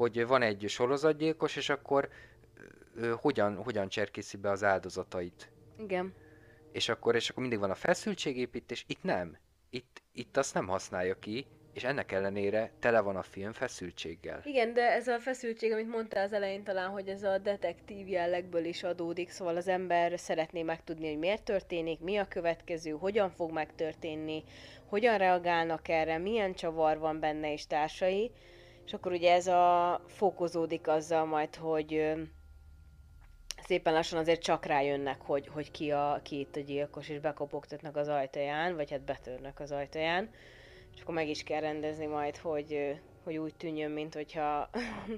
Hogy 0.00 0.26
van 0.26 0.42
egy 0.42 0.64
sorozatgyilkos, 0.68 1.56
és 1.56 1.68
akkor 1.68 2.08
ö, 2.94 3.14
hogyan, 3.20 3.56
hogyan 3.56 3.88
cserkészi 3.88 4.36
be 4.36 4.50
az 4.50 4.64
áldozatait. 4.64 5.50
Igen 5.78 6.14
és 6.72 6.88
akkor, 6.88 7.14
és 7.14 7.28
akkor 7.28 7.42
mindig 7.42 7.58
van 7.58 7.70
a 7.70 7.74
feszültségépítés, 7.74 8.84
itt 8.88 9.02
nem. 9.02 9.36
Itt, 9.70 10.02
itt 10.12 10.36
azt 10.36 10.54
nem 10.54 10.66
használja 10.66 11.18
ki, 11.18 11.46
és 11.72 11.84
ennek 11.84 12.12
ellenére 12.12 12.70
tele 12.78 13.00
van 13.00 13.16
a 13.16 13.22
film 13.22 13.52
feszültséggel. 13.52 14.40
Igen, 14.44 14.72
de 14.72 14.90
ez 14.90 15.08
a 15.08 15.18
feszültség, 15.18 15.72
amit 15.72 15.88
mondtál 15.88 16.24
az 16.24 16.32
elején 16.32 16.64
talán, 16.64 16.90
hogy 16.90 17.08
ez 17.08 17.22
a 17.22 17.38
detektív 17.38 18.08
jellegből 18.08 18.64
is 18.64 18.82
adódik, 18.82 19.30
szóval 19.30 19.56
az 19.56 19.68
ember 19.68 20.18
szeretné 20.18 20.62
megtudni, 20.62 21.08
hogy 21.08 21.18
miért 21.18 21.42
történik, 21.42 22.00
mi 22.00 22.16
a 22.16 22.28
következő, 22.28 22.90
hogyan 22.90 23.30
fog 23.30 23.52
megtörténni, 23.52 24.44
hogyan 24.86 25.18
reagálnak 25.18 25.88
erre, 25.88 26.18
milyen 26.18 26.54
csavar 26.54 26.98
van 26.98 27.20
benne 27.20 27.52
és 27.52 27.66
társai, 27.66 28.30
és 28.90 28.96
akkor 28.96 29.12
ugye 29.12 29.32
ez 29.32 29.46
a 29.46 30.00
fokozódik 30.06 30.88
azzal 30.88 31.24
majd, 31.24 31.56
hogy 31.56 32.12
szépen 33.62 33.92
lassan 33.92 34.18
azért 34.18 34.42
csak 34.42 34.64
rájönnek, 34.64 35.20
hogy, 35.20 35.48
hogy 35.48 35.70
ki, 35.70 35.90
a, 35.90 36.20
ki 36.22 36.38
itt 36.38 36.56
a 36.56 36.60
gyilkos, 36.60 37.08
és 37.08 37.20
bekopogtatnak 37.20 37.96
az 37.96 38.08
ajtaján, 38.08 38.74
vagy 38.76 38.90
hát 38.90 39.04
betörnek 39.04 39.60
az 39.60 39.72
ajtaján, 39.72 40.30
és 40.94 41.00
akkor 41.00 41.14
meg 41.14 41.28
is 41.28 41.42
kell 41.42 41.60
rendezni 41.60 42.06
majd, 42.06 42.36
hogy, 42.36 43.00
hogy 43.24 43.36
úgy 43.36 43.54
tűnjön, 43.54 43.90
mint 43.90 44.14
hogyha 44.14 44.70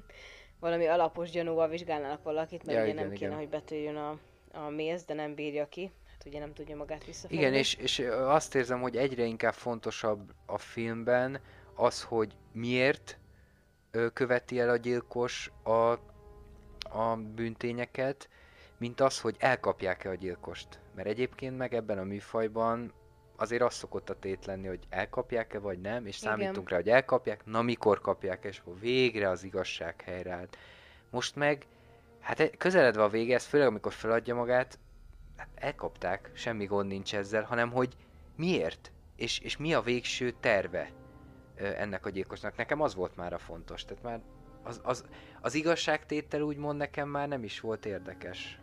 valami 0.61 0.87
alapos 0.87 1.31
gyanúval 1.31 1.69
vizsgálnának 1.69 2.23
valakit, 2.23 2.65
mert 2.65 2.79
ja, 2.79 2.85
ugye 2.85 2.93
igen, 2.93 3.05
nem 3.05 3.13
kéne, 3.13 3.27
igen. 3.27 3.39
hogy 3.39 3.49
betörjön 3.49 3.97
a, 3.97 4.19
a 4.53 4.69
méz, 4.69 5.05
de 5.05 5.15
nem 5.15 5.35
bírja 5.35 5.69
ki. 5.69 5.93
Hát 6.11 6.25
ugye 6.27 6.39
nem 6.39 6.53
tudja 6.53 6.77
magát 6.77 7.05
visszafogni. 7.05 7.37
Igen, 7.37 7.55
és, 7.55 7.75
és 7.75 7.99
azt 8.11 8.55
érzem, 8.55 8.81
hogy 8.81 8.97
egyre 8.97 9.25
inkább 9.25 9.55
fontosabb 9.55 10.33
a 10.47 10.59
filmben 10.59 11.41
az, 11.75 12.03
hogy 12.03 12.33
miért 12.53 13.17
követi 14.13 14.61
el 14.61 14.69
a 14.69 14.77
gyilkos 14.77 15.53
a, 15.63 15.91
a 16.99 17.17
büntényeket, 17.35 18.29
mint 18.79 19.01
az, 19.01 19.21
hogy 19.21 19.37
elkapják-e 19.39 20.11
a 20.11 20.15
gyilkost. 20.15 20.81
Mert 20.95 21.09
egyébként 21.09 21.57
meg 21.57 21.75
ebben 21.75 21.99
a 21.99 22.05
műfajban 22.05 22.93
azért 23.37 23.63
az 23.63 23.75
szokott 23.75 24.11
a 24.11 24.19
tét 24.19 24.47
lenni, 24.47 24.67
hogy 24.67 24.87
elkapják-e 24.89 25.59
vagy 25.59 25.81
nem, 25.81 26.07
és 26.07 26.21
Igen. 26.21 26.31
számítunk 26.31 26.69
rá, 26.69 26.77
hogy 26.77 26.89
elkapják, 26.89 27.45
na 27.45 27.63
mikor 27.63 28.01
kapják, 28.01 28.45
és 28.45 28.59
akkor 28.59 28.79
végre 28.81 29.29
az 29.29 29.45
igazság 29.45 30.01
helyreállt. 30.01 30.57
Most 31.11 31.37
meg, 31.37 31.67
hát 32.21 32.57
közeledve 32.57 33.03
a 33.03 33.09
vége, 33.09 33.35
ez 33.35 33.45
főleg 33.45 33.67
amikor 33.67 33.93
feladja 33.93 34.35
magát, 34.35 34.79
hát 35.37 35.49
elkapták, 35.55 36.31
semmi 36.35 36.65
gond 36.65 36.89
nincs 36.89 37.15
ezzel, 37.15 37.43
hanem 37.43 37.71
hogy 37.71 37.97
miért, 38.37 38.93
és, 39.17 39.39
és 39.39 39.57
mi 39.57 39.75
a 39.75 39.81
végső 39.81 40.35
terve 40.41 40.91
ennek 41.63 42.07
a 42.07 42.11
gyilkosnak. 42.11 42.57
Nekem 42.57 42.81
az 42.81 42.95
volt 42.95 43.17
már 43.17 43.33
a 43.33 43.39
fontos, 43.39 43.85
tehát 43.85 44.03
már 44.03 44.21
az, 44.63 44.81
az, 44.83 45.05
az 45.41 45.55
igazságtétel 45.55 46.41
úgymond 46.41 46.79
nekem 46.79 47.09
már 47.09 47.29
nem 47.29 47.45
is 47.45 47.61
volt 47.61 47.87
érdekes. 47.87 48.61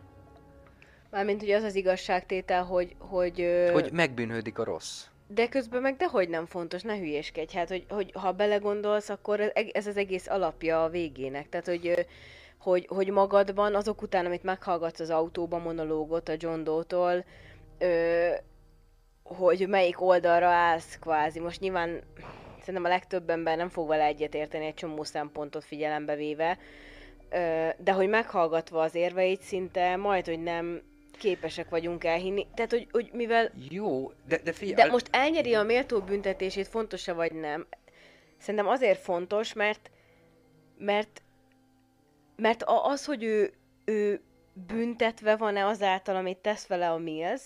Mármint 1.10 1.42
ugye 1.42 1.56
az 1.56 1.62
az 1.62 1.74
igazságtétel, 1.74 2.64
hogy... 2.64 2.94
Hogy, 2.98 3.68
hogy 3.72 3.92
megbűnhődik 3.92 4.58
a 4.58 4.64
rossz. 4.64 5.06
De 5.26 5.48
közben 5.48 5.82
meg 5.82 5.96
dehogy 5.96 6.28
nem 6.28 6.46
fontos, 6.46 6.82
ne 6.82 6.96
hülyéskedj. 6.96 7.56
Hát, 7.56 7.68
hogy, 7.68 7.86
hogy 7.88 8.12
ha 8.14 8.32
belegondolsz, 8.32 9.08
akkor 9.08 9.52
ez 9.72 9.86
az 9.86 9.96
egész 9.96 10.28
alapja 10.28 10.84
a 10.84 10.88
végének. 10.88 11.48
Tehát, 11.48 11.66
hogy, 11.66 12.06
hogy, 12.58 12.86
hogy 12.88 13.10
magadban, 13.10 13.74
azok 13.74 14.02
után, 14.02 14.26
amit 14.26 14.42
meghallgatsz 14.42 15.00
az 15.00 15.10
autóban 15.10 15.60
monológot 15.60 16.28
a 16.28 16.34
John 16.38 16.62
Doe-tól, 16.62 17.24
hogy 19.22 19.68
melyik 19.68 20.00
oldalra 20.00 20.48
állsz 20.48 20.98
kvázi. 20.98 21.40
Most 21.40 21.60
nyilván 21.60 22.00
szerintem 22.70 22.92
a 22.92 22.94
legtöbb 22.94 23.30
ember 23.30 23.56
nem 23.56 23.68
fog 23.68 23.88
vele 23.88 24.04
egyetérteni 24.04 24.66
egy 24.66 24.74
csomó 24.74 25.04
szempontot 25.04 25.64
figyelembe 25.64 26.14
véve, 26.14 26.58
de 27.76 27.92
hogy 27.92 28.08
meghallgatva 28.08 28.82
az 28.82 28.94
érveit, 28.94 29.40
szinte 29.40 29.96
majd, 29.96 30.26
hogy 30.26 30.42
nem 30.42 30.82
képesek 31.18 31.68
vagyunk 31.68 32.04
elhinni. 32.04 32.46
Tehát, 32.54 32.70
hogy, 32.70 32.88
hogy 32.90 33.10
mivel... 33.12 33.50
Jó, 33.70 34.12
de, 34.28 34.38
de 34.44 34.52
figyelj... 34.52 34.74
De 34.74 34.92
most 34.92 35.08
elnyeri 35.10 35.54
a 35.54 35.62
méltó 35.62 36.00
büntetését, 36.00 36.68
fontos-e 36.68 37.12
vagy 37.12 37.32
nem? 37.32 37.66
Szerintem 38.38 38.68
azért 38.68 39.00
fontos, 39.00 39.52
mert 39.52 39.90
mert 40.78 41.22
mert 42.36 42.62
az, 42.66 43.04
hogy 43.04 43.22
ő, 43.22 43.52
ő 43.84 44.20
büntetve 44.52 45.36
van-e 45.36 45.66
azáltal, 45.66 46.16
amit 46.16 46.38
tesz 46.38 46.66
vele 46.66 46.90
a 46.90 46.98
Mills, 46.98 47.42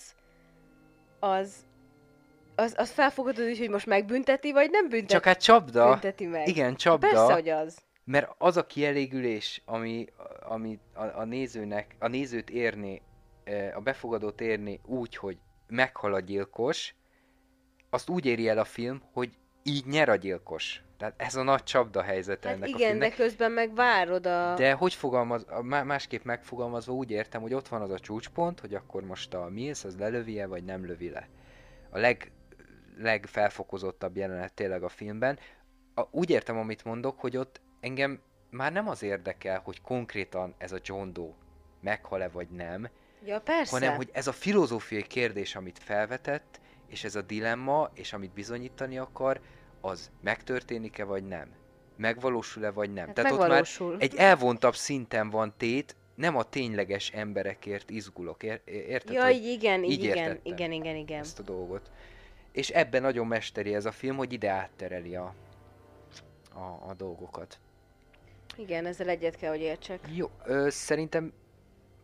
az, 1.19 1.64
az, 2.55 2.73
az 2.77 2.89
felfogadódik, 2.91 3.57
hogy 3.57 3.69
most 3.69 3.85
megbünteti, 3.85 4.51
vagy 4.51 4.69
nem 4.69 4.89
bünteti, 4.89 5.13
Csak 5.13 5.23
hát 5.23 5.41
csapda. 5.41 5.89
bünteti 5.89 6.25
meg. 6.25 6.47
Igen, 6.47 6.75
csapda. 6.75 7.07
Persze, 7.07 7.33
hogy 7.33 7.49
az. 7.49 7.77
Mert 8.03 8.35
az 8.37 8.57
a 8.57 8.65
kielégülés, 8.65 9.61
ami, 9.65 10.05
ami 10.41 10.79
a, 10.93 11.03
a 11.03 11.23
nézőnek, 11.23 11.95
a 11.99 12.07
nézőt 12.07 12.49
érni, 12.49 13.01
a 13.75 13.79
befogadót 13.79 14.41
érni 14.41 14.79
úgy, 14.85 15.15
hogy 15.15 15.37
meghal 15.67 16.13
a 16.13 16.19
gyilkos, 16.19 16.95
azt 17.89 18.09
úgy 18.09 18.25
éri 18.25 18.47
el 18.47 18.57
a 18.57 18.63
film, 18.63 19.01
hogy 19.13 19.37
így 19.63 19.85
nyer 19.85 20.09
a 20.09 20.15
gyilkos. 20.15 20.83
Tehát 20.97 21.13
ez 21.17 21.35
a 21.35 21.43
nagy 21.43 21.63
csapda 21.63 22.01
helyzet 22.01 22.43
hát 22.43 22.53
ennek 22.53 22.67
igen, 22.67 22.81
a 22.81 22.85
filmnek. 22.85 23.09
de 23.09 23.23
közben 23.23 23.51
meg 23.51 23.75
várod 23.75 24.25
a... 24.25 24.53
De 24.53 24.71
hogy 24.71 24.93
fogalmaz, 24.93 25.45
másképp 25.61 26.23
megfogalmazva 26.23 26.93
úgy 26.93 27.11
értem, 27.11 27.41
hogy 27.41 27.53
ott 27.53 27.67
van 27.67 27.81
az 27.81 27.89
a 27.89 27.99
csúcspont, 27.99 28.59
hogy 28.59 28.73
akkor 28.73 29.03
most 29.03 29.33
a 29.33 29.49
Mills 29.49 29.83
az 29.83 29.97
lelövi-e, 29.97 30.45
vagy 30.45 30.63
nem 30.63 30.85
lövi 30.85 31.09
le. 31.09 31.27
A 31.89 31.97
leg, 31.97 32.31
legfelfokozottabb 32.97 34.17
jelenet 34.17 34.53
tényleg 34.53 34.83
a 34.83 34.89
filmben. 34.89 35.39
A, 35.93 36.01
úgy 36.11 36.29
értem, 36.29 36.57
amit 36.57 36.83
mondok, 36.83 37.19
hogy 37.19 37.37
ott 37.37 37.61
engem 37.79 38.19
már 38.49 38.71
nem 38.71 38.87
az 38.87 39.03
érdekel, 39.03 39.61
hogy 39.63 39.81
konkrétan 39.81 40.53
ez 40.57 40.71
a 40.71 40.79
John 40.83 41.13
Doe 41.13 41.33
meghal-e 41.81 42.29
vagy 42.29 42.47
nem, 42.49 42.89
ja, 43.25 43.39
persze. 43.39 43.71
hanem 43.71 43.95
hogy 43.95 44.09
ez 44.13 44.27
a 44.27 44.31
filozófiai 44.31 45.03
kérdés, 45.03 45.55
amit 45.55 45.79
felvetett, 45.79 46.59
és 46.87 47.03
ez 47.03 47.15
a 47.15 47.21
dilemma, 47.21 47.89
és 47.93 48.13
amit 48.13 48.33
bizonyítani 48.33 48.97
akar, 48.97 49.39
az 49.81 50.11
megtörténik-e 50.21 51.03
vagy 51.03 51.27
nem? 51.27 51.49
Megvalósul-e 51.97 52.71
vagy 52.71 52.93
nem? 52.93 53.05
Hát 53.05 53.15
Tehát 53.15 53.31
megvalósul. 53.31 53.87
ott 53.87 53.93
már 53.93 54.01
egy 54.01 54.15
elvontabb 54.15 54.75
szinten 54.75 55.29
van 55.29 55.53
tét, 55.57 55.95
nem 56.15 56.35
a 56.35 56.43
tényleges 56.43 57.09
emberekért 57.09 57.89
izgulok, 57.89 58.43
ér- 58.43 58.61
érted? 58.65 59.13
Ja, 59.13 59.29
így 59.29 59.45
igen, 59.45 59.83
így 59.83 60.03
igen, 60.03 60.17
értettem 60.17 60.39
igen, 60.43 60.71
igen, 60.71 60.95
igen. 60.95 61.19
Ezt 61.19 61.39
a 61.39 61.43
dolgot. 61.43 61.91
És 62.55 62.69
ebben 62.69 63.01
nagyon 63.01 63.27
mesteri 63.27 63.73
ez 63.73 63.85
a 63.85 63.91
film, 63.91 64.15
hogy 64.15 64.33
ide 64.33 64.49
áttereli 64.49 65.15
a, 65.15 65.33
a, 66.53 66.89
a 66.89 66.93
dolgokat. 66.97 67.59
Igen, 68.55 68.85
ezzel 68.85 69.09
egyet 69.09 69.35
kell, 69.35 69.49
hogy 69.49 69.61
értsek. 69.61 69.99
Jó, 70.13 70.29
ö, 70.45 70.69
szerintem 70.69 71.33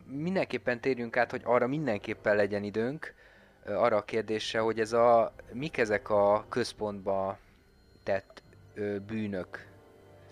mindenképpen 0.05 0.79
térjünk 0.81 1.17
át, 1.17 1.31
hogy 1.31 1.41
arra 1.43 1.67
mindenképpen 1.67 2.35
legyen 2.35 2.63
időnk, 2.63 3.13
ö, 3.63 3.73
arra 3.73 3.97
a 3.97 4.03
kérdésre, 4.03 4.59
hogy 4.59 4.79
ez 4.79 4.93
a, 4.93 5.33
mik 5.51 5.77
ezek 5.77 6.09
a 6.09 6.45
központba 6.49 7.37
tett 8.03 8.43
ö, 8.73 8.99
bűnök, 8.99 9.67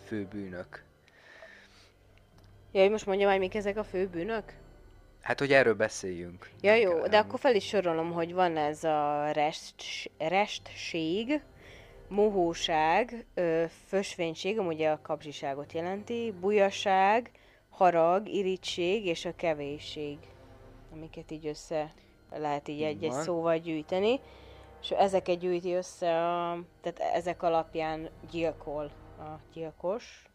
főbűnök. 0.06 0.84
Ja, 2.72 2.82
hogy 2.82 2.92
most 2.92 3.06
mondjam, 3.06 3.30
hogy 3.30 3.40
mik 3.40 3.56
ezek 3.56 3.78
a 3.78 3.84
fő 3.84 4.08
bűnök? 4.08 4.54
Hát, 5.22 5.40
hogy 5.40 5.54
erről 5.54 5.76
beszéljünk. 5.76 6.50
Ja, 6.62 6.74
jó, 6.74 6.94
kell 6.94 7.08
de 7.08 7.18
akkor 7.18 7.40
fel 7.40 7.56
is 7.56 7.68
sorolom, 7.68 8.12
hogy 8.12 8.34
van 8.34 8.58
ez 8.58 8.84
a 8.84 9.32
rest, 9.32 10.12
restség, 10.18 11.42
mohóság, 12.08 13.26
ö, 13.34 13.64
fösvénység, 13.88 14.60
ami 14.60 14.74
ugye 14.74 14.90
a 14.90 15.00
kapzsiságot 15.02 15.74
jelenti, 15.74 16.34
bujaság, 16.40 17.32
harag, 17.70 18.28
irítség 18.28 19.06
és 19.06 19.26
a 19.26 19.36
kevésség, 19.36 20.18
amiket 20.94 21.32
így 21.32 21.48
össze 21.48 21.94
lehet 22.32 22.68
így 22.68 22.82
egy-egy 22.82 23.12
szóval 23.12 23.58
gyűjteni. 23.58 24.20
És 24.82 24.92
ezeket 24.92 25.40
gyűjti 25.40 25.74
össze, 25.74 26.28
a, 26.28 26.60
tehát 26.82 27.14
ezek 27.14 27.44
alapján 27.44 28.10
gyilkol 28.32 28.92
a 29.20 29.40
gyilkos. 29.54 30.29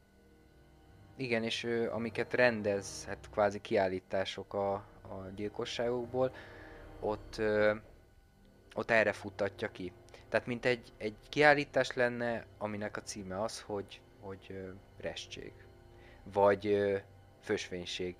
Igen, 1.17 1.43
és 1.43 1.63
ő, 1.65 1.91
amiket 1.91 2.35
rendez, 2.35 3.05
hát 3.05 3.29
kvázi 3.31 3.61
kiállítások 3.61 4.55
a, 4.55 4.73
a 5.03 5.29
gyilkosságokból, 5.35 6.35
ott, 7.01 7.35
ö, 7.39 7.75
ott 8.75 8.91
erre 8.91 9.13
futtatja 9.13 9.69
ki. 9.71 9.93
Tehát 10.29 10.47
mint 10.47 10.65
egy, 10.65 10.93
egy 10.97 11.17
kiállítás 11.29 11.93
lenne, 11.93 12.45
aminek 12.59 12.97
a 12.97 13.03
címe 13.03 13.43
az, 13.43 13.61
hogy, 13.61 14.01
hogy 14.21 14.47
ö, 14.49 14.71
restség, 15.01 15.53
vagy 16.33 16.67
ö, 16.67 16.97
fösvénység. 17.41 18.17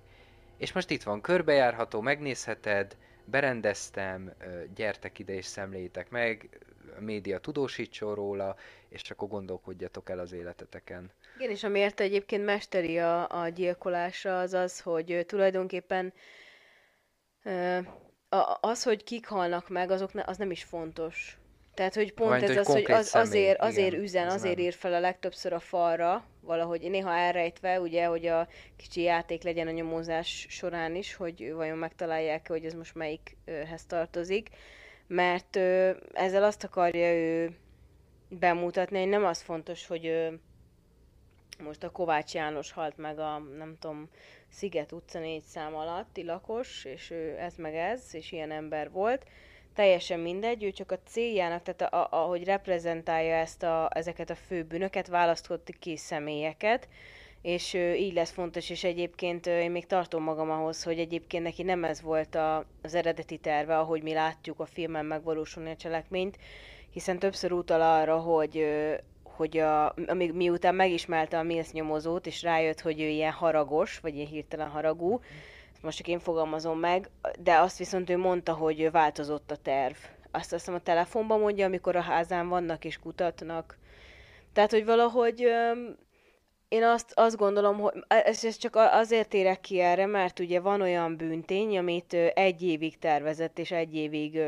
És 0.57 0.71
most 0.73 0.89
itt 0.89 1.03
van, 1.03 1.21
körbejárható, 1.21 2.01
megnézheted, 2.01 2.97
berendeztem, 3.25 4.33
ö, 4.39 4.63
gyertek 4.75 5.19
ide 5.19 5.33
és 5.33 5.45
szemléljétek 5.45 6.09
meg, 6.09 6.49
a 6.97 7.01
média 7.01 7.39
tudósítson 7.39 8.15
róla, 8.15 8.55
és 8.89 9.11
akkor 9.11 9.27
gondolkodjatok 9.27 10.09
el 10.09 10.19
az 10.19 10.31
életeteken. 10.31 11.11
Igen, 11.37 11.49
és 11.49 11.63
amiért 11.63 11.99
egyébként 11.99 12.45
mesteri 12.45 12.99
a, 12.99 13.41
a 13.41 13.49
gyilkolásra, 13.49 14.39
az 14.39 14.53
az, 14.53 14.79
hogy 14.79 15.23
tulajdonképpen 15.27 16.13
az, 18.61 18.83
hogy 18.83 19.03
kik 19.03 19.27
halnak 19.27 19.69
meg, 19.69 19.91
azok 19.91 20.13
ne, 20.13 20.23
az 20.25 20.37
nem 20.37 20.51
is 20.51 20.63
fontos. 20.63 21.37
Tehát, 21.73 21.95
hogy 21.95 22.13
pont 22.13 22.29
Vagy 22.29 22.43
ez 22.43 22.57
az, 22.57 22.67
hogy 22.67 22.91
az, 22.91 23.07
személy, 23.07 23.27
azért, 23.27 23.61
azért 23.61 23.87
igen, 23.87 24.03
üzen, 24.03 24.27
azért 24.27 24.55
nem. 24.55 24.65
ír 24.65 24.73
fel 24.73 24.93
a 24.93 24.99
legtöbbször 24.99 25.53
a 25.53 25.59
falra, 25.59 26.25
valahogy 26.41 26.89
néha 26.89 27.13
elrejtve, 27.13 27.79
ugye, 27.79 28.05
hogy 28.05 28.25
a 28.25 28.47
kicsi 28.75 29.01
játék 29.01 29.43
legyen 29.43 29.67
a 29.67 29.71
nyomozás 29.71 30.45
során 30.49 30.95
is, 30.95 31.15
hogy 31.15 31.53
vajon 31.53 31.77
megtalálják 31.77 32.47
hogy 32.47 32.65
ez 32.65 32.73
most 32.73 32.95
melyikhez 32.95 33.85
tartozik, 33.87 34.49
mert 35.07 35.55
ö, 35.55 35.91
ezzel 36.13 36.43
azt 36.43 36.63
akarja 36.63 37.13
ő 37.13 37.57
bemutatni, 38.29 38.99
hogy 38.99 39.09
nem 39.09 39.25
az 39.25 39.41
fontos, 39.41 39.87
hogy 39.87 40.05
ö, 40.05 40.27
most 41.63 41.83
a 41.83 41.89
Kovács 41.89 42.33
János 42.33 42.71
halt 42.71 42.97
meg 42.97 43.19
a, 43.19 43.37
nem 43.57 43.75
tudom, 43.79 44.09
Sziget 44.49 44.91
utca 44.91 45.19
négy 45.19 45.43
szám 45.43 45.75
alatti 45.75 46.23
lakos, 46.23 46.85
és 46.85 47.09
ő 47.09 47.37
ez 47.39 47.55
meg 47.55 47.75
ez, 47.75 48.03
és 48.11 48.31
ilyen 48.31 48.51
ember 48.51 48.91
volt. 48.91 49.25
Teljesen 49.73 50.19
mindegy, 50.19 50.63
ő 50.63 50.71
csak 50.71 50.91
a 50.91 50.99
céljának, 51.05 51.63
tehát 51.63 51.93
a, 51.93 52.03
a, 52.03 52.23
ahogy 52.23 52.43
reprezentálja 52.43 53.35
ezt 53.35 53.63
a, 53.63 53.89
ezeket 53.93 54.29
a 54.29 54.35
főbűnöket, 54.35 55.07
választott 55.07 55.69
ki 55.79 55.97
személyeket, 55.97 56.87
és 57.41 57.73
ö, 57.73 57.93
így 57.93 58.13
lesz 58.13 58.31
fontos, 58.31 58.69
és 58.69 58.83
egyébként 58.83 59.45
én 59.45 59.71
még 59.71 59.85
tartom 59.85 60.23
magam 60.23 60.51
ahhoz, 60.51 60.83
hogy 60.83 60.99
egyébként 60.99 61.43
neki 61.43 61.63
nem 61.63 61.83
ez 61.83 62.01
volt 62.01 62.35
a, 62.35 62.65
az 62.81 62.93
eredeti 62.93 63.37
terve, 63.37 63.77
ahogy 63.77 64.03
mi 64.03 64.13
látjuk 64.13 64.59
a 64.59 64.65
filmen 64.65 65.05
megvalósulni 65.05 65.71
a 65.71 65.75
cselekményt, 65.75 66.37
hiszen 66.89 67.19
többször 67.19 67.51
utal 67.51 67.81
arra, 67.81 68.17
hogy 68.17 68.65
hogy 69.35 69.57
a, 69.57 69.93
amíg 70.07 70.33
miután 70.33 70.75
megismerte 70.75 71.37
a 71.37 71.43
Mills 71.43 71.71
nyomozót, 71.71 72.25
és 72.25 72.41
rájött, 72.41 72.81
hogy 72.81 73.01
ő 73.01 73.07
ilyen 73.07 73.31
haragos, 73.31 73.99
vagy 73.99 74.15
ilyen 74.15 74.27
hirtelen 74.27 74.69
haragú, 74.69 75.19
most 75.81 75.97
csak 75.97 76.07
én 76.07 76.19
fogalmazom 76.19 76.79
meg, 76.79 77.09
de 77.39 77.57
azt 77.57 77.77
viszont 77.77 78.09
ő 78.09 78.17
mondta, 78.17 78.53
hogy 78.53 78.91
változott 78.91 79.51
a 79.51 79.55
terv. 79.55 79.95
Azt 80.31 80.51
hiszem 80.51 80.73
a 80.73 80.79
telefonban 80.79 81.39
mondja, 81.39 81.65
amikor 81.65 81.95
a 81.95 82.01
házán 82.01 82.47
vannak 82.47 82.85
és 82.85 82.99
kutatnak. 82.99 83.77
Tehát, 84.53 84.71
hogy 84.71 84.85
valahogy 84.85 85.47
én 86.67 86.83
azt, 86.83 87.11
azt 87.15 87.37
gondolom, 87.37 87.79
hogy 87.79 87.93
ez, 88.07 88.45
ez 88.45 88.57
csak 88.57 88.75
azért 88.75 89.33
érek 89.33 89.59
ki 89.59 89.79
erre, 89.79 90.05
mert 90.05 90.39
ugye 90.39 90.59
van 90.59 90.81
olyan 90.81 91.17
bűntény, 91.17 91.77
amit 91.77 92.13
egy 92.13 92.61
évig 92.61 92.99
tervezett, 92.99 93.59
és 93.59 93.71
egy 93.71 93.95
évig 93.95 94.39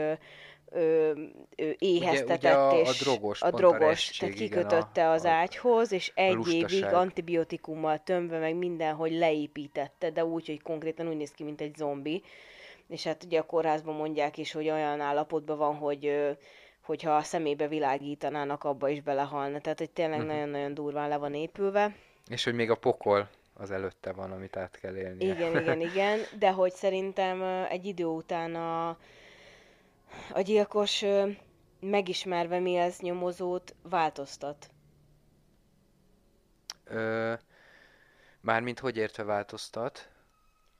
ö, 0.71 1.11
ö, 1.55 1.69
éheztetett, 1.77 2.37
ugye 2.39 2.49
a- 2.51 2.69
a 2.71 2.79
és 2.79 2.99
drogos, 2.99 3.41
a 3.41 3.49
pont 3.49 3.53
a 3.63 3.67
drogos, 3.67 3.79
restség, 3.87 4.19
tehát 4.19 4.35
igen, 4.35 4.63
a- 4.63 4.67
kikötötte 4.67 5.09
az 5.09 5.23
a- 5.23 5.29
ágyhoz, 5.29 5.91
és 5.91 6.11
egy 6.15 6.31
évig 6.31 6.61
lustaság. 6.61 6.93
antibiotikummal 6.93 8.01
tömve, 8.03 8.39
meg 8.39 8.55
mindenhogy 8.55 9.11
leépítette, 9.11 10.09
de 10.11 10.25
úgy, 10.25 10.45
hogy 10.47 10.61
konkrétan 10.61 11.07
úgy 11.07 11.17
néz 11.17 11.31
ki, 11.31 11.43
mint 11.43 11.61
egy 11.61 11.75
zombi. 11.75 12.23
És 12.87 13.03
hát 13.03 13.23
ugye 13.23 13.39
a 13.39 13.43
kórházban 13.45 13.95
mondják 13.95 14.37
is, 14.37 14.51
hogy 14.51 14.69
olyan 14.69 14.99
állapotban 15.01 15.57
van, 15.57 15.75
hogy 15.75 16.27
hogyha 16.81 17.15
a 17.15 17.21
szemébe 17.21 17.67
világítanának, 17.67 18.63
abba 18.63 18.89
is 18.89 19.01
belehalna. 19.01 19.59
Tehát, 19.59 19.77
hogy 19.79 19.89
tényleg 19.89 20.19
Mhm. 20.19 20.27
nagyon-nagyon 20.27 20.73
durván 20.73 21.09
le 21.09 21.17
van 21.17 21.33
épülve. 21.33 21.95
És 22.29 22.43
hogy 22.43 22.53
még 22.53 22.69
a 22.69 22.75
pokol 22.75 23.29
az 23.53 23.71
előtte 23.71 24.11
van, 24.11 24.31
amit 24.31 24.57
át 24.57 24.79
kell 24.81 24.95
élnie. 24.95 25.33
Igen, 25.33 25.61
igen, 25.61 25.81
igen, 25.81 26.19
de 26.39 26.51
hogy 26.51 26.71
szerintem 26.71 27.65
egy 27.69 27.85
idő 27.85 28.05
után 28.05 28.55
a, 28.55 28.97
a 30.33 30.41
gyilkos 30.41 31.03
megismerve 31.79 32.59
mi 32.59 32.75
ez 32.75 32.99
nyomozót 32.99 33.75
változtat. 33.81 34.69
Ö, 36.83 37.33
mármint 38.41 38.79
hogy 38.79 38.97
értve 38.97 39.23
változtat? 39.23 40.09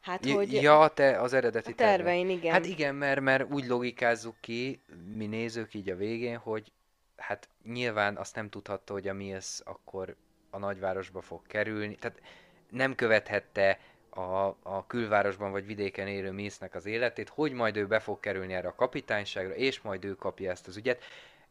Hát, 0.02 0.26
J- 0.26 0.34
hogy 0.34 0.54
ja, 0.54 0.88
te 0.88 1.22
az 1.22 1.34
eredeti 1.34 1.72
a 1.72 1.76
tervein, 1.76 2.30
igen. 2.30 2.52
Hát 2.52 2.66
igen, 2.66 2.96
mert, 2.96 3.22
mert 3.22 3.52
úgy 3.52 3.66
logikázzuk 3.66 4.36
ki, 4.40 4.82
mi 5.14 5.26
nézők 5.26 5.74
így 5.74 5.90
a 5.90 5.96
végén, 5.96 6.38
hogy 6.38 6.72
hát 7.18 7.50
nyilván 7.64 8.18
azt 8.18 8.36
nem 8.36 8.50
tudhatta, 8.50 8.94
hogy 8.94 9.08
a 9.08 9.14
Mills 9.14 9.60
akkor 9.64 10.16
a 10.50 10.58
nagyvárosba 10.58 11.22
fog 11.22 11.48
kerülni. 11.48 11.96
Tehát 11.96 12.22
nem 12.70 12.96
követhette 12.96 13.80
a, 14.10 14.56
a 14.64 14.86
külvárosban 14.88 15.52
vagy 15.52 15.66
vidéken 15.66 16.08
élő 16.08 16.32
Mésznek 16.32 16.76
az 16.76 16.86
életét, 16.86 17.30
hogy 17.30 17.52
majd 17.52 17.78
ő 17.78 17.88
be 17.88 18.00
fog 18.00 18.20
kerülni 18.20 18.54
erre 18.54 18.68
a 18.68 18.76
kapitányságra, 18.76 19.56
és 19.56 19.82
majd 19.82 20.06
ő 20.06 20.16
kapja 20.16 20.52
ezt 20.52 20.68
az 20.68 20.78
ügyet. 20.78 21.04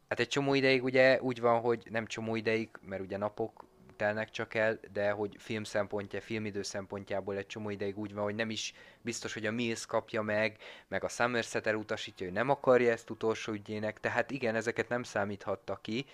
Hát 0.08 0.20
egy 0.20 0.28
csomó 0.28 0.54
ideig 0.54 0.84
ugye 0.84 1.20
úgy 1.20 1.40
van, 1.40 1.60
hogy 1.60 1.86
nem 1.90 2.06
csomó 2.06 2.36
ideig, 2.36 2.68
mert 2.80 3.02
ugye 3.02 3.16
napok 3.16 3.64
telnek 3.96 4.30
csak 4.30 4.54
el, 4.54 4.78
de 4.92 5.10
hogy 5.10 5.36
film 5.38 5.64
szempontja, 5.64 6.20
filmidő 6.20 6.62
szempontjából 6.62 7.36
egy 7.36 7.46
csomó 7.46 7.70
ideig 7.70 7.98
úgy 7.98 8.14
van, 8.14 8.24
hogy 8.24 8.34
nem 8.34 8.50
is 8.50 8.74
biztos, 9.00 9.34
hogy 9.34 9.46
a 9.46 9.50
Mills 9.52 9.86
kapja 9.86 10.22
meg, 10.22 10.56
meg 10.88 11.04
a 11.04 11.08
Somerset 11.08 11.66
elutasítja, 11.66 12.26
hogy 12.26 12.34
nem 12.34 12.50
akarja 12.50 12.92
ezt 12.92 13.10
utolsó 13.10 13.52
ügyének, 13.52 14.00
tehát 14.00 14.30
igen, 14.30 14.54
ezeket 14.54 14.88
nem 14.88 15.02
számíthatta 15.02 15.78
ki, 15.82 16.06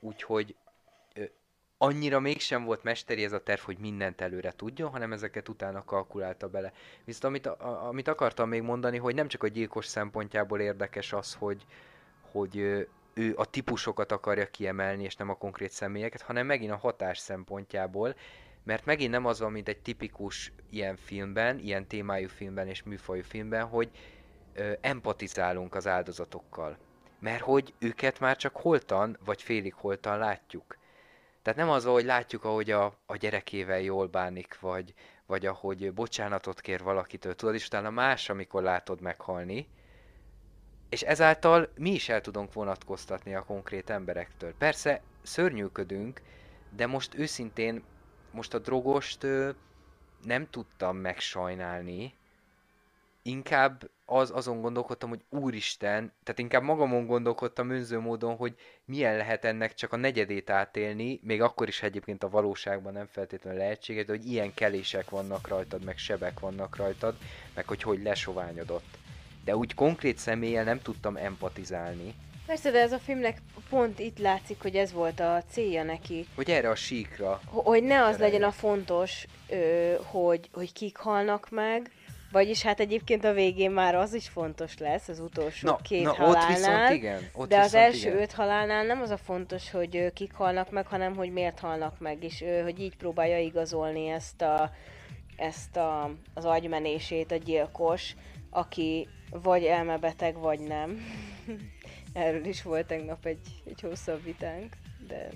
úgyhogy 0.00 0.54
annyira 1.78 2.20
mégsem 2.20 2.64
volt 2.64 2.82
mesteri 2.82 3.24
ez 3.24 3.32
a 3.32 3.42
terv, 3.42 3.60
hogy 3.60 3.78
mindent 3.78 4.20
előre 4.20 4.52
tudjon, 4.52 4.90
hanem 4.90 5.12
ezeket 5.12 5.48
utána 5.48 5.84
kalkulálta 5.84 6.48
bele. 6.48 6.72
Viszont 7.04 7.24
amit, 7.24 7.46
a, 7.46 7.88
amit 7.88 8.08
akartam 8.08 8.48
még 8.48 8.62
mondani, 8.62 8.98
hogy 8.98 9.14
nem 9.14 9.28
csak 9.28 9.42
a 9.42 9.48
gyilkos 9.48 9.86
szempontjából 9.86 10.60
érdekes 10.60 11.12
az, 11.12 11.34
hogy, 11.34 11.66
hogy 12.30 12.56
ő 13.14 13.34
a 13.36 13.50
típusokat 13.50 14.12
akarja 14.12 14.46
kiemelni, 14.46 15.04
és 15.04 15.16
nem 15.16 15.28
a 15.28 15.34
konkrét 15.34 15.70
személyeket, 15.70 16.22
hanem 16.22 16.46
megint 16.46 16.72
a 16.72 16.76
hatás 16.76 17.18
szempontjából, 17.18 18.14
mert 18.64 18.84
megint 18.84 19.10
nem 19.10 19.26
az 19.26 19.40
van, 19.40 19.52
mint 19.52 19.68
egy 19.68 19.78
tipikus 19.78 20.52
ilyen 20.70 20.96
filmben, 20.96 21.58
ilyen 21.58 21.86
témájú 21.86 22.28
filmben 22.28 22.68
és 22.68 22.82
műfajú 22.82 23.22
filmben, 23.22 23.64
hogy 23.64 23.90
ö, 24.54 24.72
empatizálunk 24.80 25.74
az 25.74 25.86
áldozatokkal. 25.86 26.78
Mert 27.20 27.42
hogy 27.42 27.74
őket 27.78 28.20
már 28.20 28.36
csak 28.36 28.56
holtan, 28.56 29.18
vagy 29.24 29.42
félig 29.42 29.74
holtan 29.74 30.18
látjuk. 30.18 30.77
Tehát 31.48 31.62
nem 31.62 31.72
az, 31.74 31.84
hogy 31.84 32.04
látjuk, 32.04 32.44
ahogy 32.44 32.70
a, 32.70 32.98
a 33.06 33.16
gyerekével 33.16 33.80
jól 33.80 34.06
bánik, 34.06 34.60
vagy, 34.60 34.94
vagy 35.26 35.46
ahogy 35.46 35.92
bocsánatot 35.92 36.60
kér 36.60 36.82
valakitől, 36.82 37.34
tudod, 37.34 37.54
és 37.54 37.66
utána 37.66 37.90
más, 37.90 38.28
amikor 38.28 38.62
látod 38.62 39.00
meghalni, 39.00 39.68
és 40.88 41.02
ezáltal 41.02 41.68
mi 41.76 41.90
is 41.90 42.08
el 42.08 42.20
tudunk 42.20 42.52
vonatkoztatni 42.52 43.34
a 43.34 43.44
konkrét 43.44 43.90
emberektől. 43.90 44.54
Persze 44.58 45.02
szörnyűködünk, 45.22 46.20
de 46.70 46.86
most 46.86 47.14
őszintén, 47.14 47.82
most 48.30 48.54
a 48.54 48.58
drogost 48.58 49.24
ö, 49.24 49.50
nem 50.24 50.50
tudtam 50.50 50.96
megsajnálni, 50.96 52.14
inkább 53.22 53.90
az, 54.04 54.30
azon 54.34 54.60
gondolkodtam, 54.60 55.08
hogy 55.08 55.24
úristen, 55.28 56.12
tehát 56.22 56.38
inkább 56.40 56.62
magamon 56.62 57.06
gondolkodtam 57.06 57.70
önző 57.70 57.98
módon, 57.98 58.36
hogy 58.36 58.54
milyen 58.84 59.16
lehet 59.16 59.44
ennek 59.44 59.74
csak 59.74 59.92
a 59.92 59.96
negyedét 59.96 60.50
átélni, 60.50 61.20
még 61.22 61.42
akkor 61.42 61.68
is 61.68 61.82
egyébként 61.82 62.22
a 62.22 62.28
valóságban 62.28 62.92
nem 62.92 63.06
feltétlenül 63.06 63.58
lehetséges, 63.58 64.04
de 64.04 64.12
hogy 64.12 64.26
ilyen 64.26 64.54
kelések 64.54 65.10
vannak 65.10 65.48
rajtad, 65.48 65.84
meg 65.84 65.98
sebek 65.98 66.40
vannak 66.40 66.76
rajtad, 66.76 67.16
meg 67.54 67.66
hogy 67.66 67.82
hogy 67.82 68.02
lesoványodott. 68.02 68.98
De 69.44 69.56
úgy 69.56 69.74
konkrét 69.74 70.18
személlyel 70.18 70.64
nem 70.64 70.82
tudtam 70.82 71.16
empatizálni. 71.16 72.14
Persze, 72.46 72.70
de 72.70 72.80
ez 72.80 72.92
a 72.92 72.98
filmnek 72.98 73.38
pont 73.68 73.98
itt 73.98 74.18
látszik, 74.18 74.62
hogy 74.62 74.76
ez 74.76 74.92
volt 74.92 75.20
a 75.20 75.42
célja 75.50 75.82
neki. 75.82 76.26
Hogy 76.34 76.50
erre 76.50 76.70
a 76.70 76.74
síkra. 76.74 77.40
Hogy 77.44 77.82
ne 77.82 78.04
az 78.04 78.18
legyen 78.18 78.42
a 78.42 78.50
fontos, 78.50 79.26
hogy, 79.96 80.48
hogy 80.52 80.72
kik 80.72 80.96
halnak 80.96 81.50
meg, 81.50 81.90
vagyis 82.32 82.62
hát 82.62 82.80
egyébként 82.80 83.24
a 83.24 83.32
végén 83.32 83.70
már 83.70 83.94
az 83.94 84.14
is 84.14 84.28
fontos 84.28 84.78
lesz, 84.78 85.08
az 85.08 85.20
utolsó 85.20 85.68
na, 85.68 85.76
két 85.76 86.02
na, 86.02 86.14
halálnál. 86.14 86.42
Ott 86.42 86.56
viszont 86.56 86.90
igen, 86.90 87.30
ott 87.32 87.48
de 87.48 87.58
az 87.58 87.74
első 87.74 88.08
igen. 88.08 88.20
öt 88.22 88.32
halálnál 88.32 88.84
nem 88.84 89.00
az 89.00 89.10
a 89.10 89.16
fontos, 89.16 89.70
hogy 89.70 90.12
kik 90.12 90.32
halnak 90.32 90.70
meg, 90.70 90.86
hanem 90.86 91.16
hogy 91.16 91.32
miért 91.32 91.58
halnak 91.58 91.98
meg, 91.98 92.24
és 92.24 92.44
hogy 92.62 92.80
így 92.80 92.96
próbálja 92.96 93.38
igazolni 93.38 94.08
ezt, 94.08 94.42
a, 94.42 94.72
ezt 95.36 95.76
a, 95.76 96.10
az 96.34 96.44
agymenését 96.44 97.32
a 97.32 97.36
gyilkos, 97.36 98.14
aki 98.50 99.08
vagy 99.30 99.64
elmebeteg, 99.64 100.38
vagy 100.38 100.60
nem. 100.60 101.00
Erről 102.12 102.44
is 102.44 102.62
volt 102.62 102.86
tegnap 102.86 103.26
egy, 103.26 103.62
egy 103.64 103.80
hosszabb 103.80 104.24
vitánk, 104.24 104.76
de 105.06 105.28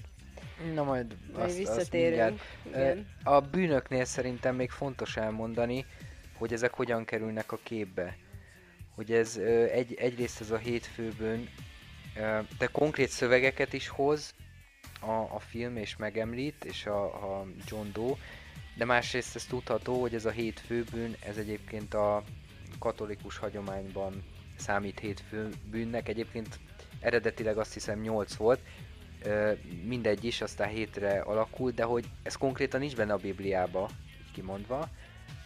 Na 0.74 0.83
majd 0.83 1.16
azt, 1.33 1.57
visszatérünk. 1.57 2.40
Azt 2.40 2.76
Igen. 2.76 3.07
A 3.22 3.40
bűnöknél 3.40 4.05
szerintem 4.05 4.55
még 4.55 4.70
fontos 4.70 5.16
elmondani, 5.16 5.85
hogy 6.42 6.52
ezek 6.52 6.74
hogyan 6.74 7.05
kerülnek 7.05 7.52
a 7.52 7.59
képbe. 7.62 8.16
Hogy 8.94 9.12
ez 9.12 9.37
egy, 9.72 9.94
egyrészt 9.94 10.40
ez 10.40 10.50
a 10.50 10.57
hétfőbön, 10.57 11.48
de 12.59 12.66
konkrét 12.72 13.09
szövegeket 13.09 13.72
is 13.72 13.88
hoz 13.88 14.35
a, 15.00 15.11
a 15.11 15.38
film, 15.38 15.76
és 15.76 15.96
megemlít, 15.96 16.64
és 16.64 16.87
a, 16.87 17.05
a 17.05 17.46
John 17.66 17.87
Doe, 17.92 18.14
de 18.76 18.85
másrészt 18.85 19.37
ez 19.37 19.44
tudható, 19.44 20.00
hogy 20.00 20.14
ez 20.14 20.24
a 20.24 20.31
hétfőbűn, 20.31 21.16
ez 21.26 21.37
egyébként 21.37 21.94
a 21.94 22.22
katolikus 22.78 23.37
hagyományban 23.37 24.24
számít 24.57 25.00
hétfőbűnnek, 25.00 26.09
egyébként 26.09 26.59
eredetileg 27.00 27.59
azt 27.59 27.72
hiszem 27.72 28.00
8 28.00 28.35
volt, 28.35 28.61
mindegy 29.85 30.24
is, 30.24 30.40
aztán 30.40 30.68
hétre 30.68 31.20
alakult, 31.20 31.74
de 31.74 31.85
hogy 31.85 32.05
ez 32.22 32.37
konkrétan 32.37 32.81
nincs 32.81 32.96
benne 32.96 33.12
a 33.12 33.16
Bibliába, 33.16 33.90
így 34.20 34.33
kimondva, 34.33 34.88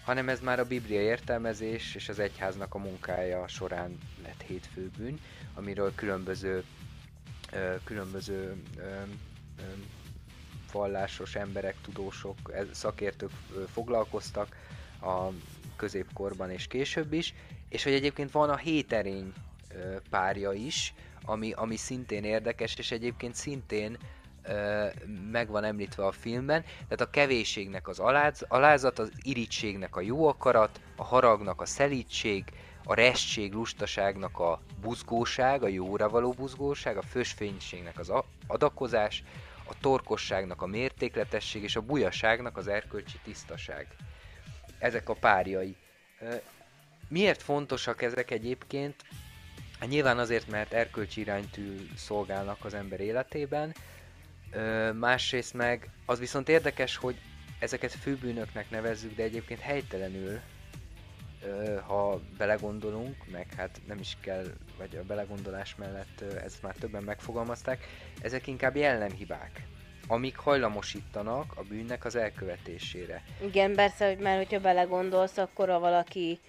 hanem 0.07 0.29
ez 0.29 0.41
már 0.41 0.59
a 0.59 0.65
Biblia 0.65 1.01
értelmezés 1.01 1.95
és 1.95 2.09
az 2.09 2.19
egyháznak 2.19 2.75
a 2.75 2.79
munkája 2.79 3.49
során 3.49 3.99
lett 4.23 4.43
hétfőbűn, 4.47 5.21
amiről 5.55 5.95
különböző, 5.95 6.65
különböző 7.85 8.63
ö, 8.77 8.83
vallásos 10.73 11.35
emberek, 11.35 11.75
tudósok, 11.83 12.37
szakértők 12.73 13.31
foglalkoztak 13.73 14.57
a 15.01 15.29
középkorban 15.77 16.51
és 16.51 16.67
később 16.67 17.13
is, 17.13 17.35
és 17.69 17.83
hogy 17.83 17.93
egyébként 17.93 18.31
van 18.31 18.51
a 18.51 18.57
héterény 18.57 19.33
párja 20.11 20.53
is, 20.53 20.95
ami, 21.25 21.53
ami 21.53 21.77
szintén 21.77 22.25
érdekes, 22.25 22.75
és 22.77 22.91
egyébként 22.91 23.35
szintén 23.35 23.97
meg 25.31 25.49
van 25.49 25.65
említve 25.65 26.07
a 26.07 26.13
filmben, 26.13 26.63
tehát 26.63 27.01
a 27.01 27.11
kevésségnek 27.11 27.89
az 27.89 27.99
aláz, 27.99 28.45
alázat, 28.49 28.99
az 28.99 29.11
irítségnek 29.23 29.97
a 29.97 30.01
jó 30.01 30.29
akarat, 30.29 30.81
a 30.97 31.05
haragnak 31.05 31.61
a 31.61 31.67
szelítség, 31.67 32.45
a 32.85 32.95
restség, 32.95 33.53
lustaságnak 33.53 34.39
a 34.39 34.61
buzgóság, 34.81 35.63
a 35.63 35.69
jóra 35.69 36.09
való 36.09 36.31
buzgóság, 36.31 36.97
a 36.97 37.03
fösfénységnek 37.03 37.99
az 37.99 38.13
adakozás, 38.47 39.23
a 39.69 39.75
torkosságnak 39.81 40.63
a 40.63 40.67
mértékletesség 40.67 41.63
és 41.63 41.77
a 41.77 41.81
bujaságnak 41.81 42.57
az 42.57 42.69
erkölcsi 42.69 43.19
tisztaság. 43.25 43.87
Ezek 44.79 45.09
a 45.09 45.15
párjai. 45.15 45.77
Miért 47.09 47.43
fontosak 47.43 48.03
ezek 48.03 48.31
egyébként? 48.31 48.95
Nyilván 49.87 50.19
azért, 50.19 50.49
mert 50.49 50.73
erkölcsi 50.73 51.21
iránytű 51.21 51.89
szolgálnak 51.97 52.65
az 52.65 52.75
ember 52.75 53.01
életében, 53.01 53.75
Ö, 54.57 54.93
másrészt 54.93 55.55
meg 55.55 55.89
az 56.07 56.19
viszont 56.19 56.49
érdekes, 56.49 56.97
hogy 56.97 57.17
ezeket 57.59 57.93
főbűnöknek 57.93 58.71
nevezzük, 58.71 59.15
de 59.15 59.23
egyébként 59.23 59.61
helytelenül, 59.61 60.41
ö, 61.43 61.77
ha 61.87 62.21
belegondolunk, 62.39 63.17
meg 63.31 63.47
hát 63.57 63.81
nem 63.87 63.99
is 63.99 64.17
kell, 64.21 64.45
vagy 64.79 64.97
a 64.97 65.05
belegondolás 65.05 65.75
mellett 65.75 66.21
ö, 66.21 66.37
ezt 66.37 66.63
már 66.63 66.75
többen 66.75 67.03
megfogalmazták, 67.03 67.87
ezek 68.23 68.47
inkább 68.47 68.77
jellemhibák, 68.77 69.63
amik 70.07 70.37
hajlamosítanak 70.37 71.53
a 71.57 71.63
bűnnek 71.63 72.05
az 72.05 72.17
elkövetésére. 72.17 73.23
Igen, 73.43 73.75
persze, 73.75 74.07
hogy 74.07 74.19
már 74.19 74.37
hogyha 74.37 74.61
belegondolsz, 74.61 75.37
akkor 75.37 75.71
a 75.71 75.79
valaki 75.79 76.41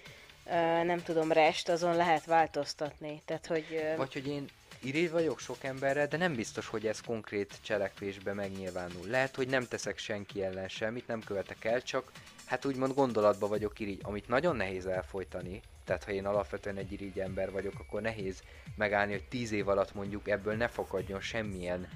nem 0.84 1.02
tudom, 1.02 1.32
rest, 1.32 1.68
azon 1.68 1.96
lehet 1.96 2.24
változtatni. 2.24 3.22
Tehát, 3.24 3.46
hogy... 3.46 3.94
Vagy 3.96 4.12
hogy 4.12 4.26
én 4.26 4.48
irigy 4.82 5.10
vagyok 5.10 5.38
sok 5.38 5.64
emberre, 5.64 6.06
de 6.06 6.16
nem 6.16 6.34
biztos, 6.34 6.66
hogy 6.66 6.86
ez 6.86 7.00
konkrét 7.00 7.58
cselekvésbe 7.60 8.32
megnyilvánul. 8.32 9.06
Lehet, 9.06 9.36
hogy 9.36 9.48
nem 9.48 9.66
teszek 9.66 9.98
senki 9.98 10.42
ellen 10.42 10.68
semmit, 10.68 11.06
nem 11.06 11.20
követek 11.20 11.64
el, 11.64 11.82
csak 11.82 12.12
hát 12.44 12.64
úgymond 12.64 12.94
gondolatba 12.94 13.48
vagyok 13.48 13.78
irigy, 13.78 14.00
amit 14.02 14.28
nagyon 14.28 14.56
nehéz 14.56 14.86
elfolytani. 14.86 15.60
Tehát 15.84 16.04
ha 16.04 16.12
én 16.12 16.26
alapvetően 16.26 16.76
egy 16.76 16.92
irigy 16.92 17.18
ember 17.18 17.50
vagyok, 17.50 17.74
akkor 17.78 18.02
nehéz 18.02 18.42
megállni, 18.76 19.12
hogy 19.12 19.28
tíz 19.28 19.52
év 19.52 19.68
alatt 19.68 19.94
mondjuk 19.94 20.28
ebből 20.28 20.54
ne 20.54 20.68
fakadjon 20.68 21.20
semmilyen 21.20 21.88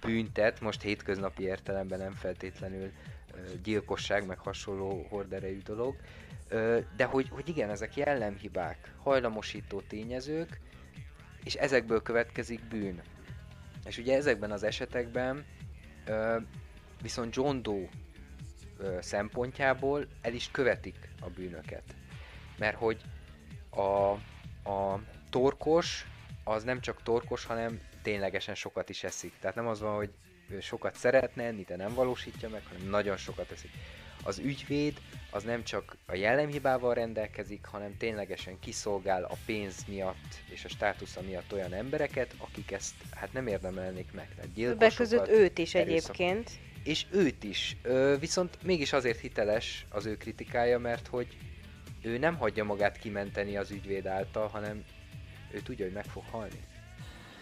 büntet, 0.00 0.60
most 0.60 0.82
hétköznapi 0.82 1.42
értelemben 1.42 1.98
nem 1.98 2.12
feltétlenül 2.14 2.90
gyilkosság, 3.62 4.26
meg 4.26 4.38
hasonló 4.38 5.06
horderejű 5.08 5.62
dolog, 5.62 5.96
de 6.96 7.04
hogy, 7.04 7.28
hogy 7.28 7.48
igen, 7.48 7.70
ezek 7.70 7.96
jellemhibák, 7.96 8.92
hajlamosító 9.02 9.80
tényezők, 9.80 10.60
és 11.44 11.54
ezekből 11.54 12.02
következik 12.02 12.64
bűn. 12.68 13.02
És 13.84 13.98
ugye 13.98 14.16
ezekben 14.16 14.50
az 14.50 14.62
esetekben 14.62 15.44
ö, 16.04 16.36
viszont 17.02 17.34
John 17.34 17.62
Doe 17.62 17.88
ö, 18.78 18.98
szempontjából 19.00 20.06
el 20.20 20.32
is 20.32 20.50
követik 20.50 21.08
a 21.20 21.28
bűnöket. 21.28 21.94
Mert 22.58 22.76
hogy 22.76 23.00
a, 23.70 24.10
a 24.70 25.00
torkos 25.30 26.06
az 26.44 26.62
nem 26.62 26.80
csak 26.80 27.02
torkos, 27.02 27.44
hanem 27.44 27.80
ténylegesen 28.02 28.54
sokat 28.54 28.88
is 28.88 29.04
eszik. 29.04 29.32
Tehát 29.40 29.56
nem 29.56 29.66
az 29.66 29.80
van, 29.80 29.94
hogy 29.94 30.10
sokat 30.60 30.94
szeretne 30.94 31.44
enni, 31.44 31.62
de 31.62 31.76
nem 31.76 31.94
valósítja 31.94 32.48
meg, 32.48 32.62
hanem 32.68 32.88
nagyon 32.88 33.16
sokat 33.16 33.50
eszik. 33.50 33.70
az 34.24 34.38
ügyvéd 34.38 35.00
az 35.30 35.42
nem 35.42 35.64
csak 35.64 35.96
a 36.06 36.14
jellemhibával 36.14 36.94
rendelkezik, 36.94 37.64
hanem 37.64 37.96
ténylegesen 37.96 38.58
kiszolgál 38.60 39.24
a 39.24 39.36
pénz 39.46 39.84
miatt 39.88 40.42
és 40.50 40.64
a 40.64 40.68
státusza 40.68 41.20
miatt 41.20 41.52
olyan 41.52 41.72
embereket, 41.72 42.34
akik 42.38 42.70
ezt 42.70 42.94
hát 43.14 43.32
nem 43.32 43.46
érdemelnék 43.46 44.12
meg. 44.12 44.28
Tehát 44.34 44.50
Többek 44.50 44.94
között 44.94 45.28
őt 45.28 45.58
is 45.58 45.74
erőszak. 45.74 46.14
egyébként. 46.14 46.50
És 46.84 47.06
őt 47.10 47.44
is. 47.44 47.76
Ö, 47.82 48.16
viszont 48.20 48.58
mégis 48.62 48.92
azért 48.92 49.20
hiteles 49.20 49.86
az 49.88 50.06
ő 50.06 50.16
kritikája, 50.16 50.78
mert 50.78 51.06
hogy 51.06 51.36
ő 52.02 52.18
nem 52.18 52.36
hagyja 52.36 52.64
magát 52.64 52.98
kimenteni 52.98 53.56
az 53.56 53.70
ügyvéd 53.70 54.06
által, 54.06 54.46
hanem 54.46 54.84
ő 55.52 55.60
tudja, 55.60 55.84
hogy 55.84 55.94
meg 55.94 56.04
fog 56.04 56.22
halni. 56.30 56.60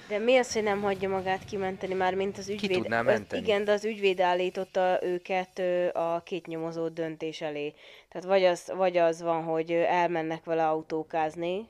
De 0.09 0.19
mi 0.19 0.37
az, 0.37 0.53
hogy 0.53 0.63
nem 0.63 0.83
hagyja 0.83 1.09
magát 1.09 1.45
kimenteni 1.45 1.95
már, 1.95 2.15
mint 2.15 2.39
az 2.39 2.49
ügyvéd? 2.49 2.71
Ki 2.71 2.75
tudná 2.81 3.03
menteni? 3.03 3.43
Az, 3.43 3.49
igen, 3.49 3.65
de 3.65 3.73
az 3.73 3.85
ügyvéd 3.85 4.21
állította 4.21 4.99
őket 5.03 5.59
a 5.93 6.23
két 6.25 6.47
nyomozó 6.47 6.89
döntés 6.89 7.41
elé. 7.41 7.75
Tehát 8.09 8.27
vagy 8.27 8.45
az, 8.45 8.73
vagy 8.77 8.97
az 8.97 9.23
van, 9.23 9.43
hogy 9.43 9.71
elmennek 9.73 10.45
vele 10.45 10.69
autókázni, 10.69 11.69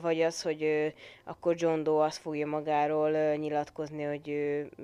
vagy 0.00 0.22
az, 0.22 0.42
hogy 0.42 0.92
akkor 1.24 1.54
John 1.58 1.82
Doe 1.82 2.04
azt 2.04 2.18
fogja 2.18 2.46
magáról 2.46 3.34
nyilatkozni, 3.34 4.02
hogy 4.02 4.36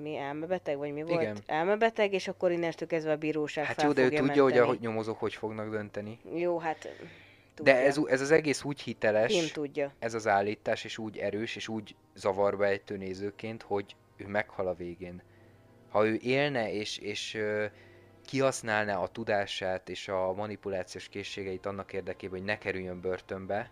mi 0.03 0.17
elmebeteg, 0.17 0.77
vagy 0.77 0.93
mi 0.93 1.03
volt? 1.03 1.21
Igen. 1.21 1.37
Elmebeteg, 1.45 2.13
és 2.13 2.27
akkor 2.27 2.51
innestől 2.51 2.87
kezdve 2.87 3.11
a 3.11 3.17
bíróság 3.17 3.65
Hát 3.65 3.75
fel 3.75 3.85
jó, 3.85 3.93
de 3.93 4.01
ő 4.01 4.03
tudja, 4.03 4.23
menteni. 4.23 4.57
hogy 4.57 4.77
a 4.77 4.77
nyomozók 4.81 5.19
hogy 5.19 5.33
fognak 5.33 5.69
dönteni. 5.69 6.19
Jó, 6.35 6.59
hát 6.59 6.89
tudja. 7.59 7.73
De 7.73 7.85
ez, 7.85 7.97
ez 8.07 8.21
az 8.21 8.31
egész 8.31 8.63
úgy 8.63 8.81
hiteles, 8.81 9.33
Én 9.33 9.47
tudja. 9.53 9.93
ez 9.99 10.13
az 10.13 10.27
állítás, 10.27 10.83
és 10.83 10.97
úgy 10.97 11.17
erős, 11.17 11.55
és 11.55 11.67
úgy 11.67 11.95
zavarba 12.15 12.65
ejtő 12.65 12.97
nézőként, 12.97 13.61
hogy 13.61 13.95
ő 14.17 14.27
meghal 14.27 14.67
a 14.67 14.73
végén. 14.73 15.21
Ha 15.89 16.05
ő 16.05 16.17
élne, 16.21 16.73
és, 16.73 16.97
és 16.97 17.37
kihasználná 18.25 18.97
a 18.97 19.07
tudását 19.07 19.89
és 19.89 20.07
a 20.07 20.33
manipulációs 20.33 21.07
készségeit 21.09 21.65
annak 21.65 21.93
érdekében, 21.93 22.37
hogy 22.37 22.47
ne 22.47 22.57
kerüljön 22.57 23.01
börtönbe, 23.01 23.71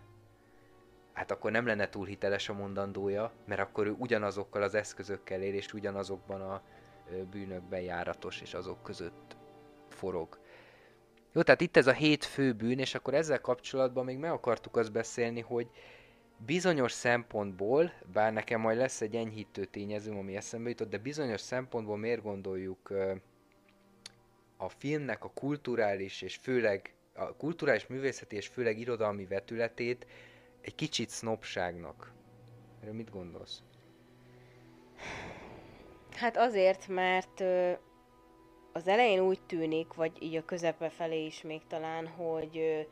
hát 1.12 1.30
akkor 1.30 1.50
nem 1.50 1.66
lenne 1.66 1.88
túl 1.88 2.06
hiteles 2.06 2.48
a 2.48 2.54
mondandója, 2.54 3.32
mert 3.46 3.60
akkor 3.60 3.86
ő 3.86 3.94
ugyanazokkal 3.98 4.62
az 4.62 4.74
eszközökkel 4.74 5.42
él, 5.42 5.54
és 5.54 5.72
ugyanazokban 5.72 6.40
a 6.40 6.62
bűnökben 7.30 7.80
járatos, 7.80 8.40
és 8.40 8.54
azok 8.54 8.82
között 8.82 9.36
forog. 9.88 10.38
Jó, 11.32 11.42
tehát 11.42 11.60
itt 11.60 11.76
ez 11.76 11.86
a 11.86 11.92
hét 11.92 12.24
fő 12.24 12.52
bűn, 12.52 12.78
és 12.78 12.94
akkor 12.94 13.14
ezzel 13.14 13.40
kapcsolatban 13.40 14.04
még 14.04 14.18
meg 14.18 14.30
akartuk 14.30 14.76
azt 14.76 14.92
beszélni, 14.92 15.40
hogy 15.40 15.70
bizonyos 16.46 16.92
szempontból, 16.92 17.92
bár 18.12 18.32
nekem 18.32 18.60
majd 18.60 18.78
lesz 18.78 19.00
egy 19.00 19.14
enyhítő 19.14 19.64
tényező, 19.64 20.12
ami 20.12 20.36
eszembe 20.36 20.68
jutott, 20.68 20.90
de 20.90 20.98
bizonyos 20.98 21.40
szempontból 21.40 21.96
miért 21.96 22.22
gondoljuk 22.22 22.92
a 24.56 24.68
filmnek 24.68 25.24
a 25.24 25.30
kulturális 25.34 26.22
és 26.22 26.36
főleg 26.36 26.94
a 27.14 27.36
kulturális 27.36 27.86
művészeti 27.86 28.36
és 28.36 28.46
főleg 28.46 28.78
irodalmi 28.78 29.26
vetületét 29.26 30.06
egy 30.60 30.74
kicsit 30.74 31.08
sznopságnak. 31.10 32.12
Erről 32.80 32.94
mit 32.94 33.10
gondolsz? 33.10 33.62
Hát 36.10 36.36
azért, 36.36 36.88
mert 36.88 37.42
az 38.78 38.88
elején 38.88 39.20
úgy 39.20 39.40
tűnik, 39.46 39.94
vagy 39.94 40.12
így 40.18 40.36
a 40.36 40.44
közepe 40.44 40.88
felé 40.88 41.24
is 41.24 41.42
még 41.42 41.60
talán, 41.68 42.06
hogy, 42.06 42.86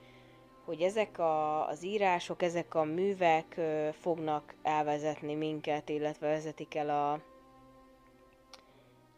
hogy 0.65 0.81
ezek 0.81 1.19
a, 1.19 1.69
az 1.69 1.85
írások, 1.85 2.43
ezek 2.43 2.75
a 2.75 2.85
művek 2.85 3.61
fognak 4.01 4.55
elvezetni 4.63 5.35
minket, 5.35 5.89
illetve 5.89 6.29
vezetik 6.29 6.75
el 6.75 6.91
a, 6.91 7.13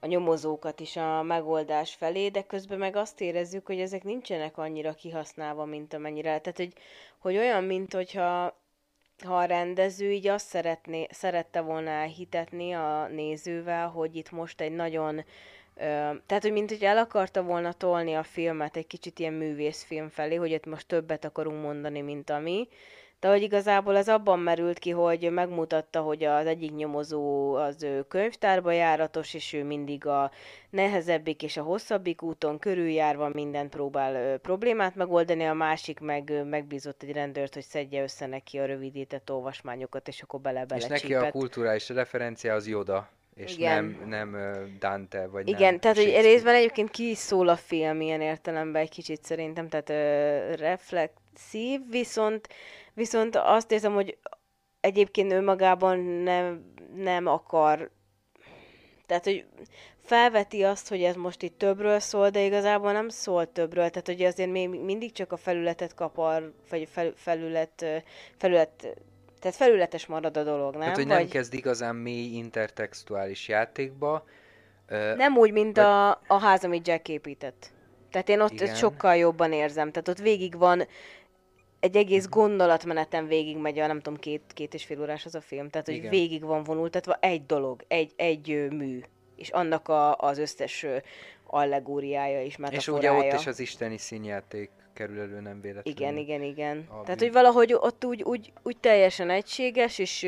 a 0.00 0.06
nyomozókat 0.06 0.80
is 0.80 0.96
a 0.96 1.22
megoldás 1.22 1.94
felé, 1.94 2.28
de 2.28 2.42
közben 2.42 2.78
meg 2.78 2.96
azt 2.96 3.20
érezzük, 3.20 3.66
hogy 3.66 3.80
ezek 3.80 4.04
nincsenek 4.04 4.58
annyira 4.58 4.92
kihasználva, 4.92 5.64
mint 5.64 5.94
amennyire. 5.94 6.38
Tehát, 6.40 6.56
hogy, 6.56 6.72
hogy 7.18 7.36
olyan, 7.36 7.64
mint 7.64 7.94
hogyha 7.94 8.56
ha 9.24 9.36
a 9.36 9.44
rendező 9.44 10.12
így 10.12 10.26
azt 10.26 10.46
szeretné, 10.46 11.06
szerette 11.10 11.60
volna 11.60 11.90
elhitetni 11.90 12.72
a 12.72 13.06
nézővel, 13.06 13.88
hogy 13.88 14.16
itt 14.16 14.30
most 14.30 14.60
egy 14.60 14.72
nagyon 14.72 15.24
tehát, 16.26 16.42
hogy 16.42 16.52
mint 16.52 16.70
hogy 16.70 16.82
el 16.82 16.98
akarta 16.98 17.42
volna 17.42 17.72
tolni 17.72 18.14
a 18.14 18.22
filmet 18.22 18.76
egy 18.76 18.86
kicsit 18.86 19.18
ilyen 19.18 19.32
művészfilm 19.32 20.08
felé, 20.08 20.34
hogy 20.34 20.50
itt 20.50 20.66
most 20.66 20.86
többet 20.86 21.24
akarunk 21.24 21.62
mondani, 21.62 22.00
mint 22.00 22.30
ami. 22.30 22.68
De 23.20 23.28
hogy 23.28 23.42
igazából 23.42 23.96
ez 23.96 24.08
abban 24.08 24.38
merült 24.38 24.78
ki, 24.78 24.90
hogy 24.90 25.30
megmutatta, 25.32 26.00
hogy 26.00 26.24
az 26.24 26.46
egyik 26.46 26.74
nyomozó 26.74 27.54
az 27.54 27.82
ő 27.82 28.02
könyvtárba 28.02 28.72
járatos, 28.72 29.34
és 29.34 29.52
ő 29.52 29.64
mindig 29.64 30.06
a 30.06 30.30
nehezebbik 30.70 31.42
és 31.42 31.56
a 31.56 31.62
hosszabbik 31.62 32.22
úton 32.22 32.58
körüljárva 32.58 33.28
mindent 33.28 33.70
próbál 33.70 34.14
ö, 34.14 34.36
problémát 34.36 34.94
megoldani, 34.94 35.44
a 35.44 35.52
másik 35.52 36.00
meg 36.00 36.30
ö, 36.30 36.44
megbízott 36.44 37.02
egy 37.02 37.12
rendőrt, 37.12 37.54
hogy 37.54 37.62
szedje 37.62 38.02
össze 38.02 38.26
neki 38.26 38.58
a 38.58 38.66
rövidített 38.66 39.30
olvasmányokat, 39.30 40.08
és 40.08 40.22
akkor 40.22 40.40
bele 40.40 40.64
bele 40.64 40.80
És 40.80 40.86
neki 40.86 41.14
a 41.14 41.30
kulturális 41.30 41.88
referencia 41.88 42.54
az 42.54 42.66
Joda 42.66 43.08
és 43.38 43.56
Igen. 43.56 43.84
nem, 43.84 44.08
nem 44.08 44.36
Dante, 44.78 45.26
vagy 45.26 45.48
Igen, 45.48 45.70
nem 45.70 45.78
tehát 45.78 45.96
hogy 45.96 46.20
részben 46.20 46.54
egyébként 46.54 46.90
ki 46.90 47.10
is 47.10 47.18
szól 47.18 47.48
a 47.48 47.56
film 47.56 48.00
ilyen 48.00 48.20
értelemben 48.20 48.82
egy 48.82 48.90
kicsit 48.90 49.24
szerintem, 49.24 49.68
tehát 49.68 49.90
ö, 49.90 50.54
reflexív, 50.54 51.80
viszont, 51.90 52.48
viszont 52.94 53.36
azt 53.36 53.72
érzem, 53.72 53.94
hogy 53.94 54.18
egyébként 54.80 55.32
ő 55.32 55.42
magában 55.42 55.98
nem, 55.98 56.72
nem 56.94 57.26
akar, 57.26 57.90
tehát 59.06 59.24
hogy 59.24 59.44
felveti 60.02 60.64
azt, 60.64 60.88
hogy 60.88 61.02
ez 61.02 61.14
most 61.14 61.42
itt 61.42 61.58
többről 61.58 61.98
szól, 61.98 62.30
de 62.30 62.44
igazából 62.44 62.92
nem 62.92 63.08
szól 63.08 63.52
többről, 63.52 63.90
tehát 63.90 64.06
hogy 64.06 64.22
azért 64.22 64.50
még 64.50 64.68
mindig 64.68 65.12
csak 65.12 65.32
a 65.32 65.36
felületet 65.36 65.94
kapar, 65.94 66.52
vagy 66.70 66.88
fel, 66.90 67.12
felület, 67.16 67.84
felület 68.36 68.96
tehát 69.40 69.56
felületes 69.56 70.06
marad 70.06 70.36
a 70.36 70.42
dolog, 70.42 70.72
nem? 70.72 70.80
Tehát, 70.80 70.96
hogy 70.96 71.06
nem 71.06 71.18
Vagy... 71.18 71.30
kezd 71.30 71.54
igazán 71.54 71.96
mély 71.96 72.36
intertextuális 72.36 73.48
játékba. 73.48 74.24
Nem 75.16 75.36
úgy, 75.36 75.52
mint 75.52 75.76
vagy... 75.76 75.84
a, 75.84 76.10
a 76.10 76.38
ház, 76.40 76.64
amit 76.64 76.86
Jack 76.86 77.08
épített. 77.08 77.70
Tehát 78.10 78.28
én 78.28 78.40
ott 78.40 78.52
Igen. 78.52 78.74
sokkal 78.74 79.16
jobban 79.16 79.52
érzem. 79.52 79.90
Tehát 79.90 80.08
ott 80.08 80.18
végig 80.18 80.58
van 80.58 80.86
egy 81.80 81.96
egész 81.96 82.24
mhm. 82.24 82.38
gondolatmenetem 82.38 83.26
végig 83.26 83.56
megy 83.56 83.78
a, 83.78 83.86
nem 83.86 84.00
tudom, 84.00 84.18
két, 84.18 84.42
két 84.54 84.74
és 84.74 84.84
fél 84.84 85.00
órás 85.00 85.24
az 85.24 85.34
a 85.34 85.40
film. 85.40 85.68
Tehát, 85.68 85.86
hogy 85.86 85.96
Igen. 85.96 86.10
végig 86.10 86.44
van 86.44 86.62
vonultatva 86.62 87.16
egy 87.20 87.46
dolog, 87.46 87.84
egy, 87.88 88.12
egy 88.16 88.68
mű. 88.70 89.00
És 89.36 89.48
annak 89.48 89.88
a, 89.88 90.16
az 90.16 90.38
összes 90.38 90.86
allegóriája 91.46 92.42
és 92.42 92.56
metaforája. 92.56 93.12
És 93.12 93.18
ugye 93.18 93.28
ott 93.28 93.40
is 93.40 93.46
az 93.46 93.60
isteni 93.60 93.98
színjáték 93.98 94.70
kerül 94.98 95.20
elő 95.20 95.40
nem 95.40 95.60
véletlenül. 95.60 96.00
Igen, 96.00 96.16
igen, 96.16 96.42
igen. 96.42 96.88
Tehát, 97.04 97.20
hogy 97.20 97.32
valahogy 97.32 97.72
ott 97.72 98.04
úgy, 98.04 98.22
úgy, 98.22 98.52
úgy 98.62 98.76
teljesen 98.76 99.30
egységes, 99.30 99.98
és 99.98 100.26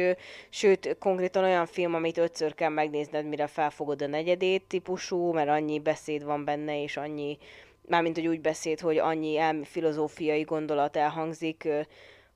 sőt, 0.48 0.96
konkrétan 0.98 1.44
olyan 1.44 1.66
film, 1.66 1.94
amit 1.94 2.18
ötször 2.18 2.54
kell 2.54 2.68
megnézned, 2.68 3.26
mire 3.26 3.46
felfogod 3.46 4.02
a 4.02 4.06
negyedét 4.06 4.62
típusú, 4.62 5.32
mert 5.32 5.48
annyi 5.48 5.80
beszéd 5.80 6.24
van 6.24 6.44
benne, 6.44 6.82
és 6.82 6.96
annyi, 6.96 7.38
mármint, 7.82 8.16
hogy 8.16 8.26
úgy 8.26 8.40
beszéd, 8.40 8.80
hogy 8.80 8.98
annyi 8.98 9.38
elmi 9.38 9.64
filozófiai 9.64 10.42
gondolat 10.42 10.96
elhangzik, 10.96 11.68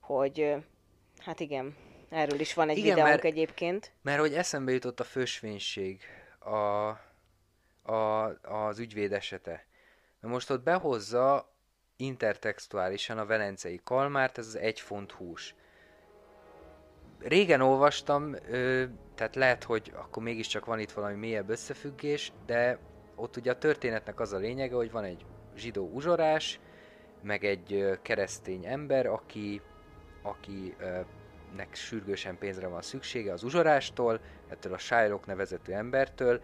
hogy 0.00 0.54
hát 1.18 1.40
igen, 1.40 1.76
erről 2.10 2.40
is 2.40 2.54
van 2.54 2.68
egy 2.68 2.76
igen, 2.76 2.94
videónk 2.94 3.10
mert, 3.10 3.24
egyébként. 3.24 3.92
Mert 4.02 4.20
hogy 4.20 4.34
eszembe 4.34 4.72
jutott 4.72 5.00
a 5.00 5.04
fősvénység, 5.04 6.00
a, 6.38 6.88
a, 7.92 8.24
az 8.42 8.78
ügyvéd 8.78 9.12
esete. 9.12 9.66
Na 10.20 10.28
most 10.28 10.50
ott 10.50 10.62
behozza 10.62 11.53
intertextuálisan 11.96 13.18
a 13.18 13.26
velencei 13.26 13.80
kalmárt, 13.84 14.38
ez 14.38 14.46
az 14.46 14.56
egy 14.56 14.80
font 14.80 15.12
hús. 15.12 15.54
Régen 17.18 17.60
olvastam, 17.60 18.34
ö, 18.50 18.84
tehát 19.14 19.34
lehet, 19.34 19.64
hogy 19.64 19.92
akkor 19.94 20.22
mégiscsak 20.22 20.64
van 20.64 20.78
itt 20.78 20.92
valami 20.92 21.14
mélyebb 21.14 21.48
összefüggés, 21.48 22.32
de 22.46 22.78
ott 23.14 23.36
ugye 23.36 23.50
a 23.50 23.58
történetnek 23.58 24.20
az 24.20 24.32
a 24.32 24.38
lényege, 24.38 24.74
hogy 24.74 24.90
van 24.90 25.04
egy 25.04 25.24
zsidó 25.56 25.90
uzsorás, 25.92 26.60
meg 27.22 27.44
egy 27.44 27.98
keresztény 28.02 28.66
ember, 28.66 29.06
aki, 29.06 29.60
akinek 30.22 31.74
sürgősen 31.74 32.38
pénzre 32.38 32.66
van 32.66 32.82
szüksége 32.82 33.32
az 33.32 33.42
uzsorástól, 33.42 34.20
ettől 34.48 34.72
a 34.72 34.78
Shylock 34.78 35.26
nevezető 35.26 35.72
embertől, 35.72 36.40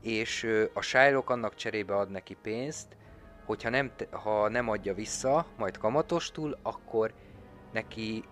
és 0.00 0.46
a 0.72 0.80
Shylock 0.80 1.30
annak 1.30 1.54
cserébe 1.54 1.96
ad 1.96 2.10
neki 2.10 2.36
pénzt, 2.42 2.96
hogyha 3.44 3.68
nem, 3.68 3.92
ha 4.10 4.48
nem 4.48 4.68
adja 4.68 4.94
vissza, 4.94 5.46
majd 5.56 5.78
kamatostul, 5.78 6.58
akkor 6.62 7.12
neki 7.72 8.24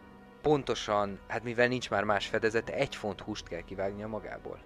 pontosan, 0.42 1.18
hát 1.26 1.42
mivel 1.42 1.68
nincs 1.68 1.90
már 1.90 2.04
más 2.04 2.26
fedezete, 2.26 2.72
egy 2.74 2.94
font 2.94 3.20
húst 3.20 3.48
kell 3.48 3.60
kivágnia 3.60 4.08
magából. 4.08 4.58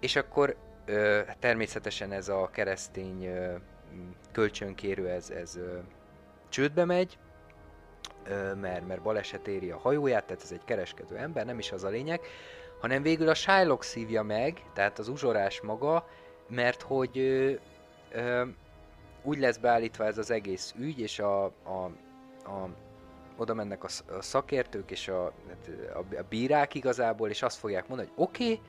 És 0.00 0.16
akkor 0.16 0.56
ö, 0.84 1.20
természetesen 1.38 2.12
ez 2.12 2.28
a 2.28 2.50
keresztény 2.52 3.24
ö, 3.24 3.54
kölcsönkérő, 4.32 5.08
ez, 5.08 5.30
ez 5.30 5.56
ö, 5.56 5.78
csődbe 6.48 6.84
megy, 6.84 7.18
ö, 8.24 8.54
mert, 8.54 8.86
mert 8.86 9.02
baleset 9.02 9.48
éri 9.48 9.70
a 9.70 9.78
hajóját, 9.78 10.24
tehát 10.24 10.42
ez 10.42 10.52
egy 10.52 10.64
kereskedő 10.64 11.16
ember, 11.16 11.44
nem 11.44 11.58
is 11.58 11.72
az 11.72 11.84
a 11.84 11.88
lényeg, 11.88 12.20
hanem 12.80 13.02
végül 13.02 13.28
a 13.28 13.34
Shylock 13.34 13.82
szívja 13.82 14.22
meg, 14.22 14.62
tehát 14.72 14.98
az 14.98 15.08
uzsorás 15.08 15.60
maga, 15.60 16.08
mert 16.48 16.82
hogy 16.82 17.18
ö, 17.18 17.52
ö, 18.10 18.44
úgy 19.24 19.38
lesz 19.38 19.56
beállítva 19.56 20.04
ez 20.04 20.18
az 20.18 20.30
egész 20.30 20.74
ügy, 20.78 21.00
és 21.00 21.18
a, 21.18 21.44
a, 21.44 21.84
a 22.44 22.68
oda 23.36 23.54
mennek 23.54 23.84
a, 23.84 23.88
szakértők 24.20 24.90
és 24.90 25.08
a, 25.08 25.32
hát, 25.48 25.70
a, 25.94 26.16
a 26.16 26.24
bírák 26.28 26.74
igazából, 26.74 27.28
és 27.28 27.42
azt 27.42 27.58
fogják 27.58 27.88
mondani, 27.88 28.08
hogy 28.14 28.24
oké, 28.24 28.44
okay, 28.44 28.60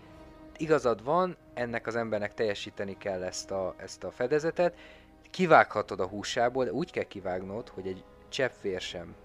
igazad 0.58 1.04
van, 1.04 1.38
ennek 1.54 1.88
az 1.88 1.96
embernek 1.96 2.34
teljesíteni 2.34 2.98
kell 2.98 3.24
ezt 3.24 3.52
a, 3.52 3.76
ezt 3.78 4.04
a 4.04 4.12
fedezetet, 4.12 4.78
kivághatod 5.30 6.00
a 6.00 6.08
húsából, 6.08 6.66
de 6.66 6.72
úgy 6.72 6.92
kell 6.92 7.04
kivágnod, 7.04 7.70
hogy 7.70 7.88
egy 7.88 8.04
csepp 8.30 8.52
sem 8.78 9.16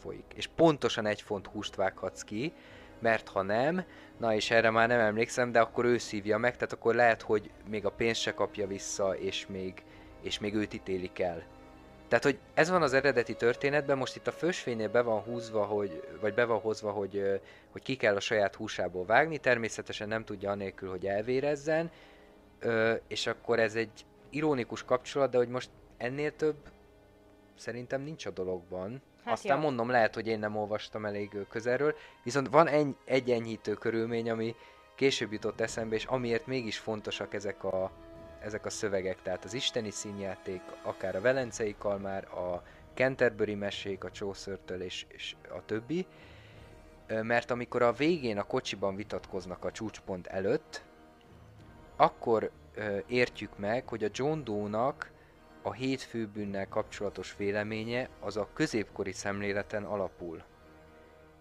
folyik. 0.00 0.32
És 0.34 0.46
pontosan 0.46 1.06
egy 1.06 1.22
font 1.22 1.46
húst 1.46 1.74
vághatsz 1.74 2.22
ki, 2.22 2.52
mert 2.98 3.28
ha 3.28 3.42
nem, 3.42 3.84
na 4.18 4.34
és 4.34 4.50
erre 4.50 4.70
már 4.70 4.88
nem 4.88 5.00
emlékszem, 5.00 5.52
de 5.52 5.60
akkor 5.60 5.84
ő 5.84 5.98
szívja 5.98 6.38
meg, 6.38 6.54
tehát 6.54 6.72
akkor 6.72 6.94
lehet, 6.94 7.22
hogy 7.22 7.50
még 7.68 7.86
a 7.86 7.90
pénzt 7.90 8.20
se 8.20 8.34
kapja 8.34 8.66
vissza, 8.66 9.16
és 9.16 9.46
még, 9.46 9.82
és 10.22 10.38
még 10.38 10.54
őt 10.54 10.74
ítélik 10.74 11.18
el. 11.18 11.42
Tehát, 12.08 12.24
hogy 12.24 12.38
ez 12.54 12.70
van 12.70 12.82
az 12.82 12.92
eredeti 12.92 13.34
történetben, 13.34 13.98
most 13.98 14.16
itt 14.16 14.26
a 14.26 14.32
fősfénynél 14.32 14.88
be 14.88 15.02
van 15.02 15.20
húzva, 15.20 15.64
hogy, 15.64 16.02
vagy 16.20 16.34
be 16.34 16.44
van 16.44 16.60
hozva, 16.60 16.90
hogy, 16.90 17.40
hogy 17.70 17.82
ki 17.82 17.96
kell 17.96 18.16
a 18.16 18.20
saját 18.20 18.54
húsából 18.54 19.04
vágni, 19.04 19.38
természetesen 19.38 20.08
nem 20.08 20.24
tudja 20.24 20.50
anélkül, 20.50 20.90
hogy 20.90 21.06
elvérezzen, 21.06 21.90
és 23.08 23.26
akkor 23.26 23.58
ez 23.58 23.74
egy 23.74 24.04
ironikus 24.30 24.84
kapcsolat, 24.84 25.30
de 25.30 25.36
hogy 25.36 25.48
most 25.48 25.70
ennél 25.96 26.36
több 26.36 26.56
szerintem 27.54 28.02
nincs 28.02 28.26
a 28.26 28.30
dologban. 28.30 29.02
Hát 29.24 29.34
Aztán 29.34 29.56
jó. 29.56 29.62
mondom, 29.62 29.90
lehet, 29.90 30.14
hogy 30.14 30.26
én 30.26 30.38
nem 30.38 30.56
olvastam 30.56 31.04
elég 31.04 31.46
közelről, 31.48 31.94
viszont 32.22 32.48
van 32.48 32.68
egy, 32.68 32.96
egy 33.04 33.30
enyhítő 33.30 33.74
körülmény, 33.74 34.30
ami 34.30 34.54
később 34.94 35.32
jutott 35.32 35.60
eszembe, 35.60 35.94
és 35.94 36.04
amiért 36.04 36.46
mégis 36.46 36.78
fontosak 36.78 37.34
ezek 37.34 37.64
a, 37.64 37.90
ezek 38.44 38.66
a 38.66 38.70
szövegek, 38.70 39.22
tehát 39.22 39.44
az 39.44 39.54
isteni 39.54 39.90
színjáték, 39.90 40.60
akár 40.82 41.16
a 41.16 41.20
Velencei 41.20 41.74
Kalmár, 41.78 42.24
a 42.24 42.62
Canterbury 42.94 43.54
mesék, 43.54 44.04
a 44.04 44.10
Chaucertől 44.10 44.82
és, 44.82 45.06
és 45.08 45.34
a 45.48 45.64
többi, 45.64 46.06
mert 47.06 47.50
amikor 47.50 47.82
a 47.82 47.92
végén 47.92 48.38
a 48.38 48.42
kocsiban 48.42 48.96
vitatkoznak 48.96 49.64
a 49.64 49.70
csúcspont 49.70 50.26
előtt, 50.26 50.82
akkor 51.96 52.50
értjük 53.06 53.58
meg, 53.58 53.88
hogy 53.88 54.04
a 54.04 54.10
John 54.12 54.44
Doe-nak 54.44 55.10
a 55.62 55.72
hét 55.72 56.02
főbűnnel 56.02 56.68
kapcsolatos 56.68 57.34
véleménye 57.36 58.08
az 58.20 58.36
a 58.36 58.48
középkori 58.52 59.12
szemléleten 59.12 59.84
alapul. 59.84 60.42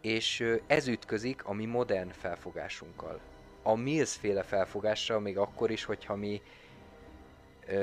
És 0.02 0.46
ez 0.68 0.88
ütközik 0.88 1.46
a 1.46 1.54
mi 1.54 1.66
modern 1.66 2.10
felfogásunkkal. 2.10 3.20
A 3.64 3.76
Mills 3.76 4.16
féle 4.16 4.44
felfogással 4.44 5.20
még 5.20 5.38
akkor 5.38 5.72
is, 5.72 5.84
hogyha 5.84 6.16
mi 6.16 6.42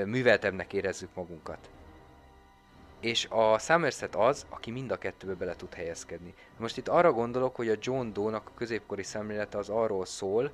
műveltebbnek 0.05 0.73
érezzük 0.73 1.15
magunkat. 1.15 1.71
És 3.01 3.27
a 3.31 3.59
Somerset 3.59 4.15
az, 4.15 4.47
aki 4.49 4.71
mind 4.71 4.91
a 4.91 4.99
kettőbe 4.99 5.35
bele 5.35 5.57
tud 5.57 5.75
helyezkedni. 5.75 6.35
Most 6.57 6.77
itt 6.77 6.89
arra 6.89 7.13
gondolok, 7.13 7.57
hogy 7.57 7.69
a 7.69 7.77
John 7.81 8.13
Doe-nak 8.13 8.49
a 8.49 8.55
középkori 8.57 9.03
szemlélete 9.03 9.59
az 9.59 9.69
arról 9.69 10.05
szól, 10.05 10.53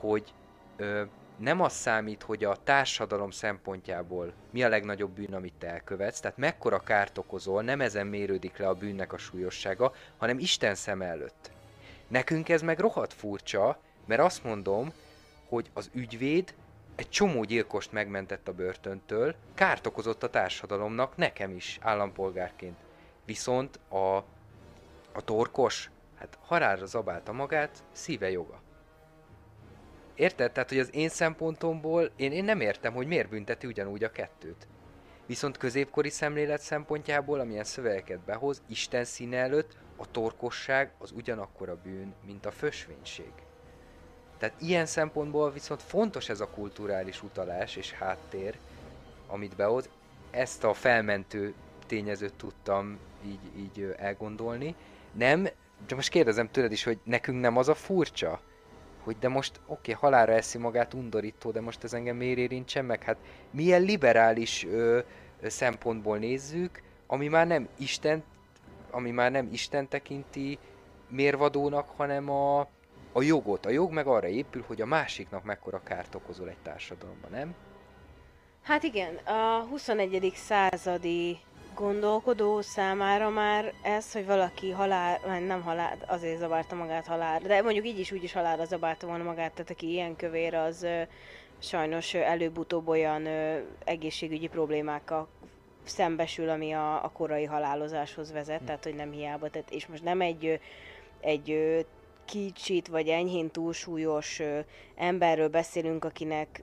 hogy 0.00 0.34
ö, 0.76 1.02
nem 1.36 1.60
az 1.60 1.72
számít, 1.72 2.22
hogy 2.22 2.44
a 2.44 2.56
társadalom 2.64 3.30
szempontjából 3.30 4.32
mi 4.50 4.62
a 4.62 4.68
legnagyobb 4.68 5.10
bűn, 5.10 5.34
amit 5.34 5.54
te 5.58 5.66
elkövetsz, 5.68 6.20
tehát 6.20 6.36
mekkora 6.36 6.78
kárt 6.78 7.18
okozol, 7.18 7.62
nem 7.62 7.80
ezen 7.80 8.06
mérődik 8.06 8.56
le 8.56 8.68
a 8.68 8.74
bűnnek 8.74 9.12
a 9.12 9.18
súlyossága, 9.18 9.92
hanem 10.16 10.38
Isten 10.38 10.74
szem 10.74 11.02
előtt. 11.02 11.50
Nekünk 12.08 12.48
ez 12.48 12.62
meg 12.62 12.78
rohadt 12.78 13.12
furcsa, 13.12 13.80
mert 14.06 14.20
azt 14.20 14.44
mondom, 14.44 14.92
hogy 15.48 15.70
az 15.74 15.90
ügyvéd 15.94 16.54
egy 17.00 17.08
csomó 17.08 17.44
gyilkost 17.44 17.92
megmentett 17.92 18.48
a 18.48 18.52
börtöntől, 18.52 19.34
kárt 19.54 19.86
okozott 19.86 20.22
a 20.22 20.30
társadalomnak, 20.30 21.16
nekem 21.16 21.54
is, 21.54 21.78
állampolgárként. 21.82 22.76
Viszont 23.24 23.80
a, 23.88 24.16
a 25.12 25.24
torkos, 25.24 25.90
hát 26.18 26.38
harára 26.40 26.86
zabálta 26.86 27.32
magát, 27.32 27.82
szíve 27.92 28.30
joga. 28.30 28.60
Érted? 30.14 30.52
Tehát, 30.52 30.68
hogy 30.68 30.78
az 30.78 30.94
én 30.94 31.08
szempontomból 31.08 32.10
én, 32.16 32.32
én 32.32 32.44
nem 32.44 32.60
értem, 32.60 32.92
hogy 32.92 33.06
miért 33.06 33.28
bünteti 33.28 33.66
ugyanúgy 33.66 34.04
a 34.04 34.10
kettőt. 34.10 34.68
Viszont 35.26 35.56
középkori 35.56 36.10
szemlélet 36.10 36.60
szempontjából, 36.60 37.40
amilyen 37.40 37.64
szövegeket 37.64 38.20
behoz, 38.20 38.62
Isten 38.68 39.04
színe 39.04 39.36
előtt 39.36 39.76
a 39.96 40.10
torkosság 40.10 40.92
az 40.98 41.12
ugyanakkor 41.12 41.68
a 41.68 41.80
bűn, 41.82 42.14
mint 42.26 42.46
a 42.46 42.50
fösvénység. 42.50 43.32
Tehát 44.40 44.60
ilyen 44.60 44.86
szempontból 44.86 45.52
viszont 45.52 45.82
fontos 45.82 46.28
ez 46.28 46.40
a 46.40 46.48
kulturális 46.48 47.22
utalás 47.22 47.76
és 47.76 47.92
háttér, 47.92 48.58
amit 49.26 49.56
behoz. 49.56 49.88
Ezt 50.30 50.64
a 50.64 50.74
felmentő 50.74 51.54
tényezőt 51.86 52.34
tudtam 52.34 52.98
így, 53.26 53.58
így 53.58 53.94
elgondolni. 53.96 54.74
Nem, 55.12 55.48
de 55.86 55.94
most 55.94 56.08
kérdezem 56.08 56.50
tőled 56.50 56.72
is, 56.72 56.84
hogy 56.84 56.98
nekünk 57.04 57.40
nem 57.40 57.56
az 57.56 57.68
a 57.68 57.74
furcsa, 57.74 58.40
hogy 59.04 59.16
de 59.18 59.28
most 59.28 59.60
oké, 59.66 59.92
okay, 59.92 59.94
halára 59.94 60.32
eszi 60.32 60.58
magát 60.58 60.94
undorító, 60.94 61.50
de 61.50 61.60
most 61.60 61.84
ez 61.84 61.92
engem 61.92 62.16
miért 62.16 62.38
érintsen 62.38 62.84
meg? 62.84 63.02
Hát 63.02 63.16
milyen 63.50 63.82
liberális 63.82 64.64
ö, 64.64 64.98
szempontból 65.42 66.18
nézzük, 66.18 66.82
ami 67.06 67.28
már 67.28 67.46
nem 67.46 67.68
Isten, 67.78 68.22
ami 68.90 69.10
már 69.10 69.30
nem 69.30 69.48
Isten 69.52 69.88
tekinti 69.88 70.58
mérvadónak, 71.08 71.88
hanem 71.96 72.30
a, 72.30 72.68
a 73.12 73.22
jogot. 73.22 73.66
A 73.66 73.70
jog 73.70 73.92
meg 73.92 74.06
arra 74.06 74.28
épül, 74.28 74.64
hogy 74.66 74.80
a 74.80 74.86
másiknak 74.86 75.44
mekkora 75.44 75.82
kárt 75.82 76.14
okozol 76.14 76.48
egy 76.48 76.58
társadalomban, 76.62 77.30
nem? 77.30 77.54
Hát 78.62 78.82
igen, 78.82 79.14
a 79.14 79.66
21. 79.70 80.32
századi 80.34 81.38
gondolkodó 81.74 82.60
számára 82.60 83.28
már 83.28 83.72
ez, 83.82 84.12
hogy 84.12 84.26
valaki 84.26 84.70
halál, 84.70 85.40
nem 85.46 85.62
halál, 85.62 85.98
azért 86.06 86.38
zabálta 86.38 86.74
magát 86.74 87.06
halál, 87.06 87.40
de 87.40 87.62
mondjuk 87.62 87.86
így 87.86 87.98
is 87.98 88.12
úgy 88.12 88.22
is 88.22 88.32
halálra 88.32 88.64
zabálta 88.64 89.06
volna 89.06 89.24
magát, 89.24 89.52
tehát 89.52 89.70
aki 89.70 89.90
ilyen 89.90 90.16
kövér, 90.16 90.54
az 90.54 90.82
ö, 90.82 91.02
sajnos 91.58 92.14
előbb-utóbb 92.14 92.88
olyan 92.88 93.26
ö, 93.26 93.58
egészségügyi 93.84 94.46
problémákkal 94.48 95.28
szembesül, 95.84 96.48
ami 96.48 96.72
a, 96.72 97.04
a 97.04 97.10
korai 97.12 97.44
halálozáshoz 97.44 98.32
vezet, 98.32 98.62
tehát 98.62 98.84
hogy 98.84 98.94
nem 98.94 99.10
hiába, 99.10 99.50
tehát, 99.50 99.70
és 99.70 99.86
most 99.86 100.02
nem 100.02 100.20
egy, 100.20 100.60
egy 101.20 101.50
kicsit 102.30 102.88
vagy 102.88 103.08
enyhén 103.08 103.50
túlsúlyos 103.50 104.40
emberről 104.96 105.48
beszélünk, 105.48 106.04
akinek 106.04 106.62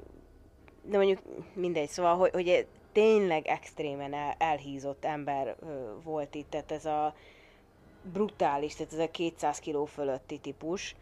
de 0.88 0.97
mondjuk 0.97 1.20
mindegy, 1.53 1.89
szóval, 1.89 2.15
hogy, 2.15 2.32
hogy 2.32 2.68
tényleg 2.91 3.47
extrémen 3.47 4.13
el, 4.13 4.36
elhízott 4.38 5.05
ember 5.05 5.55
volt 6.03 6.36
itt, 6.36 6.49
tehát 6.49 6.72
ez 6.72 6.86
a 6.86 7.15
brutális, 8.01 8.76
tehát 8.76 8.93
ez 8.93 8.99
a 8.99 9.11
200 9.11 9.59
kiló 9.59 9.86
fölötti 9.86 10.38
típus. 10.38 10.95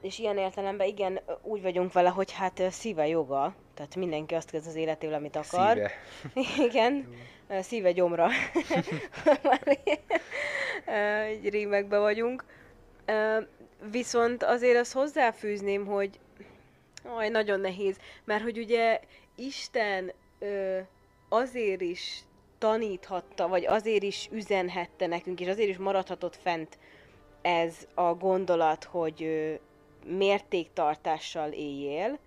És 0.00 0.18
ilyen 0.18 0.38
értelemben 0.38 0.86
igen, 0.86 1.20
úgy 1.42 1.62
vagyunk 1.62 1.92
vele, 1.92 2.08
hogy 2.08 2.32
hát 2.32 2.62
szíve 2.70 3.06
joga, 3.06 3.54
tehát 3.74 3.96
mindenki 3.96 4.34
azt 4.34 4.50
kezd 4.50 4.66
az 4.66 4.74
életével, 4.74 5.14
amit 5.14 5.36
akar. 5.36 5.76
Szíve. 5.76 5.90
Igen, 6.68 7.14
szíve 7.60 7.92
gyomra. 7.92 8.28
Már 9.42 9.78
rímekbe 11.42 11.98
vagyunk. 11.98 12.44
Viszont 13.90 14.42
azért 14.42 14.78
azt 14.78 14.92
hozzáfűzném, 14.92 15.86
hogy 15.86 16.18
Aj, 17.06 17.28
nagyon 17.28 17.60
nehéz, 17.60 17.98
mert 18.24 18.42
hogy 18.42 18.58
ugye 18.58 19.00
Isten 19.36 20.12
ö, 20.38 20.78
azért 21.28 21.80
is 21.80 22.24
taníthatta, 22.58 23.48
vagy 23.48 23.66
azért 23.66 24.02
is 24.02 24.28
üzenhette 24.32 25.06
nekünk, 25.06 25.40
és 25.40 25.48
azért 25.48 25.68
is 25.68 25.76
maradhatott 25.76 26.36
fent 26.36 26.78
ez 27.42 27.86
a 27.94 28.14
gondolat, 28.14 28.84
hogy 28.84 29.22
ö, 29.22 29.54
mértéktartással 30.06 31.50
éljél, 31.50 32.18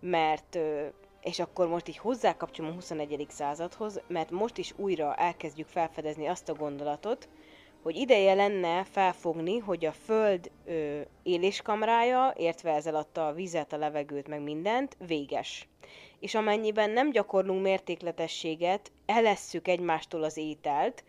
mert, 0.00 0.54
ö, 0.54 0.86
és 1.22 1.38
akkor 1.38 1.68
most 1.68 1.88
így 1.88 1.98
hozzákapcsolom 1.98 2.70
a 2.70 2.74
21. 2.74 3.26
századhoz, 3.28 4.00
mert 4.06 4.30
most 4.30 4.58
is 4.58 4.72
újra 4.76 5.14
elkezdjük 5.14 5.68
felfedezni 5.68 6.26
azt 6.26 6.48
a 6.48 6.54
gondolatot, 6.54 7.28
hogy 7.84 7.96
ideje 7.96 8.34
lenne 8.34 8.84
felfogni, 8.84 9.58
hogy 9.58 9.84
a 9.84 9.92
Föld 9.92 10.50
ö, 10.66 11.00
éléskamrája, 11.22 12.34
értve 12.36 12.72
ezzel 12.72 12.94
adta 12.94 13.26
a 13.26 13.32
vizet, 13.32 13.72
a 13.72 13.76
levegőt, 13.76 14.28
meg 14.28 14.42
mindent, 14.42 14.96
véges. 15.06 15.68
És 16.20 16.34
amennyiben 16.34 16.90
nem 16.90 17.10
gyakorlunk 17.10 17.62
mértékletességet, 17.62 18.92
elesszük 19.06 19.68
egymástól 19.68 20.22
az 20.22 20.36
ételt, 20.36 21.04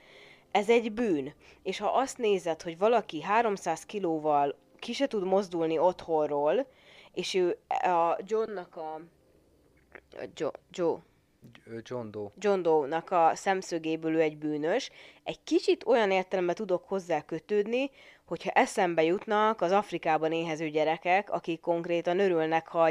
ez 0.52 0.70
egy 0.70 0.92
bűn. 0.92 1.34
És 1.64 1.78
ha 1.78 1.88
azt 1.88 2.18
nézed, 2.18 2.62
hogy 2.62 2.78
valaki 2.78 3.22
300 3.22 3.86
kilóval 3.86 4.56
ki 4.80 4.94
se 4.94 5.08
tud 5.08 5.24
mozdulni 5.24 5.78
otthonról, 5.78 6.68
és 7.14 7.34
ő 7.34 7.58
a 7.68 8.18
Johnnak 8.26 8.76
a... 8.76 9.00
Joe, 10.34 10.52
Joe, 10.72 10.98
John 11.82 12.12
Doe. 12.12 12.30
John 12.38 12.62
Doe-nak 12.62 13.12
a 13.12 13.32
szemszögéből 13.36 14.16
ő 14.16 14.22
egy 14.22 14.38
bűnös. 14.38 14.90
Egy 15.24 15.44
kicsit 15.44 15.86
olyan 15.86 16.12
értelemben 16.12 16.56
tudok 16.56 16.88
hozzá 16.88 17.22
kötődni, 17.22 17.92
hogyha 18.26 18.50
eszembe 18.50 19.04
jutnak 19.04 19.62
az 19.62 19.72
Afrikában 19.72 20.32
éhező 20.32 20.70
gyerekek, 20.70 21.32
akik 21.32 21.60
konkrétan 21.60 22.20
örülnek, 22.20 22.68
ha 22.68 22.90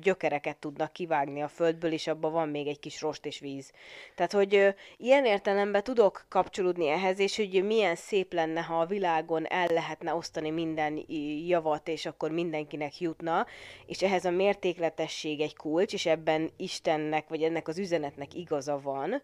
gyökereket 0.00 0.56
tudnak 0.56 0.92
kivágni 0.92 1.42
a 1.42 1.48
földből, 1.48 1.92
és 1.92 2.06
abban 2.06 2.32
van 2.32 2.48
még 2.48 2.66
egy 2.66 2.78
kis 2.78 3.00
rost 3.00 3.26
és 3.26 3.38
víz. 3.38 3.72
Tehát, 4.14 4.32
hogy 4.32 4.74
ilyen 4.96 5.24
értelemben 5.24 5.82
tudok 5.82 6.24
kapcsolódni 6.28 6.88
ehhez, 6.88 7.18
és 7.18 7.36
hogy 7.36 7.64
milyen 7.64 7.94
szép 7.94 8.32
lenne, 8.32 8.60
ha 8.60 8.80
a 8.80 8.86
világon 8.86 9.46
el 9.46 9.66
lehetne 9.66 10.14
osztani 10.14 10.50
minden 10.50 11.04
javat, 11.46 11.88
és 11.88 12.06
akkor 12.06 12.30
mindenkinek 12.30 13.00
jutna, 13.00 13.46
és 13.86 14.02
ehhez 14.02 14.24
a 14.24 14.30
mértékletesség 14.30 15.40
egy 15.40 15.56
kulcs, 15.56 15.92
és 15.92 16.06
ebben 16.06 16.50
Istennek, 16.56 17.28
vagy 17.28 17.42
ennek 17.42 17.68
az 17.68 17.78
üzenetnek 17.78 18.34
igaza 18.34 18.80
van, 18.80 19.22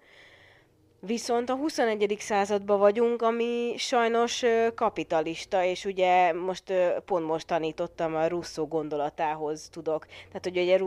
Viszont 1.02 1.50
a 1.50 1.54
21. 1.54 2.16
században 2.18 2.78
vagyunk, 2.78 3.22
ami 3.22 3.74
sajnos 3.76 4.44
kapitalista, 4.74 5.64
és 5.64 5.84
ugye 5.84 6.32
most 6.32 6.72
pont 7.04 7.26
most 7.26 7.46
tanítottam 7.46 8.14
a 8.14 8.26
Russo 8.26 8.66
gondolatához 8.66 9.68
tudok. 9.68 10.06
Tehát, 10.06 10.44
hogy 10.44 10.58
ugye 10.58 10.78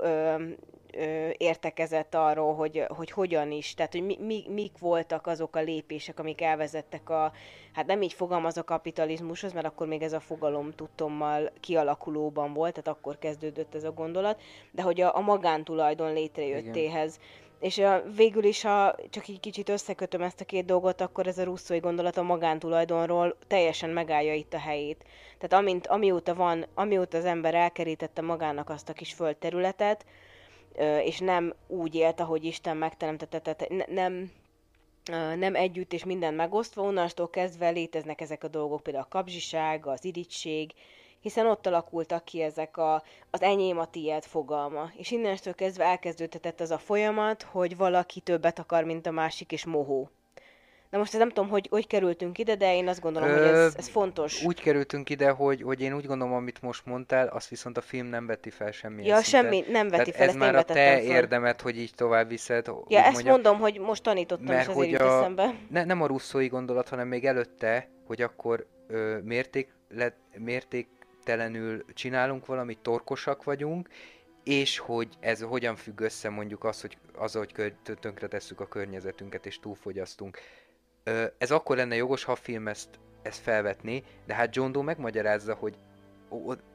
ö, 0.00 1.28
értekezett 1.36 2.14
arról, 2.14 2.54
hogy, 2.54 2.84
hogy 2.88 3.10
hogyan 3.10 3.50
is, 3.50 3.74
tehát 3.74 3.92
hogy 3.92 4.02
mi, 4.02 4.18
mi, 4.20 4.44
mik 4.48 4.78
voltak 4.78 5.26
azok 5.26 5.56
a 5.56 5.60
lépések, 5.60 6.18
amik 6.18 6.40
elvezettek 6.40 7.10
a, 7.10 7.32
hát 7.72 7.86
nem 7.86 8.02
így 8.02 8.12
fogalmaz 8.12 8.56
a 8.56 8.64
kapitalizmushoz, 8.64 9.52
mert 9.52 9.66
akkor 9.66 9.86
még 9.86 10.02
ez 10.02 10.12
a 10.12 10.20
fogalom 10.20 10.70
tudtommal 10.70 11.52
kialakulóban 11.60 12.52
volt, 12.52 12.72
tehát 12.72 12.98
akkor 12.98 13.18
kezdődött 13.18 13.74
ez 13.74 13.84
a 13.84 13.92
gondolat, 13.92 14.40
de 14.70 14.82
hogy 14.82 15.00
a, 15.00 15.16
a 15.16 15.20
magántulajdon 15.20 16.12
létrejöttéhez. 16.12 17.14
Igen 17.14 17.46
és 17.60 17.78
a, 17.78 18.02
végül 18.16 18.44
is, 18.44 18.62
ha 18.62 18.94
csak 19.10 19.28
egy 19.28 19.40
kicsit 19.40 19.68
összekötöm 19.68 20.22
ezt 20.22 20.40
a 20.40 20.44
két 20.44 20.64
dolgot, 20.64 21.00
akkor 21.00 21.26
ez 21.26 21.38
a 21.38 21.44
russzói 21.44 21.78
gondolat 21.78 22.16
a 22.16 22.22
magántulajdonról 22.22 23.36
teljesen 23.46 23.90
megállja 23.90 24.34
itt 24.34 24.54
a 24.54 24.58
helyét. 24.58 25.04
Tehát 25.38 25.64
amint, 25.64 25.86
amióta 25.86 26.34
van, 26.34 26.66
amióta 26.74 27.18
az 27.18 27.24
ember 27.24 27.54
elkerítette 27.54 28.22
magának 28.22 28.70
azt 28.70 28.88
a 28.88 28.92
kis 28.92 29.12
földterületet, 29.12 30.04
és 31.04 31.18
nem 31.18 31.54
úgy 31.66 31.94
élt, 31.94 32.20
ahogy 32.20 32.44
Isten 32.44 32.76
megteremtette, 32.76 33.38
tehát 33.40 33.86
nem, 33.88 34.30
nem 35.38 35.54
együtt 35.54 35.92
és 35.92 36.04
minden 36.04 36.34
megosztva, 36.34 36.82
onnantól 36.82 37.30
kezdve 37.30 37.68
léteznek 37.68 38.20
ezek 38.20 38.44
a 38.44 38.48
dolgok, 38.48 38.82
például 38.82 39.04
a 39.04 39.16
kapzsiság, 39.16 39.86
az 39.86 40.04
irigység, 40.04 40.72
hiszen 41.20 41.46
ott 41.46 41.66
alakultak 41.66 42.24
ki 42.24 42.42
ezek 42.42 42.76
a, 42.76 43.02
az 43.30 43.42
enyém 43.42 43.78
a 43.78 43.86
tiéd 43.86 44.24
fogalma. 44.24 44.90
És 44.96 45.10
innentől 45.10 45.54
kezdve 45.54 45.84
elkezdődhetett 45.84 46.60
az 46.60 46.70
a 46.70 46.78
folyamat, 46.78 47.42
hogy 47.42 47.76
valaki 47.76 48.20
többet 48.20 48.58
akar, 48.58 48.84
mint 48.84 49.06
a 49.06 49.10
másik, 49.10 49.52
és 49.52 49.64
mohó. 49.64 50.10
Na 50.90 50.98
most 50.98 51.18
nem 51.18 51.28
tudom, 51.28 51.48
hogy 51.48 51.66
hogy 51.70 51.86
kerültünk 51.86 52.38
ide, 52.38 52.54
de 52.56 52.76
én 52.76 52.88
azt 52.88 53.00
gondolom, 53.00 53.28
Ö, 53.28 53.32
hogy 53.32 53.46
ez, 53.56 53.74
ez 53.76 53.88
fontos. 53.88 54.44
Úgy 54.44 54.60
kerültünk 54.60 55.10
ide, 55.10 55.30
hogy, 55.30 55.62
hogy 55.62 55.80
én 55.80 55.94
úgy 55.94 56.06
gondolom, 56.06 56.34
amit 56.34 56.62
most 56.62 56.86
mondtál, 56.86 57.26
azt 57.26 57.48
viszont 57.48 57.76
a 57.76 57.80
film 57.80 58.06
nem 58.06 58.26
veti 58.26 58.50
fel 58.50 58.70
semmilyen 58.70 59.16
Ja, 59.16 59.22
szinten. 59.22 59.42
semmi, 59.42 59.64
nem 59.70 59.88
veti 59.88 60.12
fel, 60.12 60.28
ez 60.28 60.34
már 60.34 60.54
a 60.54 60.62
te 60.62 60.72
fel. 60.72 60.98
érdemet, 61.00 61.60
hogy 61.60 61.78
így 61.78 61.92
tovább 61.94 62.28
viszed. 62.28 62.66
Ja, 62.88 62.98
ezt 62.98 63.12
mondjam, 63.12 63.32
mondom, 63.34 63.58
hogy 63.58 63.78
most 63.78 64.02
tanítottam, 64.02 64.46
mert 64.54 64.68
és 64.68 64.74
hogy 64.74 64.94
a, 64.94 65.18
eszembe. 65.18 65.54
Ne, 65.70 65.84
nem 65.84 66.02
a 66.02 66.06
russzói 66.06 66.46
gondolat, 66.46 66.88
hanem 66.88 67.08
még 67.08 67.24
előtte, 67.24 67.88
hogy 68.06 68.22
akkor 68.22 68.66
ö, 68.86 69.18
mérték, 69.18 69.74
le, 69.88 70.16
mérték 70.38 70.88
végtelenül 71.28 71.84
csinálunk 71.94 72.46
valamit, 72.46 72.78
torkosak 72.78 73.44
vagyunk, 73.44 73.88
és 74.44 74.78
hogy 74.78 75.08
ez 75.20 75.40
hogyan 75.40 75.76
függ 75.76 76.00
össze 76.00 76.28
mondjuk 76.28 76.64
az, 76.64 76.80
hogy 76.80 76.98
az, 77.14 77.32
hogy 77.32 77.74
tönkretesszük 78.00 78.60
a 78.60 78.68
környezetünket 78.68 79.46
és 79.46 79.58
túlfogyasztunk. 79.58 80.38
Ez 81.38 81.50
akkor 81.50 81.76
lenne 81.76 81.94
jogos, 81.94 82.24
ha 82.24 82.32
a 82.32 82.36
film 82.36 82.68
ezt, 82.68 82.88
ezt 83.22 83.40
felvetné, 83.40 84.02
de 84.26 84.34
hát 84.34 84.54
John 84.54 84.72
Doe 84.72 84.82
megmagyarázza, 84.82 85.54
hogy 85.54 85.74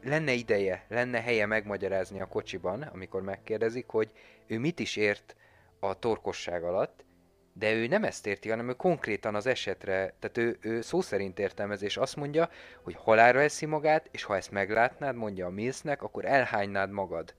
lenne 0.03 0.31
ideje, 0.31 0.85
lenne 0.89 1.21
helye 1.21 1.45
megmagyarázni 1.45 2.21
a 2.21 2.27
kocsiban, 2.27 2.81
amikor 2.81 3.21
megkérdezik, 3.21 3.87
hogy 3.87 4.11
ő 4.47 4.59
mit 4.59 4.79
is 4.79 4.95
ért 4.95 5.35
a 5.79 5.99
torkosság 5.99 6.63
alatt, 6.63 7.05
de 7.53 7.71
ő 7.73 7.87
nem 7.87 8.03
ezt 8.03 8.27
érti, 8.27 8.49
hanem 8.49 8.69
ő 8.69 8.73
konkrétan 8.73 9.35
az 9.35 9.45
esetre, 9.45 10.13
tehát 10.19 10.37
ő, 10.37 10.57
ő 10.61 10.81
szó 10.81 11.01
szerint 11.01 11.39
értelmez, 11.39 11.81
és 11.81 11.97
azt 11.97 12.15
mondja, 12.15 12.49
hogy 12.81 12.95
halálra 12.95 13.41
eszi 13.41 13.65
magát, 13.65 14.07
és 14.11 14.23
ha 14.23 14.35
ezt 14.35 14.51
meglátnád, 14.51 15.15
mondja 15.15 15.45
a 15.45 15.49
Millsnek, 15.49 16.01
akkor 16.01 16.25
elhánynád 16.25 16.91
magad. 16.91 17.33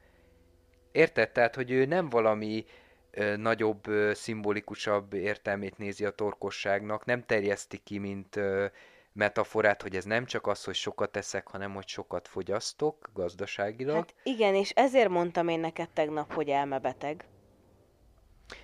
Érted? 0.93 1.31
Tehát, 1.31 1.55
hogy 1.55 1.71
ő 1.71 1.85
nem 1.85 2.09
valami 2.09 2.65
ö, 3.11 3.37
nagyobb, 3.37 3.87
ö, 3.87 4.15
szimbolikusabb 4.15 5.13
értelmét 5.13 5.79
nézi 5.79 6.05
a 6.05 6.11
torkosságnak, 6.11 7.05
nem 7.05 7.25
terjeszti 7.27 7.79
ki, 7.79 7.99
mint 7.99 8.37
ö, 8.37 8.67
metaforát, 9.13 9.83
hogy 9.83 9.97
ez 9.97 10.05
nem 10.05 10.25
csak 10.25 10.47
az, 10.47 10.65
hogy 10.65 10.75
sokat 10.75 11.11
teszek, 11.11 11.49
hanem 11.49 11.75
hogy 11.75 11.89
sokat 11.89 12.29
fogyasztok 12.29 13.11
gazdaságilag. 13.13 13.97
Hát 13.97 14.15
igen, 14.23 14.55
és 14.55 14.71
ezért 14.71 15.09
mondtam 15.09 15.49
én 15.49 15.61
neked 15.61 15.91
tegnap, 15.91 16.33
hogy 16.33 16.49
elmebeteg. 16.49 17.25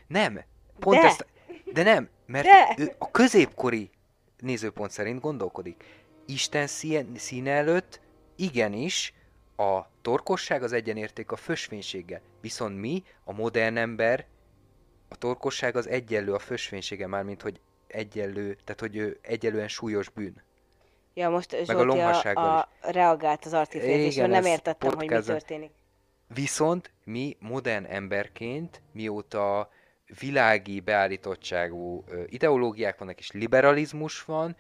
Nem, 0.07 0.41
pont 0.79 1.01
De. 1.01 1.07
ezt, 1.07 1.27
de 1.73 1.83
nem, 1.83 2.09
mert 2.27 2.45
De. 2.45 2.75
ő 2.79 2.95
a 2.99 3.11
középkori 3.11 3.91
nézőpont 4.39 4.91
szerint 4.91 5.21
gondolkodik. 5.21 5.85
Isten 6.27 6.66
színe 7.16 7.51
előtt 7.51 8.01
igenis 8.37 9.14
a 9.57 9.81
torkosság 10.03 10.62
az 10.62 10.73
egyenérték 10.73 11.31
a 11.31 11.37
fösvénységgel. 11.37 12.21
Viszont 12.41 12.81
mi, 12.81 13.03
a 13.25 13.33
modern 13.33 13.77
ember, 13.77 14.27
a 15.09 15.16
torkosság 15.16 15.77
az 15.77 15.89
egyenlő 15.89 16.35
a 16.35 16.39
fösvénysége, 16.39 17.07
mármint 17.07 17.43
hogy 17.43 17.61
egyenlő, 17.87 18.57
tehát 18.64 18.81
hogy 18.81 18.97
ő 18.97 19.18
egyenlően 19.23 19.68
súlyos 19.68 20.09
bűn. 20.09 20.43
Ja, 21.14 21.31
most 21.31 21.66
Meg 21.66 21.77
a, 21.89 22.21
a, 22.35 22.59
a 22.59 22.68
reagált 22.81 23.45
az 23.45 23.53
artiféltésről, 23.53 24.27
nem 24.27 24.45
értettem, 24.45 24.91
hogy 24.95 25.09
mi 25.09 25.21
történik. 25.21 25.71
Viszont 26.35 26.93
mi 27.05 27.37
modern 27.41 27.85
emberként, 27.85 28.83
mióta 28.93 29.71
világi 30.19 30.81
beállítottságú 30.81 32.05
ideológiák 32.27 32.99
vannak, 32.99 33.19
és 33.19 33.31
liberalizmus 33.31 34.25
van, 34.25 34.57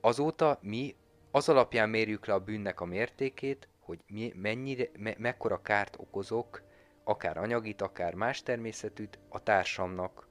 azóta 0.00 0.58
mi 0.62 0.94
az 1.30 1.48
alapján 1.48 1.88
mérjük 1.88 2.26
le 2.26 2.34
a 2.34 2.38
bűnnek 2.38 2.80
a 2.80 2.84
mértékét, 2.84 3.68
hogy 3.80 4.00
mi, 4.06 4.32
mennyire, 4.36 4.88
me, 4.98 5.14
mekkora 5.18 5.62
kárt 5.62 5.96
okozok, 5.98 6.62
akár 7.04 7.36
anyagit, 7.36 7.82
akár 7.82 8.14
más 8.14 8.42
természetűt 8.42 9.18
a 9.28 9.42
társamnak. 9.42 10.28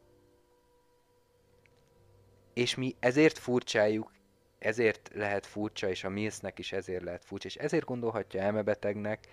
És 2.54 2.76
mi 2.76 2.96
ezért 3.00 3.38
furcsáljuk, 3.38 4.12
ezért 4.60 5.12
lehet 5.14 5.46
furcsa, 5.46 5.90
és 5.90 6.04
a 6.04 6.10
Millsnek 6.10 6.60
is 6.60 6.72
ezért 6.72 7.04
lehet 7.04 7.26
furcsa, 7.26 7.48
és 7.48 7.56
ezért 7.56 7.86
gondolhatja 7.86 8.42
elmebetegnek, 8.42 9.28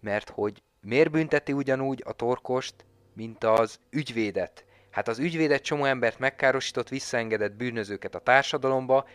mert 0.00 0.28
hogy 0.28 0.62
miért 0.80 1.10
bünteti 1.10 1.52
ugyanúgy 1.52 2.02
a 2.06 2.12
torkost, 2.12 2.84
mint 3.12 3.44
az 3.44 3.80
ügyvédet. 3.90 4.64
Hát 4.90 5.08
az 5.08 5.18
ügyvédet 5.18 5.62
csomó 5.62 5.84
embert 5.84 6.18
megkárosított, 6.18 6.88
visszaengedett 6.88 7.52
bűnözőket 7.52 8.14
a 8.14 8.18
társadalomba, 8.18 9.06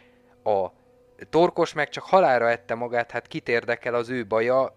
a 0.43 0.67
torkos 1.29 1.73
meg 1.73 1.89
csak 1.89 2.03
halára 2.03 2.49
ette 2.49 2.75
magát, 2.75 3.11
hát 3.11 3.27
kit 3.27 3.49
érdekel 3.49 3.93
az 3.93 4.09
ő 4.09 4.25
baja, 4.25 4.75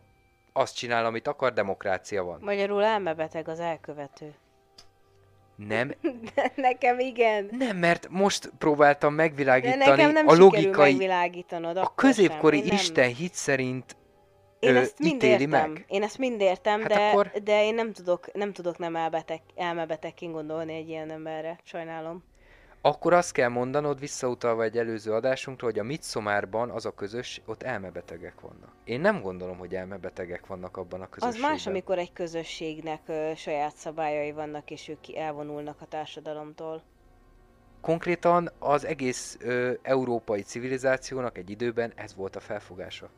azt 0.52 0.76
csinál, 0.76 1.06
amit 1.06 1.28
akar, 1.28 1.52
demokrácia 1.52 2.24
van. 2.24 2.38
Magyarul 2.42 2.84
elmebeteg 2.84 3.48
az 3.48 3.60
elkövető. 3.60 4.34
Nem. 5.56 5.94
nekem 6.56 6.98
igen. 6.98 7.48
Nem, 7.50 7.76
mert 7.76 8.08
most 8.10 8.52
próbáltam 8.58 9.14
megvilágítani 9.14 9.84
De 9.84 9.90
nekem 9.90 10.12
nem 10.12 10.28
a 10.28 10.34
logikai... 10.34 11.08
A 11.74 11.94
középkori 11.94 12.72
Isten 12.72 13.14
hit 13.14 13.34
szerint 13.34 13.96
én 14.58 14.76
ö, 14.76 14.78
ezt 14.78 14.98
mind 14.98 15.22
értem. 15.22 15.48
Meg? 15.48 15.84
Én 15.88 16.02
ezt 16.02 16.18
mind 16.18 16.40
értem, 16.40 16.80
hát 16.80 16.88
de, 16.88 17.08
akkor... 17.08 17.30
de 17.42 17.64
én 17.64 17.74
nem 17.74 17.92
tudok, 17.92 18.32
nem 18.32 18.52
tudok 18.52 18.78
nem 18.78 18.96
elbeteg, 18.96 19.40
elmebetegként 19.56 20.32
gondolni 20.32 20.74
egy 20.74 20.88
ilyen 20.88 21.10
emberre. 21.10 21.58
Sajnálom. 21.62 22.24
Akkor 22.80 23.12
azt 23.12 23.32
kell 23.32 23.48
mondanod, 23.48 24.00
visszautalva 24.00 24.62
egy 24.62 24.78
előző 24.78 25.12
adásunkra, 25.12 25.66
hogy 25.66 25.78
a 25.78 25.82
Midsomárban 25.82 26.70
az 26.70 26.86
a 26.86 26.94
közös, 26.94 27.42
ott 27.46 27.62
elmebetegek 27.62 28.40
vannak. 28.40 28.72
Én 28.84 29.00
nem 29.00 29.20
gondolom, 29.20 29.58
hogy 29.58 29.74
elmebetegek 29.74 30.46
vannak 30.46 30.76
abban 30.76 31.00
a 31.00 31.08
közösségben. 31.08 31.50
Az 31.50 31.56
más, 31.56 31.66
amikor 31.66 31.98
egy 31.98 32.12
közösségnek 32.12 33.00
ö, 33.06 33.30
saját 33.36 33.76
szabályai 33.76 34.32
vannak, 34.32 34.70
és 34.70 34.88
ők 34.88 35.14
elvonulnak 35.16 35.80
a 35.80 35.84
társadalomtól. 35.84 36.82
Konkrétan 37.80 38.50
az 38.58 38.84
egész 38.84 39.36
ö, 39.40 39.72
európai 39.82 40.42
civilizációnak 40.42 41.38
egy 41.38 41.50
időben 41.50 41.92
ez 41.96 42.14
volt 42.14 42.36
a 42.36 42.40
felfogása. 42.40 43.10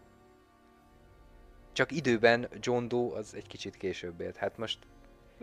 Csak 1.72 1.92
időben 1.92 2.48
John 2.60 2.88
Doe 2.88 3.16
az 3.16 3.34
egy 3.34 3.46
kicsit 3.46 3.76
később 3.76 4.20
élt. 4.20 4.36
Hát 4.36 4.58
most... 4.58 4.78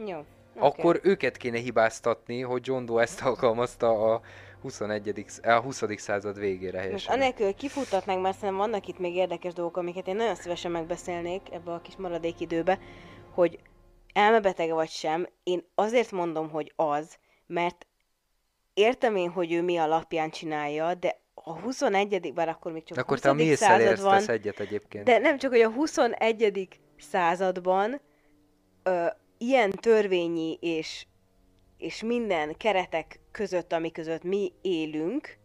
Jó. 0.06 0.26
Akkor 0.56 0.96
okay. 0.96 1.12
őket 1.12 1.38
kéne 1.38 1.58
hibáztatni, 1.58 2.42
hogy 2.42 2.68
John 2.68 2.86
Doe 2.86 3.02
ezt 3.02 3.22
alkalmazta 3.22 4.14
a 4.14 4.22
21. 4.62 5.26
a 5.44 5.52
20. 5.52 5.84
század 5.96 6.40
végére 6.40 6.78
helyesen. 6.78 6.94
Most 6.94 7.10
anélkül 7.10 7.54
kifutatnánk, 7.54 8.22
mert 8.22 8.38
szerintem 8.38 8.70
vannak 8.70 8.88
itt 8.88 9.00
még 9.00 9.16
érdekes 9.16 9.54
dolgok, 9.54 9.78
amiket 9.78 10.08
én 10.08 10.16
nagyon 10.16 10.36
szívesen 10.36 10.72
megbeszélnék 10.72 11.42
ebbe 11.52 11.72
a 11.72 11.82
kis 11.82 11.96
maradék 11.96 12.40
időbe, 12.40 12.80
hogy 13.34 13.60
elmebetege 14.14 14.74
vagy 14.74 14.90
sem, 14.90 15.28
én 15.44 15.64
azért 15.76 16.12
mondom, 16.12 16.50
hogy 16.50 16.74
az, 16.76 17.18
mert 17.48 17.88
értem 18.74 19.16
én, 19.16 19.30
hogy 19.30 19.52
ő 19.52 19.62
mi 19.62 19.78
alapján 19.78 20.30
csinálja, 20.30 20.94
de 20.94 21.20
a 21.44 21.60
21 21.60 22.34
bár 22.34 22.50
akkor 22.50 22.72
még 22.72 22.84
csak 22.84 22.98
Akkor 22.98 23.20
20. 23.20 23.22
te 23.22 23.30
a 23.30 23.56
század 23.56 24.02
van, 24.02 24.30
egyet 24.30 24.60
egyébként. 24.60 25.06
de 25.06 25.18
nem 25.18 25.38
csak, 25.38 25.52
hogy 25.52 25.62
a 25.62 25.72
21. 25.72 26.68
században 26.98 28.02
ö, 28.84 29.06
ilyen 29.38 29.72
törvényi 29.72 30.58
és, 30.62 31.06
és 31.78 32.04
minden 32.04 32.58
keretek 32.58 33.20
között, 33.32 33.74
ami 33.74 33.92
között 33.92 34.24
mi 34.24 34.52
élünk, 34.62 35.38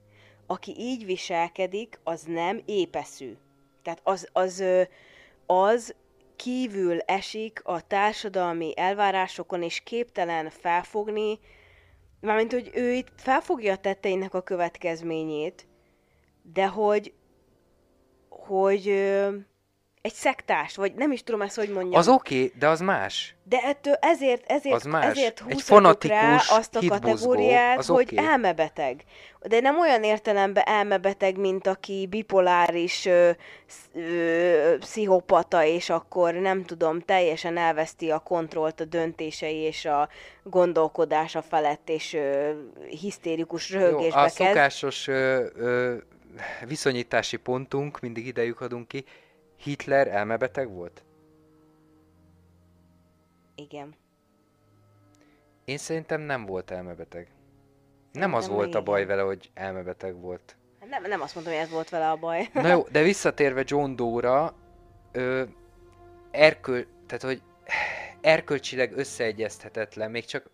aki 0.47 0.75
így 0.79 1.05
viselkedik, 1.05 2.01
az 2.05 2.23
nem 2.23 2.63
épeszű. 2.65 3.33
Tehát 3.83 4.01
az, 4.03 4.29
az, 4.33 4.65
az 5.47 5.95
kívül 6.37 6.99
esik 7.01 7.61
a 7.65 7.87
társadalmi 7.87 8.73
elvárásokon, 8.77 9.63
és 9.63 9.81
képtelen 9.81 10.51
felfogni, 10.51 11.39
mármint, 12.21 12.53
hogy 12.53 12.71
ő 12.75 12.93
itt 12.93 13.09
felfogja 13.17 13.73
a 13.73 13.77
tetteinek 13.77 14.35
a 14.35 14.43
következményét, 14.43 15.67
de 16.43 16.67
hogy, 16.67 17.13
hogy 18.29 18.89
ö, 18.89 19.29
egy 20.03 20.13
szektás, 20.13 20.77
vagy 20.77 20.95
nem 20.95 21.13
is 21.13 21.23
tudom 21.23 21.43
ezt, 21.43 21.57
hogy 21.57 21.69
mondjam. 21.69 21.99
Az 21.99 22.09
oké, 22.09 22.35
okay, 22.35 22.53
de 22.59 22.69
az 22.69 22.81
más. 22.81 23.35
De 23.45 23.59
ettől 23.59 23.95
ezért, 23.95 24.51
ezért, 24.51 24.75
Az 24.75 24.83
más. 24.83 25.05
ezért 25.05 25.39
húzhatjuk 25.41 26.05
rá 26.13 26.37
azt 26.49 26.77
a 26.77 26.81
kategóriát, 26.89 27.79
az 27.79 27.87
hogy 27.87 28.03
oké. 28.03 28.17
elmebeteg. 28.17 29.05
De 29.41 29.61
nem 29.61 29.79
olyan 29.79 30.03
értelemben 30.03 30.65
elmebeteg, 30.67 31.39
mint 31.39 31.67
aki 31.67 32.07
bipoláris 32.11 33.07
ö, 33.07 33.31
ö, 33.95 34.75
pszichopata, 34.79 35.65
és 35.65 35.91
akkor 35.91 36.35
nem 36.35 36.65
tudom, 36.65 37.01
teljesen 37.01 37.57
elveszti 37.57 38.11
a 38.11 38.19
kontrollt 38.19 38.81
a 38.81 38.85
döntései 38.85 39.57
és 39.57 39.85
a 39.85 40.09
gondolkodása 40.43 41.43
felett, 41.43 41.89
és 41.89 42.13
ö, 42.13 42.51
hisztérikus 42.89 43.71
Jó, 43.71 43.79
röhögésbe 43.81 44.21
a 44.21 44.23
kezd. 44.23 44.37
szokásos 44.37 45.09
ö, 45.09 45.47
ö, 45.55 45.97
viszonyítási 46.67 47.37
pontunk, 47.37 48.01
mindig 48.01 48.27
idejük 48.27 48.61
adunk 48.61 48.89
ki, 48.89 49.05
Hitler 49.57 50.09
elmebeteg 50.09 50.71
volt? 50.71 51.03
Igen. 53.55 53.95
Én 55.65 55.79
szerintem 55.79 56.21
nem 56.21 56.47
volt 56.47 56.71
elmebeteg. 56.71 57.29
Nem 58.13 58.35
az 58.35 58.43
Szerintem 58.45 58.57
volt 58.57 58.67
a 58.75 58.81
igen. 58.81 58.85
baj 58.85 59.07
vele, 59.07 59.23
hogy 59.23 59.51
elmebeteg 59.55 60.21
volt. 60.21 60.57
Nem, 60.89 61.03
nem 61.03 61.21
azt 61.21 61.35
mondom, 61.35 61.53
hogy 61.53 61.63
ez 61.63 61.71
volt 61.71 61.89
vele 61.89 62.11
a 62.11 62.17
baj. 62.17 62.49
Na 62.53 62.69
jó, 62.69 62.83
de 62.93 63.03
visszatérve 63.03 63.63
John 63.67 63.95
Doe-ra, 63.95 64.55
ö, 65.13 65.43
erköl, 66.31 66.87
tehát 67.07 67.23
hogy 67.23 67.43
erkölcsileg 68.21 68.93
összeegyezthetetlen, 68.97 70.11
még 70.11 70.25
csak 70.25 70.51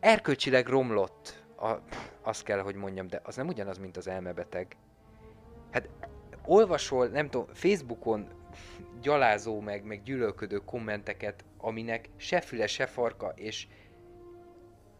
erkölcsileg 0.00 0.66
romlott, 0.66 1.43
a, 1.64 1.82
azt 2.22 2.42
kell, 2.42 2.58
hogy 2.58 2.74
mondjam, 2.74 3.06
de 3.06 3.20
az 3.24 3.36
nem 3.36 3.48
ugyanaz, 3.48 3.78
mint 3.78 3.96
az 3.96 4.08
elmebeteg. 4.08 4.76
Hát 5.70 5.88
olvasol, 6.44 7.06
nem 7.06 7.30
tudom, 7.30 7.46
Facebookon 7.52 8.28
gyalázó 9.00 9.60
meg, 9.60 9.84
meg 9.84 10.02
gyűlölködő 10.02 10.56
kommenteket, 10.56 11.44
aminek 11.58 12.10
se 12.16 12.40
füle, 12.40 12.66
se 12.66 12.86
farka, 12.86 13.32
és 13.36 13.66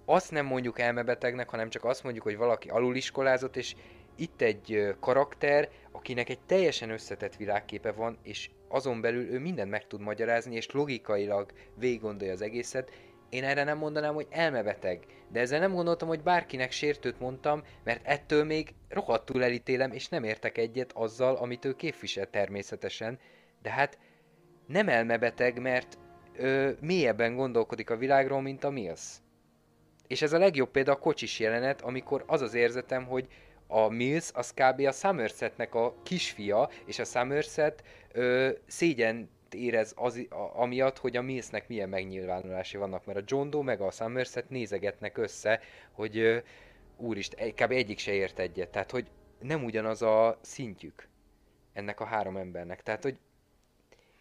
azt 0.05 0.31
nem 0.31 0.47
mondjuk 0.47 0.79
elmebetegnek, 0.79 1.49
hanem 1.49 1.69
csak 1.69 1.85
azt 1.85 2.03
mondjuk, 2.03 2.25
hogy 2.25 2.37
valaki 2.37 2.69
aluliskolázott, 2.69 3.57
és 3.57 3.75
itt 4.17 4.41
egy 4.41 4.95
karakter, 5.01 5.69
akinek 5.93 6.29
egy 6.29 6.41
teljesen 6.47 6.91
összetett 6.91 7.37
világképe 7.37 7.93
van, 7.93 8.19
és 8.23 8.51
azon 8.69 9.01
belül 9.01 9.33
ő 9.33 9.39
mindent 9.39 9.71
meg 9.71 9.87
tud 9.87 10.01
magyarázni, 10.01 10.55
és 10.55 10.71
logikailag 10.71 11.53
végig 11.75 12.01
gondolja 12.01 12.33
az 12.33 12.43
egészet. 12.43 12.91
Én 13.29 13.45
erre 13.45 13.65
nem 13.65 13.79
mondanám, 13.79 14.15
hogy 14.15 14.27
elmebeteg, 14.31 15.07
de 15.29 15.41
ezzel 15.41 15.59
nem 15.59 15.73
gondoltam, 15.75 16.09
hogy 16.09 16.23
bárkinek 16.23 16.71
sértőt 16.71 17.21
mondtam, 17.21 17.63
mert 17.85 18.07
ettől 18.07 18.45
még 18.45 18.75
rohadtul 18.89 19.45
elítélem, 19.45 19.93
és 19.93 20.09
nem 20.09 20.25
értek 20.25 20.59
egyet 20.59 20.93
azzal, 20.93 21.37
amit 21.37 21.65
ő 21.65 21.75
képvisel 21.75 22.31
természetesen, 22.31 23.19
de 23.63 23.71
hát 23.71 23.99
nem 24.67 24.89
elmebeteg, 24.89 25.61
mert 25.61 25.99
ö, 26.37 26.71
mélyebben 26.81 27.35
gondolkodik 27.35 27.91
a 27.91 27.97
világról, 27.97 28.41
mint 28.41 28.65
a 28.65 28.71
Mills. 28.71 29.03
És 30.07 30.23
ez 30.23 30.33
a 30.33 30.39
legjobb 30.39 30.71
példa 30.71 30.93
a 30.93 30.99
kocsis 30.99 31.39
jelenet, 31.39 31.81
amikor 31.81 32.25
az 32.27 32.41
az 32.41 32.55
érzetem, 32.55 33.05
hogy 33.05 33.29
a 33.67 33.89
Mills 33.89 34.31
az 34.33 34.53
kb. 34.53 34.81
a 34.81 34.93
Somersetnek 34.93 35.75
a 35.75 35.95
kisfia, 36.03 36.71
és 36.87 36.99
a 36.99 37.05
Somerset 37.05 37.83
ö, 38.13 38.51
szégyen 38.67 39.31
érez 39.55 39.93
az, 39.97 40.27
a, 40.31 40.61
amiatt, 40.61 40.99
hogy 40.99 41.17
a 41.17 41.23
Millsnek 41.23 41.69
milyen 41.69 41.89
megnyilvánulási 41.89 42.77
vannak, 42.77 43.05
mert 43.05 43.19
a 43.19 43.25
John 43.27 43.51
Doe 43.51 43.63
meg 43.63 43.81
a 43.81 43.91
Somerset 43.91 44.49
nézegetnek 44.49 45.19
össze, 45.19 45.61
hogy 45.93 46.19
ö, 46.19 46.39
úristen, 46.97 47.55
kb. 47.55 47.71
egyik 47.71 47.99
se 47.99 48.13
ért 48.13 48.39
egyet, 48.39 48.69
tehát 48.69 48.91
hogy 48.91 49.11
nem 49.41 49.65
ugyanaz 49.65 50.03
a 50.03 50.39
szintjük 50.43 51.09
ennek 51.73 52.01
a 52.01 52.05
három 52.05 52.37
embernek, 52.37 52.83
tehát 52.83 53.03
hogy 53.03 53.19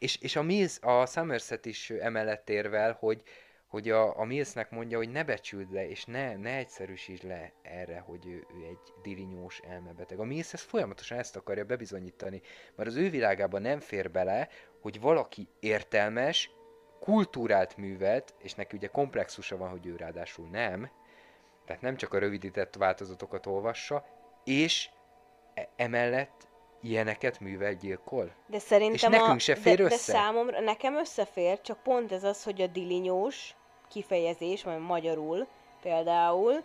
és, 0.03 0.17
és 0.21 0.35
a 0.35 0.41
Mills, 0.41 0.77
a 0.81 1.05
Somerset 1.05 1.65
is 1.65 1.89
emellett 1.89 2.49
érvel, 2.49 2.97
hogy, 2.99 3.23
hogy 3.67 3.89
a, 3.89 4.19
a 4.19 4.23
Millsnek 4.23 4.69
mondja, 4.69 4.97
hogy 4.97 5.09
ne 5.09 5.23
becsüld 5.23 5.71
le, 5.71 5.89
és 5.89 6.05
ne, 6.05 6.35
ne 6.35 6.57
egyszerűsítsd 6.57 7.23
le 7.23 7.51
erre, 7.61 7.99
hogy 7.99 8.27
ő, 8.27 8.47
ő 8.55 8.65
egy 8.69 8.93
dilinyós 9.01 9.59
elmebeteg. 9.59 10.19
A 10.19 10.23
Mills 10.23 10.53
ezt 10.53 10.63
folyamatosan 10.63 11.17
ezt 11.17 11.35
akarja 11.35 11.65
bebizonyítani, 11.65 12.41
mert 12.75 12.89
az 12.89 12.95
ő 12.95 13.09
világában 13.09 13.61
nem 13.61 13.79
fér 13.79 14.11
bele, 14.11 14.49
hogy 14.83 15.01
valaki 15.01 15.47
értelmes, 15.59 16.49
kultúrált 16.99 17.77
művet, 17.77 18.33
és 18.37 18.53
neki 18.53 18.77
ugye 18.77 18.87
komplexusa 18.87 19.57
van, 19.57 19.69
hogy 19.69 19.85
ő 19.85 19.95
ráadásul 19.95 20.47
nem, 20.51 20.91
tehát 21.65 21.81
nem 21.81 21.95
csak 21.95 22.13
a 22.13 22.19
rövidített 22.19 22.75
változatokat 22.75 23.45
olvassa, 23.45 24.05
és 24.43 24.89
e- 25.53 25.69
emellett 25.75 26.47
ilyeneket 26.81 27.39
művel 27.39 27.73
gyilkol. 27.73 28.33
De 28.47 28.59
szerintem 28.59 29.11
nekünk 29.11 29.35
a, 29.35 29.39
se 29.39 29.55
fér 29.55 29.75
de, 29.75 29.83
de 29.83 29.93
össze? 29.93 30.11
számomra, 30.11 30.59
nekem 30.59 30.95
összefér, 30.95 31.61
csak 31.61 31.83
pont 31.83 32.11
ez 32.11 32.23
az, 32.23 32.43
hogy 32.43 32.61
a 32.61 32.67
dilinyós 32.67 33.55
kifejezés, 33.89 34.63
vagy 34.63 34.79
magyarul 34.79 35.47
például, 35.81 36.63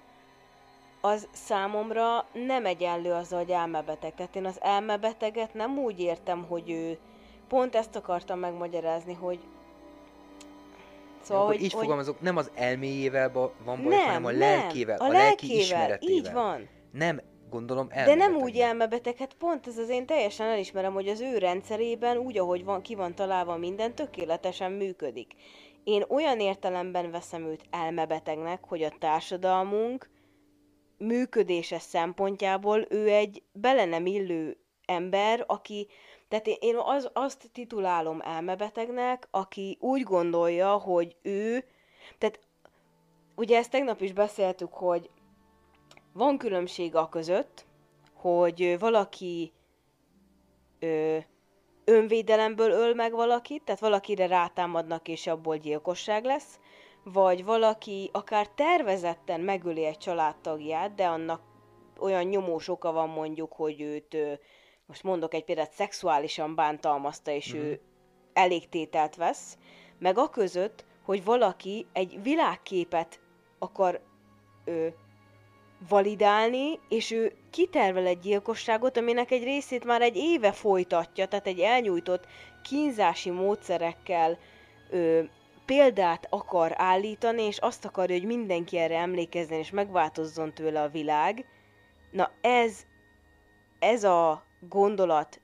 az 1.01 1.29
számomra 1.33 2.27
nem 2.33 2.67
egyenlő 2.67 3.13
azzal, 3.13 3.39
hogy 3.39 3.51
elmebeteg. 3.51 4.15
Tehát 4.15 4.37
én 4.37 4.45
az 4.45 4.61
elmebeteget 4.61 5.55
nem 5.55 5.79
úgy 5.79 6.01
értem, 6.01 6.45
hogy 6.45 6.71
ő 6.71 6.99
pont 7.49 7.75
ezt 7.75 7.97
akartam 7.97 8.39
megmagyarázni, 8.39 9.15
hogy 9.15 9.39
Szóval, 11.23 11.43
akkor 11.43 11.55
így 11.55 11.61
hogy, 11.61 11.73
hogy 11.73 11.81
fogalmazok, 11.81 12.21
nem 12.21 12.37
az 12.37 12.51
elméjével 12.55 13.31
van 13.33 13.83
baj, 13.83 13.95
nem, 13.95 14.07
hanem 14.07 14.25
a 14.25 14.31
nem, 14.31 14.39
lelkével, 14.39 14.99
a, 14.99 15.05
a 15.05 15.09
lelki 15.09 15.47
lelkével, 15.47 15.63
ismeretével. 15.63 16.15
így 16.15 16.33
van. 16.33 16.69
Nem, 16.93 17.21
gondolom 17.51 17.89
De 17.89 17.95
elmebeteg. 17.95 18.31
nem 18.31 18.43
úgy 18.43 18.57
elmebeteg, 18.57 19.17
hát 19.17 19.35
pont 19.35 19.67
ez 19.67 19.79
az 19.79 19.89
én 19.89 20.07
teljesen 20.07 20.47
elismerem, 20.47 20.93
hogy 20.93 21.09
az 21.09 21.21
ő 21.21 21.39
rendszerében 21.39 22.17
úgy, 22.17 22.39
ahogy 22.39 22.65
van, 22.65 22.83
ki 22.83 22.95
van 22.95 23.15
találva 23.15 23.57
minden, 23.57 23.95
tökéletesen 23.95 24.73
működik. 24.73 25.33
Én 25.85 26.05
olyan 26.09 26.41
értelemben 26.41 27.11
veszem 27.11 27.47
őt 27.47 27.65
elmebetegnek, 27.71 28.65
hogy 28.65 28.83
a 28.83 28.93
társadalmunk 28.99 30.11
működése 30.99 31.79
szempontjából 31.79 32.87
ő 32.89 33.09
egy 33.09 33.43
bele 33.53 33.85
nem 33.85 34.07
illő 34.07 34.57
ember, 34.87 35.45
aki, 35.47 35.87
tehát 36.29 36.47
én- 36.47 36.77
az, 36.77 37.11
azt 37.13 37.51
titulálom 37.53 38.21
elmebetegnek, 38.21 39.29
aki 39.31 39.77
úgy 39.81 40.03
gondolja, 40.03 40.73
hogy 40.73 41.17
ő, 41.23 41.65
tehát 42.19 42.41
ugye 43.37 43.57
ezt 43.57 43.71
tegnap 43.71 44.01
is 44.01 44.13
beszéltük, 44.13 44.73
hogy 44.73 45.11
van 46.13 46.39
különbség 46.39 46.95
a 46.95 47.09
között, 47.09 47.67
hogy 48.15 48.79
valaki 48.79 49.53
ö, 50.79 51.19
önvédelemből 51.85 52.71
öl 52.71 52.95
meg 52.95 53.13
valakit, 53.13 53.63
tehát 53.63 53.81
valakire 53.81 54.27
rátámadnak 54.27 55.09
és 55.09 55.27
abból 55.27 55.57
gyilkosság 55.57 56.25
lesz, 56.25 56.59
vagy 57.05 57.45
valaki 57.45 58.11
akár 58.13 58.49
tervezetten 58.49 59.41
megöli 59.41 59.85
egy 59.85 59.99
családtagját, 59.99 60.95
de 60.95 61.07
annak 61.07 61.41
olyan 61.99 62.25
nyomós 62.25 62.69
oka 62.69 62.93
van 62.93 63.09
mondjuk, 63.09 63.53
hogy 63.53 63.81
őt, 63.81 64.17
most 64.89 65.03
mondok 65.03 65.35
egy 65.35 65.45
példát, 65.45 65.73
szexuálisan 65.73 66.55
bántalmazta, 66.55 67.31
és 67.31 67.53
Mhm. 67.53 67.63
ő 67.63 67.81
elégtételt 68.33 69.17
vesz, 69.17 69.59
meg 69.99 70.19
a 70.19 70.29
között, 70.29 70.85
hogy 71.05 71.25
valaki 71.25 71.87
egy 71.93 72.23
világképet 72.23 73.21
akar 73.59 74.01
ö, 74.65 74.87
validálni, 75.89 76.79
és 76.89 77.11
ő 77.11 77.33
kitervel 77.51 78.07
egy 78.07 78.19
gyilkosságot, 78.19 78.97
aminek 78.97 79.31
egy 79.31 79.43
részét 79.43 79.85
már 79.85 80.03
egy 80.03 80.17
éve 80.17 80.53
folytatja, 80.53 81.27
tehát 81.27 81.47
egy 81.47 81.61
elnyújtott 81.61 82.27
kínzási 82.63 83.31
módszerekkel 83.31 84.39
ö, 84.91 85.23
példát 85.67 86.27
akar 86.31 86.73
állítani, 86.77 87.43
és 87.43 87.59
azt 87.59 87.85
akarja, 87.85 88.17
hogy 88.17 88.27
mindenki 88.27 88.79
erre 88.79 88.99
emlékezzen, 88.99 89.59
és 89.59 89.71
megváltozzon 89.71 90.55
tőle 90.55 90.83
a 90.83 90.89
világ. 90.89 91.45
Na 92.11 92.31
ez, 92.41 92.87
ez 93.79 94.05
a 94.05 94.43
gondolat 94.61 95.41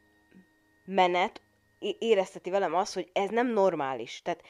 menet 0.85 1.41
érezteti 1.99 2.51
velem 2.51 2.75
azt, 2.75 2.95
hogy 2.95 3.11
ez 3.13 3.31
nem 3.31 3.53
normális. 3.53 4.23
Tehát, 4.23 4.43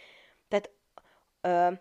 tehát 0.49 0.71
ö, 1.41 1.75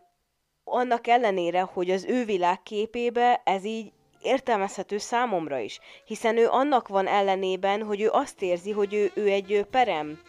annak 0.63 1.07
ellenére, 1.07 1.61
hogy 1.61 1.91
az 1.91 2.05
ő 2.05 2.25
világképébe 2.25 3.41
ez 3.45 3.65
így 3.65 3.91
értelmezhető 4.21 4.97
számomra 4.97 5.59
is, 5.59 5.79
hiszen 6.05 6.37
ő 6.37 6.47
annak 6.47 6.87
van 6.87 7.07
ellenében, 7.07 7.83
hogy 7.83 8.01
ő 8.01 8.09
azt 8.09 8.41
érzi, 8.41 8.71
hogy 8.71 8.93
ő, 8.93 9.11
ő 9.15 9.27
egy 9.27 9.65
perem, 9.71 10.19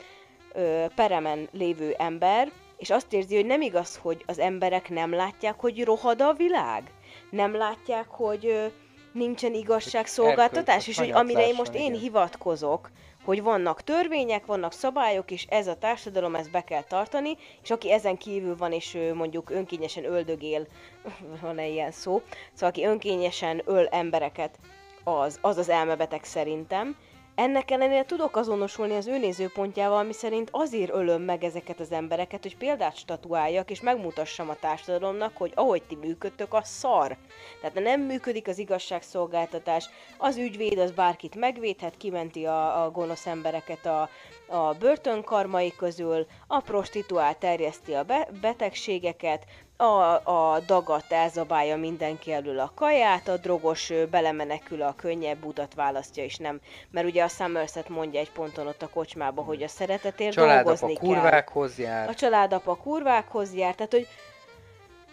ö, 0.52 0.84
peremen 0.94 1.48
lévő 1.52 1.94
ember, 1.98 2.52
és 2.76 2.90
azt 2.90 3.12
érzi, 3.12 3.34
hogy 3.34 3.46
nem 3.46 3.60
igaz, 3.60 3.96
hogy 3.96 4.22
az 4.26 4.38
emberek 4.38 4.88
nem 4.88 5.12
látják, 5.12 5.60
hogy 5.60 5.84
rohad 5.84 6.20
a 6.20 6.32
világ. 6.32 6.90
Nem 7.30 7.54
látják, 7.56 8.08
hogy 8.08 8.72
nincsen 9.14 9.54
igazságszolgáltatás, 9.54 10.88
és 10.88 10.98
hogy 10.98 11.10
amire 11.10 11.46
én 11.46 11.54
most 11.54 11.74
én 11.74 11.84
igen. 11.84 11.98
hivatkozok, 12.00 12.90
hogy 13.24 13.42
vannak 13.42 13.82
törvények, 13.82 14.46
vannak 14.46 14.72
szabályok, 14.72 15.30
és 15.30 15.46
ez 15.48 15.66
a 15.66 15.76
társadalom, 15.76 16.34
ezt 16.34 16.50
be 16.50 16.64
kell 16.64 16.82
tartani, 16.82 17.36
és 17.62 17.70
aki 17.70 17.92
ezen 17.92 18.16
kívül 18.16 18.56
van, 18.56 18.72
és 18.72 18.98
mondjuk 19.14 19.50
önkényesen 19.50 20.04
öldögél, 20.04 20.66
van-e 21.40 21.66
ilyen 21.66 21.90
szó, 21.90 22.22
szóval 22.52 22.68
aki 22.68 22.84
önkényesen 22.84 23.62
öl 23.64 23.86
embereket, 23.86 24.58
az 25.04 25.38
az, 25.40 25.56
az 25.56 25.68
elmebeteg 25.68 26.24
szerintem. 26.24 26.96
Ennek 27.34 27.70
ellenére 27.70 28.04
tudok 28.04 28.36
azonosulni 28.36 28.96
az 28.96 29.06
ő 29.06 29.18
nézőpontjával, 29.18 29.98
ami 29.98 30.12
szerint 30.12 30.48
azért 30.52 30.92
ölöm 30.92 31.22
meg 31.22 31.44
ezeket 31.44 31.80
az 31.80 31.92
embereket, 31.92 32.42
hogy 32.42 32.56
példát 32.56 32.96
statuáljak, 32.96 33.70
és 33.70 33.80
megmutassam 33.80 34.48
a 34.48 34.54
társadalomnak, 34.54 35.36
hogy 35.36 35.52
ahogy 35.54 35.82
ti 35.82 35.94
működtök, 35.94 36.54
az 36.54 36.68
szar. 36.68 37.16
Tehát 37.60 37.80
nem 37.80 38.00
működik 38.00 38.48
az 38.48 38.58
igazságszolgáltatás, 38.58 39.88
az 40.18 40.36
ügyvéd 40.36 40.78
az 40.78 40.90
bárkit 40.90 41.34
megvédhet, 41.34 41.96
kimenti 41.96 42.44
a, 42.44 42.84
a 42.84 42.90
gonosz 42.90 43.26
embereket 43.26 43.86
a, 43.86 44.08
a 44.46 44.72
börtönkarmai 44.72 45.72
közül, 45.76 46.26
a 46.46 46.60
prostituál 46.60 47.38
terjeszti 47.38 47.92
a 47.92 48.02
be, 48.02 48.28
betegségeket, 48.40 49.44
a, 49.76 50.20
a 50.24 50.60
dagat 50.66 51.12
elzabálja 51.12 51.76
mindenki 51.76 52.32
elől 52.32 52.58
a 52.58 52.72
kaját, 52.74 53.28
a 53.28 53.36
drogos 53.36 53.92
belemenekül 54.10 54.82
a 54.82 54.94
könnyebb 54.96 55.44
utat 55.44 55.74
választja, 55.74 56.24
és 56.24 56.36
nem, 56.36 56.60
mert 56.90 57.06
ugye 57.06 57.22
a 57.22 57.28
Somerset 57.28 57.88
mondja 57.88 58.20
egy 58.20 58.30
ponton 58.30 58.66
ott 58.66 58.82
a 58.82 58.88
kocsmába, 58.88 59.42
hogy 59.42 59.62
a 59.62 59.68
szeretetért 59.68 60.32
Családapa 60.32 60.62
dolgozni 60.62 60.94
kell. 60.94 61.08
kurvákhoz 61.08 61.78
jár. 61.78 62.08
A 62.08 62.14
családapa 62.14 62.76
kurvákhoz 62.76 63.54
jár, 63.54 63.74
tehát 63.74 63.92
hogy 63.92 64.06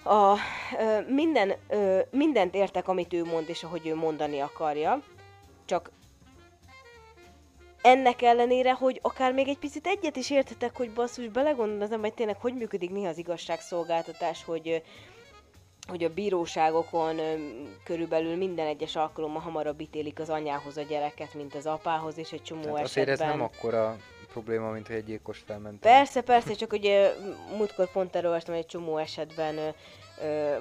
a, 0.03 0.36
ö, 0.80 0.99
minden, 1.07 1.53
ö, 1.70 1.99
mindent 2.12 2.55
értek, 2.55 2.88
amit 2.88 3.14
ő 3.14 3.24
mond, 3.24 3.49
és 3.49 3.64
ahogy 3.64 3.88
ő 3.88 3.95
mondani 3.95 4.39
akarja, 4.39 5.01
csak 5.66 5.91
ennek 7.82 8.22
ellenére, 8.22 8.74
hogy 8.74 9.00
akár 9.02 9.34
még 9.34 9.48
egy 9.48 9.58
picit 9.58 9.88
egyet 9.88 10.16
is 10.16 10.30
érthetek, 10.30 10.78
hogy 10.78 10.92
basszus, 10.92 11.28
belegondol 11.28 11.82
az 11.82 11.92
ember, 11.92 12.10
hogy 12.10 12.18
tényleg 12.18 12.38
hogy 12.42 12.54
működik 12.54 12.90
néha 12.90 13.10
az 13.10 13.18
igazságszolgáltatás, 13.18 14.44
hogy 14.44 14.84
hogy 15.88 16.04
a 16.04 16.14
bíróságokon 16.14 17.20
körülbelül 17.84 18.36
minden 18.36 18.68
egyes 18.68 18.96
alkalommal 18.96 19.42
hamarabb 19.42 19.82
ítélik 19.82 20.20
az 20.20 20.30
anyához 20.30 20.78
a 20.78 20.82
gyereket, 20.82 21.34
mint 21.34 21.56
az 21.56 21.66
apához, 21.66 22.18
és 22.18 22.32
egy 22.32 22.44
csomó 22.44 22.62
Tehát 22.62 22.80
esetben... 22.80 23.14
azért 23.14 23.30
ez 23.30 23.36
nem 23.36 23.42
akkora 23.42 23.98
probléma, 24.32 24.70
mint 24.70 24.88
hogy 24.88 24.96
egy 24.96 25.06
gyilkos 25.06 25.44
felment. 25.46 25.80
Persze, 25.80 26.22
persze, 26.22 26.54
csak 26.54 26.74
ugye 26.74 27.12
múltkor 27.58 27.92
pont 27.92 28.16
erről 28.16 28.28
olvastam, 28.30 28.54
hogy 28.54 28.64
egy 28.64 28.70
csomó 28.70 28.98
esetben 28.98 29.74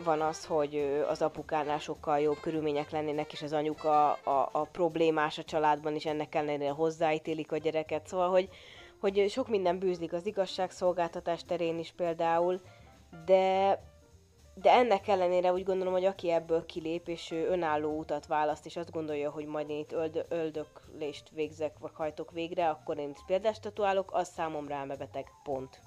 van 0.04 0.20
az, 0.20 0.44
hogy 0.44 1.02
az 1.08 1.22
apukánál 1.22 1.78
sokkal 1.78 2.20
jobb 2.20 2.40
körülmények 2.40 2.90
lennének, 2.90 3.32
és 3.32 3.42
az 3.42 3.52
anyuka 3.52 4.12
a, 4.12 4.48
a 4.52 4.64
problémás 4.64 5.38
a 5.38 5.44
családban 5.44 5.94
is 5.94 6.06
ennek 6.06 6.34
ellenére 6.34 6.70
hozzáítélik 6.70 7.52
a 7.52 7.56
gyereket. 7.56 8.06
Szóval, 8.06 8.30
hogy, 8.30 8.48
hogy 9.00 9.30
sok 9.30 9.48
minden 9.48 9.78
bűzlik 9.78 10.12
az 10.12 10.26
igazságszolgáltatás 10.26 11.44
terén 11.44 11.78
is 11.78 11.92
például, 11.96 12.61
de 13.24 13.78
de 14.54 14.70
ennek 14.70 15.08
ellenére 15.08 15.52
úgy 15.52 15.64
gondolom, 15.64 15.92
hogy 15.92 16.04
aki 16.04 16.30
ebből 16.30 16.66
kilép, 16.66 17.08
és 17.08 17.30
önálló 17.30 17.98
utat 17.98 18.26
választ, 18.26 18.66
és 18.66 18.76
azt 18.76 18.90
gondolja, 18.90 19.30
hogy 19.30 19.46
majd 19.46 19.70
én 19.70 19.78
itt 19.78 19.92
öld- 19.92 20.26
öldöklést 20.28 21.30
végzek, 21.30 21.78
vagy 21.78 21.90
hajtok 21.94 22.30
végre, 22.30 22.68
akkor 22.68 22.98
én 22.98 23.08
itt 23.08 23.24
példást 23.26 23.58
statuálok, 23.58 24.12
az 24.12 24.28
számomra 24.28 24.74
elmebeteg. 24.74 25.26
Pont. 25.42 25.80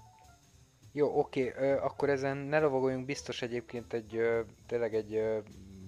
Jó, 0.96 1.20
oké, 1.20 1.54
ö, 1.58 1.78
akkor 1.78 2.10
ezen 2.10 2.38
ne 2.38 2.60
lovagoljunk, 2.60 3.06
biztos 3.06 3.41
egyébként 3.41 3.94
egy, 3.94 4.16
ö, 4.16 4.41
tényleg 4.66 4.96
egy 4.96 5.14
ö, 5.14 5.39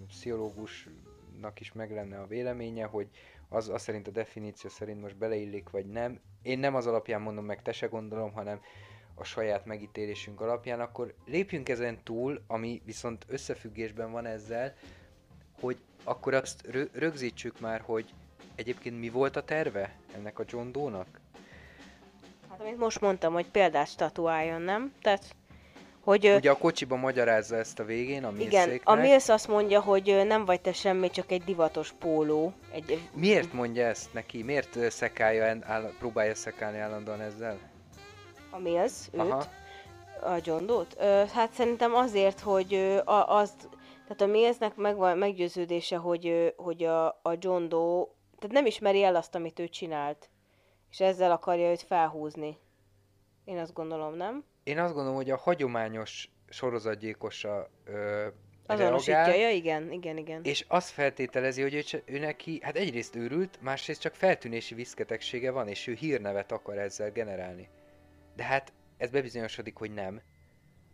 pszichológusnak 0.08 1.60
is 1.60 1.72
meg 1.74 1.91
lenne 1.91 2.20
a 2.20 2.28
véleménye, 2.28 2.86
hogy 2.86 3.08
az, 3.49 3.70
az 3.70 3.82
szerint 3.82 4.08
a 4.08 4.12
definíció 4.12 4.70
szerint 4.70 5.01
most 5.01 5.18
beleillik, 5.18 5.70
vagy 5.70 5.86
nem. 5.86 6.20
Én 6.41 6.60
nem 6.60 6.76
az 6.76 6.88
alapján 6.88 7.22
mondom 7.22 7.45
meg, 7.45 7.62
te 7.62 7.72
se 7.72 7.88
gondolom, 7.88 8.32
hanem 8.32 8.62
a 9.16 9.24
saját 9.24 9.66
megítélésünk 9.66 10.41
alapján, 10.41 10.80
akkor 10.80 11.14
lépjünk 11.26 11.70
ezen 11.70 12.03
túl, 12.03 12.43
ami 12.47 12.82
viszont 12.86 13.26
összefüggésben 13.28 14.12
van 14.12 14.26
ezzel, 14.26 14.74
hogy 15.60 15.78
akkor 16.03 16.34
azt 16.34 16.68
rö- 16.68 16.95
rögzítsük 16.95 17.60
már, 17.60 17.82
hogy 17.82 18.14
egyébként 18.56 18.99
mi 18.99 19.10
volt 19.10 19.36
a 19.36 19.43
terve 19.43 19.99
ennek 20.14 20.39
a 20.39 20.43
John 20.47 20.72
Doe-nak? 20.72 21.22
Hát 22.58 22.68
amit 22.68 22.78
most 22.78 23.01
mondtam, 23.01 23.34
hogy 23.34 23.45
példát 23.51 23.88
statuáljon, 23.88 24.62
nem? 24.62 24.93
Tehát, 25.01 25.36
hogy 26.03 26.34
Ugye 26.36 26.51
a 26.51 26.58
kocsiba 26.58 26.95
magyarázza 26.95 27.56
ezt 27.56 27.80
a 27.80 27.84
végén, 27.84 28.24
a 28.24 28.32
igen, 28.38 28.68
Mills 28.68 28.82
a 28.84 28.95
Mills 28.95 29.30
azt 29.30 29.47
mondja, 29.47 29.82
hogy 29.82 30.22
nem 30.28 30.45
vagy 30.45 30.62
te 30.62 30.74
semmi, 30.74 31.10
csak 31.10 31.32
egy 31.32 31.43
divatos 31.43 31.91
póló. 31.91 32.53
Egy, 32.72 33.10
Miért 33.14 33.53
mondja 33.53 33.86
ezt 33.86 34.14
neki? 34.14 34.43
Miért 34.43 34.91
szekálja, 34.91 35.58
áll, 35.62 35.91
próbálja 35.99 36.36
szekálni 36.36 36.78
állandóan 36.78 37.22
ezzel? 37.22 37.58
a 38.56 38.60
Mills, 38.60 38.93
őt, 39.12 39.20
Aha. 39.20 39.45
a 40.22 40.39
John 40.43 40.66
Doe-t? 40.66 41.01
Hát 41.32 41.51
szerintem 41.51 41.93
azért, 41.93 42.39
hogy 42.39 42.74
ö, 42.74 42.97
a, 42.97 43.38
azt, 43.38 43.70
tehát 44.03 44.22
a 44.22 44.26
Millsnek 44.26 44.76
megvan 44.76 45.18
meggyőződése, 45.18 45.97
hogy, 45.97 46.53
hogy 46.58 46.84
a, 46.84 47.08
a 47.08 47.36
John 47.39 47.68
Doe, 47.68 48.06
tehát 48.39 48.56
nem 48.56 48.66
ismeri 48.66 49.03
el 49.03 49.16
azt, 49.16 49.36
amit 49.36 49.60
ő 49.60 49.68
csinált, 49.68 50.30
és 50.89 50.99
ezzel 50.99 51.31
akarja 51.31 51.71
őt 51.71 51.81
felhúzni. 51.81 52.57
Én 53.43 53.57
azt 53.57 53.73
gondolom, 53.73 54.15
nem? 54.15 54.43
Én 54.63 54.79
azt 54.79 54.93
gondolom, 54.93 55.17
hogy 55.17 55.29
a 55.29 55.38
hagyományos 55.38 56.29
sorozatgyilkosa 56.49 57.69
ö, 57.83 58.27
Azonosítja, 58.65 59.13
reagál, 59.13 59.38
ja, 59.38 59.49
igen, 59.49 59.91
igen, 59.91 60.17
igen. 60.17 60.43
és 60.43 60.65
azt 60.67 60.89
feltételezi, 60.89 61.61
hogy 61.61 61.73
ő, 61.73 62.01
ő 62.05 62.19
neki, 62.19 62.59
hát 62.61 62.75
egyrészt 62.75 63.15
őrült, 63.15 63.61
másrészt 63.61 64.01
csak 64.01 64.15
feltűnési 64.15 64.75
viszketegsége 64.75 65.51
van, 65.51 65.67
és 65.67 65.88
ő 65.88 65.93
hírnevet 65.93 66.51
akar 66.51 66.77
ezzel 66.77 67.11
generálni. 67.11 67.69
De 68.36 68.43
hát 68.43 68.73
ez 68.97 69.09
bebizonyosodik, 69.09 69.77
hogy 69.77 69.93
nem. 69.93 70.21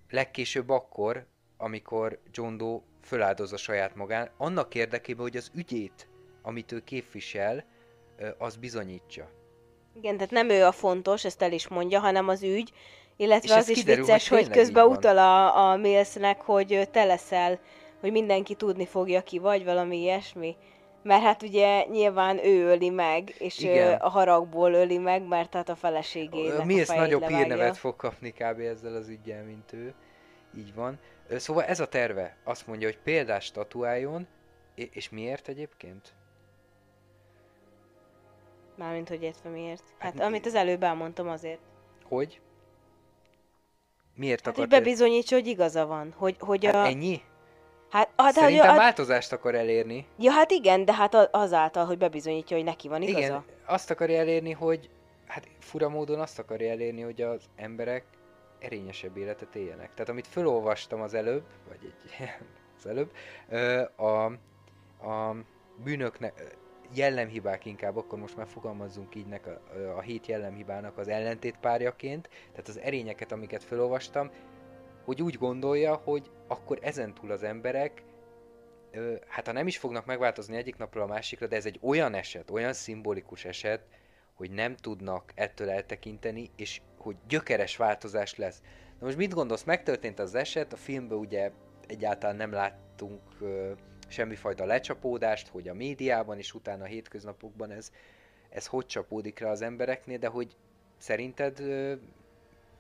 Legkésőbb 0.09 0.69
akkor, 0.69 1.25
amikor 1.57 2.19
John 2.31 2.57
Doe 2.57 2.81
föláldozza 3.01 3.57
saját 3.57 3.95
magán, 3.95 4.31
annak 4.37 4.75
érdekében, 4.75 5.21
hogy 5.21 5.37
az 5.37 5.51
ügyét, 5.53 6.07
amit 6.41 6.71
ő 6.71 6.79
képvisel, 6.79 7.65
az 8.37 8.55
bizonyítsa. 8.55 9.29
Igen, 9.95 10.15
tehát 10.15 10.31
nem 10.31 10.49
ő 10.49 10.65
a 10.65 10.71
fontos, 10.71 11.25
ezt 11.25 11.41
el 11.41 11.51
is 11.51 11.67
mondja, 11.67 11.99
hanem 11.99 12.27
az 12.27 12.43
ügy, 12.43 12.73
illetve 13.17 13.55
az 13.55 13.69
is 13.69 13.77
kiderül, 13.77 14.03
vicces, 14.05 14.27
hogy 14.27 14.47
hogy, 14.47 14.49
közben 14.49 14.85
utal 14.85 15.17
a, 15.17 15.69
a 15.69 15.75
Millsnek, 15.75 16.41
hogy 16.41 16.87
te 16.91 17.03
leszel, 17.03 17.59
hogy 17.99 18.11
mindenki 18.11 18.55
tudni 18.55 18.85
fogja 18.85 19.21
ki 19.21 19.39
vagy, 19.39 19.63
valami 19.63 19.97
ilyesmi. 19.97 20.55
Mert 21.03 21.21
hát 21.21 21.43
ugye 21.43 21.85
nyilván 21.85 22.45
ő 22.45 22.65
öli 22.65 22.89
meg, 22.89 23.35
és 23.37 23.59
Igen. 23.59 23.99
a 23.99 24.09
haragból 24.09 24.73
öli 24.73 24.97
meg, 24.97 25.27
mert 25.27 25.53
hát 25.53 25.69
a 25.69 25.75
feleségének 25.75 26.59
a 26.59 26.65
Mills 26.65 26.87
fejét 26.87 27.01
nagyobb 27.01 27.21
levágja. 27.21 27.45
hírnevet 27.45 27.77
fog 27.77 27.95
kapni 27.95 28.31
kb. 28.31 28.59
ezzel 28.59 28.95
az 28.95 29.07
ügyel, 29.07 29.43
mint 29.43 29.73
ő. 29.73 29.93
Így 30.57 30.73
van. 30.73 30.99
Szóval 31.37 31.63
ez 31.63 31.79
a 31.79 31.87
terve. 31.87 32.35
Azt 32.43 32.67
mondja, 32.67 32.87
hogy 32.87 32.97
példás 33.03 33.45
statuáljon, 33.45 34.27
és, 34.75 34.87
és 34.91 35.09
miért 35.09 35.47
egyébként? 35.47 36.13
Mármint, 38.82 39.09
hogy 39.09 39.23
értve 39.23 39.49
miért. 39.49 39.84
Hát, 39.97 40.13
Hát, 40.13 40.27
amit 40.27 40.45
az 40.45 40.55
előbb 40.55 40.84
elmondtam 40.84 41.29
azért. 41.29 41.59
Hogy? 42.03 42.41
Miért 44.15 44.45
Hát, 44.45 44.55
hogy 44.55 44.67
bebizonyítsa, 44.67 45.36
hogy 45.36 45.47
igaza 45.47 45.86
van. 45.86 46.13
Hogy, 46.17 46.36
hogy 46.39 46.65
hát 46.65 46.75
a... 46.75 46.86
ennyi? 46.86 47.21
Hát, 47.89 48.09
hát, 48.15 48.34
hogy 48.34 48.43
Szerintem 48.43 48.69
a, 48.69 48.77
változást 48.77 49.32
akar 49.32 49.55
elérni. 49.55 50.05
Ja, 50.17 50.32
hát 50.32 50.51
igen, 50.51 50.86
de 50.86 50.93
hát 50.93 51.15
azáltal, 51.32 51.86
hogy 51.86 51.97
bebizonyítja, 51.97 52.55
hogy 52.55 52.65
neki 52.65 52.88
van 52.88 53.01
igaza. 53.01 53.25
Igen, 53.25 53.43
azt 53.65 53.91
akarja 53.91 54.19
elérni, 54.19 54.51
hogy 54.51 54.89
hát 55.27 55.47
fura 55.59 55.89
módon 55.89 56.19
azt 56.19 56.39
akarja 56.39 56.69
elérni, 56.69 57.01
hogy 57.01 57.21
az 57.21 57.41
emberek 57.55 58.05
erényesebb 58.59 59.17
életet 59.17 59.55
éljenek. 59.55 59.93
Tehát 59.93 60.09
amit 60.09 60.27
felolvastam 60.27 61.01
az 61.01 61.13
előbb, 61.13 61.43
vagy 61.67 61.79
egy, 61.84 62.29
az 62.77 62.86
előbb, 62.86 63.11
a, 63.97 64.25
a 65.07 65.36
bűnöknek, 65.84 66.59
jellemhibák 66.93 67.65
inkább, 67.65 67.97
akkor 67.97 68.19
most 68.19 68.37
már 68.37 68.47
fogalmazzunk 68.47 69.15
így 69.15 69.27
nek 69.27 69.47
a, 69.47 69.77
a 69.97 70.01
hét 70.01 70.25
jellemhibának 70.25 70.97
az 70.97 71.07
ellentétpárjaként, 71.07 72.29
tehát 72.51 72.67
az 72.67 72.79
erényeket, 72.79 73.31
amiket 73.31 73.63
felolvastam, 73.63 74.31
hogy 75.03 75.21
úgy 75.21 75.37
gondolja, 75.37 75.95
hogy 75.95 76.31
akkor 76.47 76.79
ezentúl 76.81 77.31
az 77.31 77.43
emberek 77.43 78.03
ö, 78.91 79.15
hát 79.27 79.45
ha 79.45 79.53
nem 79.53 79.67
is 79.67 79.77
fognak 79.77 80.05
megváltozni 80.05 80.55
egyik 80.55 80.77
napról 80.77 81.03
a 81.03 81.07
másikra, 81.07 81.47
de 81.47 81.55
ez 81.55 81.65
egy 81.65 81.79
olyan 81.81 82.13
eset, 82.13 82.51
olyan 82.51 82.73
szimbolikus 82.73 83.45
eset, 83.45 83.81
hogy 84.33 84.51
nem 84.51 84.75
tudnak 84.75 85.31
ettől 85.35 85.69
eltekinteni, 85.69 86.49
és 86.55 86.81
hogy 86.97 87.15
gyökeres 87.27 87.77
változás 87.77 88.35
lesz. 88.35 88.61
Na 88.99 89.05
most 89.05 89.17
mit 89.17 89.33
gondolsz, 89.33 89.63
megtörtént 89.63 90.19
az 90.19 90.35
eset, 90.35 90.73
a 90.73 90.77
filmben 90.77 91.17
ugye 91.17 91.51
egyáltalán 91.87 92.35
nem 92.35 92.51
láttunk 92.51 93.21
ö, 93.39 93.71
semmifajta 94.12 94.66
lecsapódást, 94.66 95.47
hogy 95.47 95.68
a 95.68 95.74
médiában 95.74 96.38
és 96.38 96.53
utána 96.53 96.84
a 96.84 96.88
hétköznapokban 96.88 97.72
ez, 97.72 97.91
ez 98.49 98.68
hogy 98.68 98.86
csapódik 98.86 99.39
rá 99.39 99.49
az 99.49 99.62
embereknél, 99.62 100.18
de 100.18 100.28
hogy 100.28 100.55
szerinted 100.97 101.62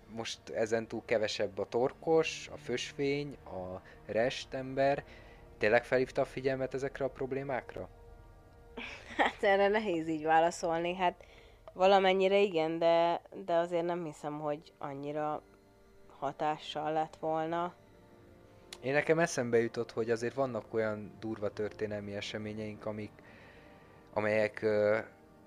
most 0.09 0.49
ezentúl 0.49 1.01
kevesebb 1.05 1.57
a 1.57 1.67
torkos, 1.69 2.49
a 2.53 2.57
fösvény, 2.57 3.37
a 3.45 3.81
restember, 4.05 5.03
tényleg 5.57 5.83
felhívta 5.83 6.21
a 6.21 6.25
figyelmet 6.25 6.73
ezekre 6.73 7.05
a 7.05 7.09
problémákra? 7.09 7.89
Hát 9.17 9.43
erre 9.43 9.67
nehéz 9.67 10.07
így 10.07 10.23
válaszolni, 10.23 10.95
hát 10.95 11.25
valamennyire 11.73 12.39
igen, 12.39 12.79
de, 12.79 13.21
de 13.45 13.53
azért 13.53 13.85
nem 13.85 14.03
hiszem, 14.05 14.39
hogy 14.39 14.73
annyira 14.77 15.41
hatással 16.19 16.91
lett 16.91 17.15
volna. 17.15 17.73
Én 18.81 18.93
nekem 18.93 19.19
eszembe 19.19 19.59
jutott, 19.61 19.91
hogy 19.91 20.09
azért 20.09 20.33
vannak 20.33 20.73
olyan 20.73 21.11
durva 21.19 21.49
történelmi 21.49 22.15
eseményeink, 22.15 22.85
amik, 22.85 23.11
amelyek 24.13 24.61
ö, 24.61 24.97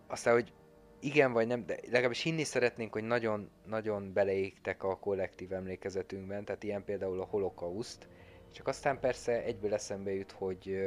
aztán, 0.06 0.34
hogy 0.34 0.52
igen 1.00 1.32
vagy 1.32 1.46
nem, 1.46 1.66
de 1.66 1.78
legalábbis 1.84 2.22
hinni 2.22 2.44
szeretnénk, 2.44 2.92
hogy 2.92 3.02
nagyon, 3.02 3.50
nagyon 3.66 4.12
beleégtek 4.12 4.82
a 4.82 4.98
kollektív 4.98 5.52
emlékezetünkben, 5.52 6.44
tehát 6.44 6.62
ilyen 6.62 6.84
például 6.84 7.20
a 7.20 7.24
holokauszt, 7.24 8.08
csak 8.52 8.66
aztán 8.66 9.00
persze 9.00 9.42
egyből 9.42 9.74
eszembe 9.74 10.14
jut, 10.14 10.32
hogy, 10.32 10.78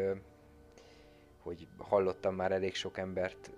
hogy 1.40 1.68
hallottam 1.78 2.36
már 2.36 2.52
elég 2.52 2.76
sok 2.76 2.98
embert 2.98 3.52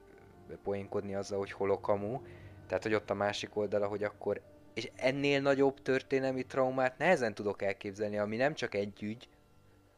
poénkodni 0.63 1.15
azzal, 1.15 1.39
hogy 1.39 1.51
holokamu, 1.51 2.21
tehát 2.67 2.83
hogy 2.83 2.93
ott 2.93 3.09
a 3.09 3.13
másik 3.13 3.55
oldala, 3.55 3.87
hogy 3.87 4.03
akkor 4.03 4.41
és 4.79 4.89
ennél 4.95 5.41
nagyobb 5.41 5.81
történelmi 5.81 6.43
traumát 6.43 6.97
nehezen 6.97 7.33
tudok 7.33 7.61
elképzelni, 7.61 8.17
ami 8.17 8.35
nem 8.35 8.53
csak 8.53 8.75
egy 8.75 9.03
ügy, 9.03 9.27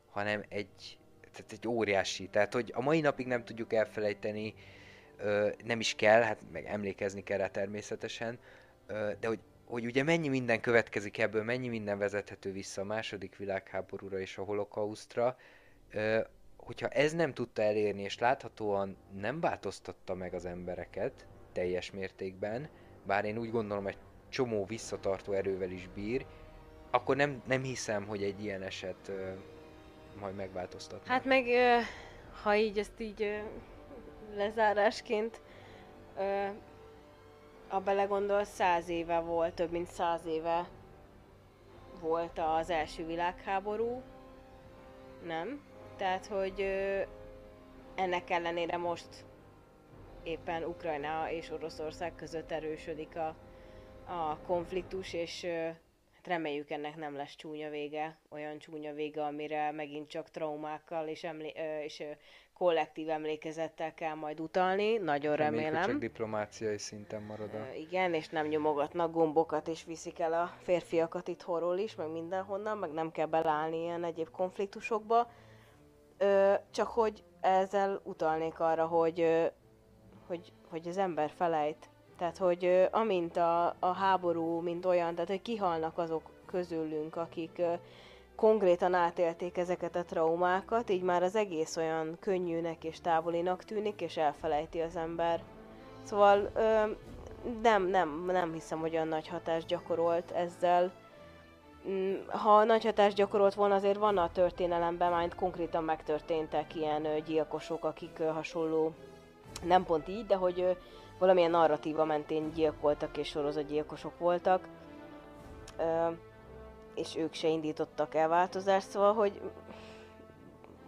hanem 0.10 0.44
egy, 0.50 0.98
tehát 1.32 1.52
egy 1.52 1.68
óriási. 1.68 2.28
Tehát, 2.28 2.54
hogy 2.54 2.72
a 2.76 2.82
mai 2.82 3.02
napig 3.02 3.28
nem 3.28 3.44
tudjuk 3.44 3.74
elfelejteni, 3.74 4.54
nem 5.64 5.80
is 5.80 5.96
kell, 5.96 6.22
hát 6.22 6.42
meg 6.52 6.66
emlékezni 6.66 7.24
kell 7.24 7.38
rá 7.38 7.48
természetesen, 7.48 8.40
de 9.20 9.28
hogy, 9.28 9.40
hogy 9.66 9.86
ugye 9.86 10.04
mennyi 10.04 10.28
minden 10.28 10.62
következik 10.62 11.18
ebből, 11.18 11.44
mennyi 11.44 11.68
minden 11.68 11.98
vezethető 11.98 12.52
vissza 12.52 12.82
a 12.82 12.86
második 12.86 13.36
világháborúra 13.38 14.20
és 14.20 14.38
a 14.38 14.44
holokausztra, 14.44 15.38
hogyha 16.58 16.88
ez 16.88 17.14
nem 17.14 17.34
tudta 17.34 17.62
elérni, 17.62 18.02
és 18.02 18.18
láthatóan 18.20 18.98
nem 19.20 19.40
változtatta 19.40 20.14
meg 20.14 20.34
az 20.34 20.46
embereket 20.46 21.28
teljes 21.52 21.92
mértékben, 21.92 22.70
bár 23.06 23.26
én 23.26 23.38
úgy 23.38 23.52
gondolom, 23.52 23.88
egy 23.88 23.98
csomó 24.32 24.66
visszatartó 24.66 25.32
erővel 25.32 25.70
is 25.70 25.90
bír, 25.96 26.26
akkor 26.92 27.16
nem, 27.16 27.42
nem 27.48 27.64
hiszem, 27.64 28.06
hogy 28.06 28.24
egy 28.24 28.44
ilyen 28.44 28.62
eset 28.62 29.08
ö, 29.08 29.32
majd 30.20 30.36
megváltoztat. 30.36 31.08
Hát 31.08 31.26
meg, 31.26 31.48
ö, 31.48 31.78
ha 32.42 32.56
így 32.56 32.78
ezt 32.78 33.00
így 33.00 33.22
ö, 33.22 33.38
lezárásként 34.36 35.42
ö, 36.18 36.48
a 37.68 37.80
belegondol, 37.80 38.44
száz 38.44 38.90
éve 38.90 39.20
volt, 39.20 39.54
több 39.54 39.72
mint 39.72 39.88
száz 39.88 40.26
éve 40.26 40.68
volt 42.00 42.40
az 42.60 42.70
első 42.70 43.06
világháború, 43.06 44.02
nem? 45.26 45.62
Tehát, 45.98 46.26
hogy 46.26 46.62
ö, 46.62 47.02
ennek 47.96 48.30
ellenére 48.30 48.78
most 48.78 49.26
éppen 50.24 50.64
Ukrajna 50.64 51.32
és 51.32 51.50
Oroszország 51.50 52.16
között 52.16 52.52
erősödik 52.52 53.16
a, 53.16 53.36
a 54.12 54.40
konfliktus, 54.42 55.14
és 55.14 55.46
hát 56.14 56.28
reméljük 56.28 56.70
ennek 56.70 56.96
nem 56.96 57.16
lesz 57.16 57.36
csúnya 57.36 57.70
vége, 57.70 58.18
olyan 58.30 58.58
csúnya 58.60 58.94
vége, 58.94 59.24
amire 59.24 59.72
megint 59.72 60.08
csak 60.10 60.30
traumákkal 60.30 61.08
és, 61.08 61.24
emlé- 61.24 61.58
és 61.84 62.04
kollektív 62.54 63.10
emlékezettel 63.10 63.94
kell 63.94 64.14
majd 64.14 64.40
utalni, 64.40 64.98
nagyon 64.98 65.36
Reméljük, 65.36 65.66
remélem. 65.72 65.90
csak 65.90 66.00
diplomáciai 66.00 66.78
szinten 66.78 67.22
marad 67.22 67.54
a... 67.54 67.74
Igen, 67.76 68.14
és 68.14 68.30
nem 68.30 68.48
nyomogatnak 68.48 69.12
gombokat, 69.12 69.68
és 69.68 69.84
viszik 69.84 70.20
el 70.20 70.34
a 70.34 70.54
férfiakat 70.62 71.28
itthonról 71.28 71.78
is, 71.78 71.96
meg 71.96 72.12
mindenhonnan, 72.12 72.78
meg 72.78 72.92
nem 72.92 73.12
kell 73.12 73.26
belállni 73.26 73.78
ilyen 73.82 74.04
egyéb 74.04 74.30
konfliktusokba. 74.30 75.32
Ö, 76.18 76.54
csak 76.72 76.88
hogy 76.88 77.24
ezzel 77.42 78.02
utalnék 78.04 78.60
arra, 78.60 78.86
hogy, 78.88 79.52
hogy, 80.28 80.54
hogy 80.70 80.88
az 80.88 80.98
ember 80.98 81.30
felejt 81.30 81.90
tehát, 82.22 82.38
hogy 82.38 82.88
amint 82.92 83.38
a, 83.38 83.76
a 83.80 83.94
háború, 83.94 84.60
mint 84.60 84.86
olyan, 84.86 85.14
tehát, 85.14 85.30
hogy 85.30 85.42
kihalnak 85.42 85.98
azok 85.98 86.22
közülünk, 86.46 87.16
akik 87.16 87.62
konkrétan 88.36 88.94
átélték 88.94 89.58
ezeket 89.58 89.96
a 89.96 90.04
traumákat, 90.04 90.90
így 90.90 91.02
már 91.02 91.24
az 91.24 91.36
egész 91.36 91.78
olyan 91.78 92.18
könnyűnek 92.20 92.84
és 92.84 93.02
távolinak 93.02 93.64
tűnik, 93.64 94.02
és 94.02 94.18
elfelejti 94.18 94.80
az 94.80 94.96
ember. 94.96 95.44
Szóval 96.04 96.52
nem, 97.62 97.88
nem, 97.88 98.26
nem 98.26 98.54
hiszem, 98.54 98.80
hogy 98.80 98.94
olyan 98.94 99.08
nagy 99.08 99.28
hatást 99.28 99.68
gyakorolt 99.68 100.32
ezzel. 100.32 100.92
Mm, 101.90 102.14
ha 102.28 102.64
nagy 102.64 102.84
hatást 102.84 103.16
gyakorolt 103.16 103.54
volna, 103.54 103.76
azért 103.76 103.98
van 103.98 104.18
a 104.18 104.32
történelemben, 104.32 105.12
majd 105.12 105.36
konkrétan 105.36 105.84
megtörténtek 105.84 106.76
ilyen 106.76 107.08
gyilkosok, 107.26 107.84
akik 107.84 108.24
hasonló, 108.34 108.94
nem 109.64 109.84
pont 109.84 110.08
így, 110.08 110.26
de 110.26 110.36
hogy 110.36 110.78
valamilyen 111.22 111.52
narratíva 111.52 112.06
mentén 112.06 112.52
gyilkoltak 112.54 113.18
és 113.18 113.28
sorozatgyilkosok 113.28 114.20
voltak, 114.20 114.68
és 116.96 117.16
ők 117.16 117.34
se 117.34 117.48
indítottak 117.48 118.16
el 118.16 118.28
változást, 118.28 118.90
szóval, 118.90 119.14
hogy 119.14 119.42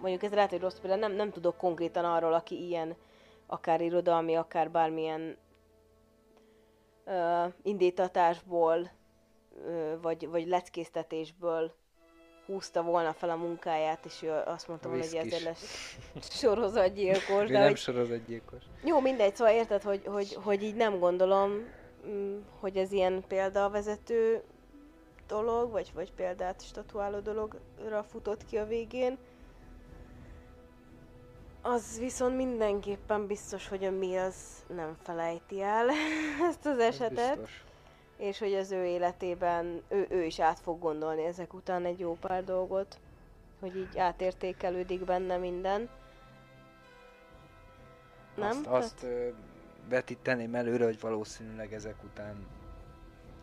mondjuk 0.01 0.23
ez 0.23 0.31
lehet, 0.33 0.49
hogy 0.49 0.59
rossz 0.59 0.79
például, 0.79 0.99
nem, 0.99 1.11
nem 1.11 1.31
tudok 1.31 1.57
konkrétan 1.57 2.05
arról, 2.05 2.33
aki 2.33 2.65
ilyen 2.67 2.95
akár 3.47 3.81
irodalmi, 3.81 4.35
akár 4.35 4.71
bármilyen 4.71 5.37
uh, 7.05 7.53
indítatásból, 7.61 8.91
uh, 9.49 10.01
vagy, 10.01 10.27
vagy 10.29 10.47
leckésztetésből 10.47 11.71
húzta 12.45 12.81
volna 12.81 13.13
fel 13.13 13.29
a 13.29 13.35
munkáját, 13.35 14.05
és 14.05 14.21
ő 14.21 14.31
azt 14.45 14.67
mondta 14.67 14.89
hogy 14.89 14.99
ezért 14.99 15.41
lesz 15.41 15.95
sorozatgyilkos. 16.39 17.47
de 17.47 17.59
nem 17.59 17.67
hogy... 17.67 17.77
sorozatgyilkos. 17.77 18.63
Jó, 18.83 18.99
mindegy, 18.99 19.35
szóval 19.35 19.53
érted, 19.53 19.83
hogy, 19.83 20.01
hogy, 20.05 20.37
hogy 20.43 20.63
így 20.63 20.75
nem 20.75 20.99
gondolom, 20.99 21.51
mm, 22.07 22.37
hogy 22.59 22.77
ez 22.77 22.91
ilyen 22.91 23.23
példavezető 23.27 24.43
dolog, 25.27 25.71
vagy, 25.71 25.91
vagy 25.93 26.13
példát 26.13 26.65
statuáló 26.65 27.19
dologra 27.19 28.03
futott 28.09 28.45
ki 28.45 28.57
a 28.57 28.65
végén. 28.65 29.17
Az 31.61 31.99
viszont 31.99 32.35
mindenképpen 32.35 33.27
biztos, 33.27 33.67
hogy 33.67 33.83
a 33.83 33.91
mi 33.91 34.17
az 34.17 34.35
nem 34.67 34.97
felejti 35.03 35.61
el 35.61 35.89
ezt 36.49 36.65
az 36.65 36.79
esetet. 36.79 37.39
Biztos 37.39 37.63
és 38.23 38.39
hogy 38.39 38.53
az 38.53 38.71
ő 38.71 38.85
életében 38.85 39.81
ő, 39.87 40.07
ő 40.09 40.23
is 40.23 40.39
át 40.39 40.59
fog 40.59 40.79
gondolni 40.79 41.25
ezek 41.25 41.53
után 41.53 41.85
egy 41.85 41.99
jó 41.99 42.17
pár 42.21 42.43
dolgot, 42.43 42.99
hogy 43.59 43.75
így 43.75 43.97
átértékelődik 43.97 45.05
benne 45.05 45.37
minden. 45.37 45.89
Nem? 48.35 48.49
Azt, 48.49 48.63
tehát... 48.63 48.83
azt 48.83 49.03
ö, 49.03 49.29
vetíteném 49.89 50.55
előre, 50.55 50.85
hogy 50.85 50.99
valószínűleg 50.99 51.73
ezek 51.73 52.03
után 52.03 52.47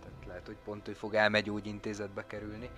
tehát 0.00 0.26
lehet, 0.26 0.46
hogy 0.46 0.56
pont 0.64 0.88
ő 0.88 0.92
fog 0.92 1.14
elmegyógyintézetbe 1.14 2.26
kerülni, 2.26 2.70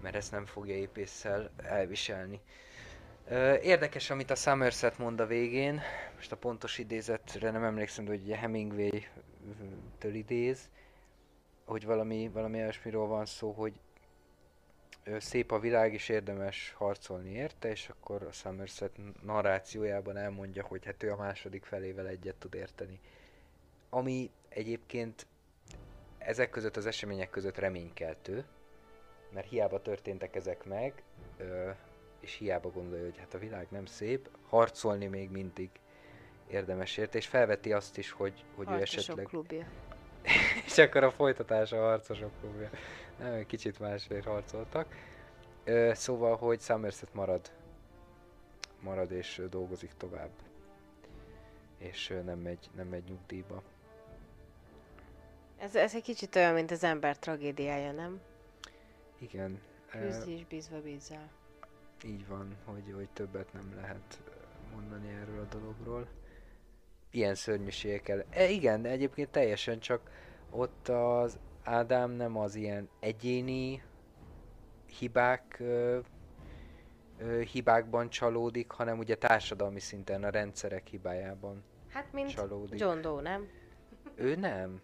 mert 0.00 0.14
ezt 0.14 0.32
nem 0.32 0.46
fogja 0.46 0.74
épésszel 0.74 1.50
elviselni. 1.56 2.40
Érdekes, 3.62 4.10
amit 4.10 4.30
a 4.30 4.34
Somerset 4.34 4.98
mond 4.98 5.20
a 5.20 5.26
végén, 5.26 5.80
most 6.14 6.32
a 6.32 6.36
pontos 6.36 6.78
idézetre 6.78 7.50
nem 7.50 7.64
emlékszem, 7.64 8.04
de 8.04 8.10
hogy 8.10 8.30
Hemingway-től 8.30 10.14
idéz, 10.14 10.68
hogy 11.68 11.84
valami, 11.84 12.28
valami 12.32 12.58
olyasmiről 12.58 13.06
van 13.06 13.26
szó, 13.26 13.50
hogy 13.50 13.80
szép 15.18 15.52
a 15.52 15.58
világ, 15.58 15.92
és 15.92 16.08
érdemes 16.08 16.74
harcolni 16.76 17.30
érte, 17.30 17.70
és 17.70 17.88
akkor 17.88 18.22
a 18.22 18.32
Somerset 18.32 18.92
narrációjában 19.22 20.16
elmondja, 20.16 20.64
hogy 20.64 20.84
hát 20.84 21.02
ő 21.02 21.12
a 21.12 21.16
második 21.16 21.64
felével 21.64 22.06
egyet 22.06 22.34
tud 22.34 22.54
érteni. 22.54 23.00
Ami 23.90 24.30
egyébként 24.48 25.26
ezek 26.18 26.50
között 26.50 26.76
az 26.76 26.86
események 26.86 27.30
között 27.30 27.58
reménykeltő, 27.58 28.44
mert 29.32 29.48
hiába 29.48 29.82
történtek 29.82 30.36
ezek 30.36 30.64
meg, 30.64 31.02
és 32.20 32.34
hiába 32.34 32.70
gondolja, 32.70 33.04
hogy 33.04 33.18
hát 33.18 33.34
a 33.34 33.38
világ 33.38 33.66
nem 33.70 33.86
szép, 33.86 34.30
harcolni 34.48 35.06
még 35.06 35.30
mindig 35.30 35.70
érdemes 36.46 36.96
érte, 36.96 37.18
és 37.18 37.26
felveti 37.26 37.72
azt 37.72 37.98
is, 37.98 38.10
hogy, 38.10 38.44
hogy 38.54 38.70
ő 38.70 38.80
esetleg... 38.80 39.26
klubja. 39.26 39.66
És 40.66 40.78
akkor 40.78 41.04
a 41.04 41.10
folytatása 41.10 41.84
a 41.84 41.88
harcosok 41.88 42.30
klubja. 42.40 42.70
Nem, 43.18 43.46
kicsit 43.46 43.78
másért 43.78 44.24
harcoltak. 44.24 44.86
Ö, 45.64 45.90
szóval, 45.94 46.36
hogy 46.36 46.60
Somerset 46.60 47.14
marad. 47.14 47.50
Marad 48.80 49.10
és 49.10 49.42
dolgozik 49.50 49.92
tovább. 49.96 50.30
És 51.78 52.14
nem 52.24 52.38
megy, 52.38 52.70
nem 52.76 52.86
megy 52.86 53.04
nyugdíjba. 53.08 53.62
Ez, 55.58 55.76
ez 55.76 55.94
egy 55.94 56.02
kicsit 56.02 56.36
olyan, 56.36 56.54
mint 56.54 56.70
az 56.70 56.84
ember 56.84 57.18
tragédiája, 57.18 57.92
nem? 57.92 58.20
Igen. 59.18 59.60
Küzdj 59.90 60.30
és 60.30 60.44
bízva 60.46 60.80
bízzál. 60.80 61.30
így 62.04 62.26
van, 62.26 62.56
hogy, 62.64 62.92
hogy 62.94 63.08
többet 63.12 63.52
nem 63.52 63.72
lehet 63.76 64.20
mondani 64.72 65.08
erről 65.08 65.40
a 65.40 65.54
dologról. 65.54 66.06
Ilyen 67.10 67.34
szörnyűségekkel. 67.34 68.24
E, 68.30 68.48
igen, 68.48 68.82
de 68.82 68.88
egyébként 68.88 69.28
teljesen 69.30 69.78
csak 69.78 70.10
ott 70.50 70.88
az 70.88 71.38
Ádám 71.62 72.10
nem 72.10 72.36
az 72.36 72.54
ilyen 72.54 72.88
egyéni 73.00 73.82
hibák 74.98 75.56
ö, 75.58 75.98
ö, 77.18 77.40
hibákban 77.40 78.10
csalódik, 78.10 78.70
hanem 78.70 78.98
ugye 78.98 79.14
társadalmi 79.14 79.80
szinten 79.80 80.24
a 80.24 80.30
rendszerek 80.30 80.86
hibájában 80.86 81.64
Hát, 81.88 82.12
mint 82.12 82.28
csalódik. 82.28 82.80
John 82.80 83.00
Doe, 83.00 83.22
nem? 83.22 83.48
Ő 84.14 84.34
nem. 84.36 84.80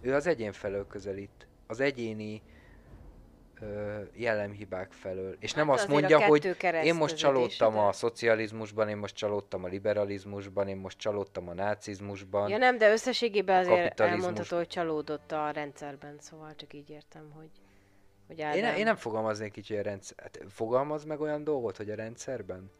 Ő 0.00 0.14
az 0.14 0.26
egyén 0.26 0.52
felől 0.52 0.86
közelít. 0.86 1.46
Az 1.66 1.80
egyéni 1.80 2.42
jellemhibák 4.12 4.92
felől. 4.92 5.36
És 5.38 5.52
nem 5.52 5.68
Hát 5.68 5.76
azt 5.76 5.88
mondja, 5.88 6.26
hogy 6.26 6.56
én 6.82 6.94
most 6.94 7.16
csalódtam 7.16 7.74
de- 7.74 7.80
a 7.80 7.92
szocializmusban, 7.92 8.88
én 8.88 8.96
most 8.96 9.14
csalódtam 9.14 9.64
a 9.64 9.68
liberalizmusban, 9.68 10.68
én 10.68 10.76
most 10.76 10.98
csalódtam 10.98 11.48
a 11.48 11.54
nácizmusban. 11.54 12.48
Ja 12.48 12.56
nem, 12.56 12.78
de 12.78 12.90
összességében 12.90 13.58
azért 13.58 14.00
elmondható, 14.00 14.56
hogy 14.56 14.66
csalódott 14.66 15.32
a 15.32 15.50
rendszerben, 15.50 16.16
szóval 16.20 16.54
csak 16.54 16.72
így 16.72 16.90
értem, 16.90 17.30
hogy, 17.36 17.50
hogy 18.26 18.42
Ádám... 18.42 18.72
Én, 18.72 18.78
én 18.78 18.84
nem 18.84 18.96
fogalmaznék 18.96 19.56
így, 19.56 19.68
hogy 19.68 19.76
a 19.76 19.82
rendszer... 19.82 20.16
Hát 20.22 20.40
fogalmaz 20.48 21.04
meg 21.04 21.20
olyan 21.20 21.44
dolgot, 21.44 21.76
hogy 21.76 21.90
a 21.90 21.94
rendszerben? 21.94 22.70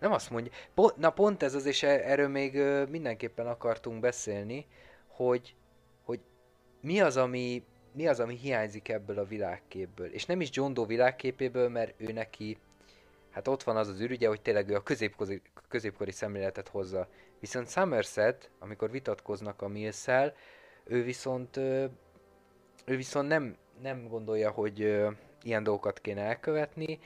Nem 0.00 0.12
azt 0.12 0.30
mondja... 0.30 0.52
Pont, 0.74 0.96
na 0.96 1.10
pont 1.10 1.42
ez 1.42 1.54
az, 1.54 1.66
és 1.66 1.82
e- 1.82 2.02
erről 2.04 2.28
még 2.28 2.62
mindenképpen 2.88 3.46
akartunk 3.46 4.00
beszélni, 4.00 4.66
hogy, 5.06 5.54
hogy 6.04 6.20
mi 6.80 7.00
az, 7.00 7.16
ami 7.16 7.64
mi 7.94 8.06
az, 8.06 8.20
ami 8.20 8.36
hiányzik 8.36 8.88
ebből 8.88 9.18
a 9.18 9.24
világképből. 9.24 10.12
És 10.12 10.26
nem 10.26 10.40
is 10.40 10.48
John 10.52 10.72
Doe 10.72 10.86
világképéből, 10.86 11.68
mert 11.68 11.94
ő 11.96 12.12
neki, 12.12 12.58
hát 13.30 13.48
ott 13.48 13.62
van 13.62 13.76
az 13.76 13.88
az 13.88 14.00
ürügye, 14.00 14.28
hogy 14.28 14.40
tényleg 14.40 14.68
ő 14.68 14.74
a 14.74 14.82
középkori, 14.82 15.42
középkori 15.68 16.10
szemléletet 16.10 16.68
hozza. 16.68 17.08
Viszont 17.40 17.70
Somerset, 17.70 18.50
amikor 18.58 18.90
vitatkoznak 18.90 19.62
a 19.62 19.68
mills 19.68 20.06
ő 20.84 21.02
viszont 21.02 21.56
ő 22.84 22.96
viszont 22.96 23.28
nem, 23.28 23.56
nem 23.82 24.08
gondolja, 24.08 24.50
hogy 24.50 24.78
ilyen 25.42 25.62
dolgokat 25.62 26.00
kéne 26.00 26.22
elkövetni, 26.22 26.98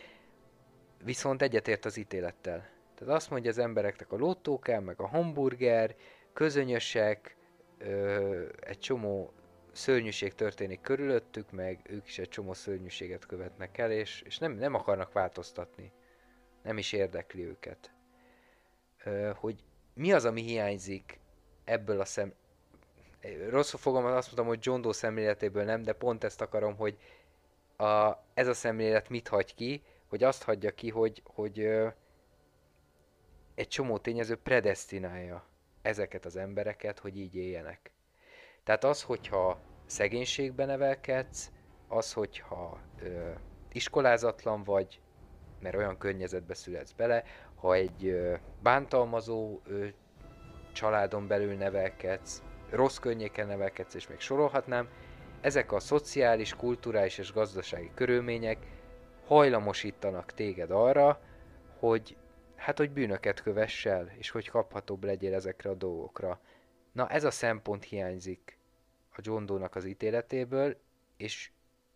viszont 1.04 1.42
egyetért 1.42 1.84
az 1.84 1.96
ítélettel. 1.96 2.68
Tehát 2.94 3.14
azt 3.14 3.30
mondja 3.30 3.50
az 3.50 3.58
embereknek 3.58 4.12
a 4.12 4.16
lottó 4.16 4.58
kell, 4.58 4.80
meg 4.80 5.00
a 5.00 5.06
hamburger, 5.06 5.94
közönyösek, 6.32 7.36
ö, 7.78 8.44
egy 8.60 8.78
csomó 8.78 9.32
szörnyűség 9.76 10.34
történik 10.34 10.80
körülöttük, 10.80 11.50
meg 11.50 11.80
ők 11.88 12.06
is 12.06 12.18
egy 12.18 12.28
csomó 12.28 12.52
szörnyűséget 12.52 13.26
követnek 13.26 13.78
el, 13.78 13.90
és, 13.90 14.22
és 14.22 14.38
nem, 14.38 14.52
nem 14.52 14.74
akarnak 14.74 15.12
változtatni. 15.12 15.92
Nem 16.62 16.78
is 16.78 16.92
érdekli 16.92 17.44
őket. 17.44 17.92
Ö, 19.04 19.30
hogy 19.34 19.64
mi 19.94 20.12
az, 20.12 20.24
ami 20.24 20.42
hiányzik 20.42 21.18
ebből 21.64 22.00
a 22.00 22.04
szem... 22.04 22.34
Rosszul 23.48 23.80
fogom, 23.80 24.04
azt 24.04 24.26
mondtam, 24.26 24.46
hogy 24.46 24.58
John 24.62 24.80
Doe 24.80 24.92
szemléletéből 24.92 25.64
nem, 25.64 25.82
de 25.82 25.92
pont 25.92 26.24
ezt 26.24 26.40
akarom, 26.40 26.76
hogy 26.76 26.98
a, 27.76 28.12
ez 28.34 28.48
a 28.48 28.54
szemlélet 28.54 29.08
mit 29.08 29.28
hagy 29.28 29.54
ki, 29.54 29.82
hogy 30.06 30.24
azt 30.24 30.42
hagyja 30.42 30.70
ki, 30.70 30.90
hogy, 30.90 31.22
hogy 31.24 31.60
ö, 31.60 31.88
egy 33.54 33.68
csomó 33.68 33.98
tényező 33.98 34.36
predestinálja 34.36 35.44
ezeket 35.82 36.24
az 36.24 36.36
embereket, 36.36 36.98
hogy 36.98 37.18
így 37.18 37.34
éljenek. 37.34 37.90
Tehát 38.66 38.84
az, 38.84 39.02
hogyha 39.02 39.60
szegénységbe 39.86 40.64
nevelkedsz, 40.64 41.50
az, 41.88 42.12
hogyha 42.12 42.80
ö, 43.02 43.30
iskolázatlan 43.72 44.64
vagy, 44.64 45.00
mert 45.60 45.76
olyan 45.76 45.98
környezetbe 45.98 46.54
születsz 46.54 46.92
bele, 46.92 47.24
ha 47.54 47.74
egy 47.74 48.06
ö, 48.06 48.34
bántalmazó 48.62 49.60
ö, 49.64 49.86
családon 50.72 51.26
belül 51.26 51.54
nevelkedsz, 51.54 52.42
rossz 52.70 52.98
környéken 52.98 53.46
nevelkedsz, 53.46 53.94
és 53.94 54.08
még 54.08 54.20
sorolhatnám, 54.20 54.88
ezek 55.40 55.72
a 55.72 55.80
szociális, 55.80 56.54
kulturális 56.54 57.18
és 57.18 57.32
gazdasági 57.32 57.90
körülmények 57.94 58.58
hajlamosítanak 59.26 60.32
téged 60.32 60.70
arra, 60.70 61.20
hogy 61.78 62.16
hát, 62.56 62.78
hogy 62.78 62.90
bűnöket 62.90 63.42
kövess 63.42 63.86
el, 63.86 64.10
és 64.18 64.30
hogy 64.30 64.48
kaphatóbb 64.48 65.04
legyél 65.04 65.34
ezekre 65.34 65.70
a 65.70 65.74
dolgokra. 65.74 66.40
Na, 66.92 67.08
ez 67.08 67.24
a 67.24 67.30
szempont 67.30 67.84
hiányzik 67.84 68.55
a 69.18 69.20
John 69.24 69.44
Doe-nak 69.44 69.74
az 69.74 69.84
ítéletéből, 69.84 70.76
és 71.16 71.50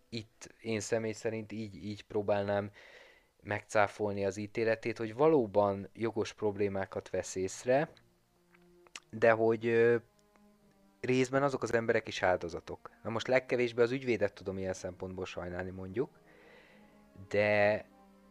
itt 0.08 0.54
én 0.60 0.80
személy 0.80 1.12
szerint 1.12 1.52
így, 1.52 1.84
így 1.84 2.04
próbálnám 2.04 2.70
megcáfolni 3.42 4.24
az 4.24 4.36
ítéletét, 4.36 4.98
hogy 4.98 5.14
valóban 5.14 5.88
jogos 5.92 6.32
problémákat 6.32 7.10
vesz 7.10 7.34
észre, 7.34 7.90
de 9.10 9.30
hogy 9.30 9.66
ö, 9.66 9.96
részben 11.00 11.42
azok 11.42 11.62
az 11.62 11.74
emberek 11.74 12.08
is 12.08 12.22
áldozatok. 12.22 12.90
Na 13.02 13.10
most 13.10 13.26
legkevésbé 13.26 13.82
az 13.82 13.90
ügyvédet 13.90 14.32
tudom 14.32 14.58
ilyen 14.58 14.72
szempontból 14.72 15.24
sajnálni 15.24 15.70
mondjuk, 15.70 16.10
de 17.28 17.84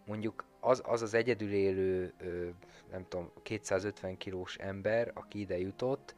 mondjuk 0.06 0.46
az 0.60 0.82
az, 0.86 1.02
az 1.02 1.14
egyedül 1.14 1.52
élő, 1.52 2.14
ö, 2.18 2.48
nem 2.92 3.06
tudom, 3.08 3.32
250 3.44 4.18
kilós 4.18 4.58
ember, 4.58 5.12
aki 5.14 5.40
ide 5.40 5.60
jutott, 5.60 6.16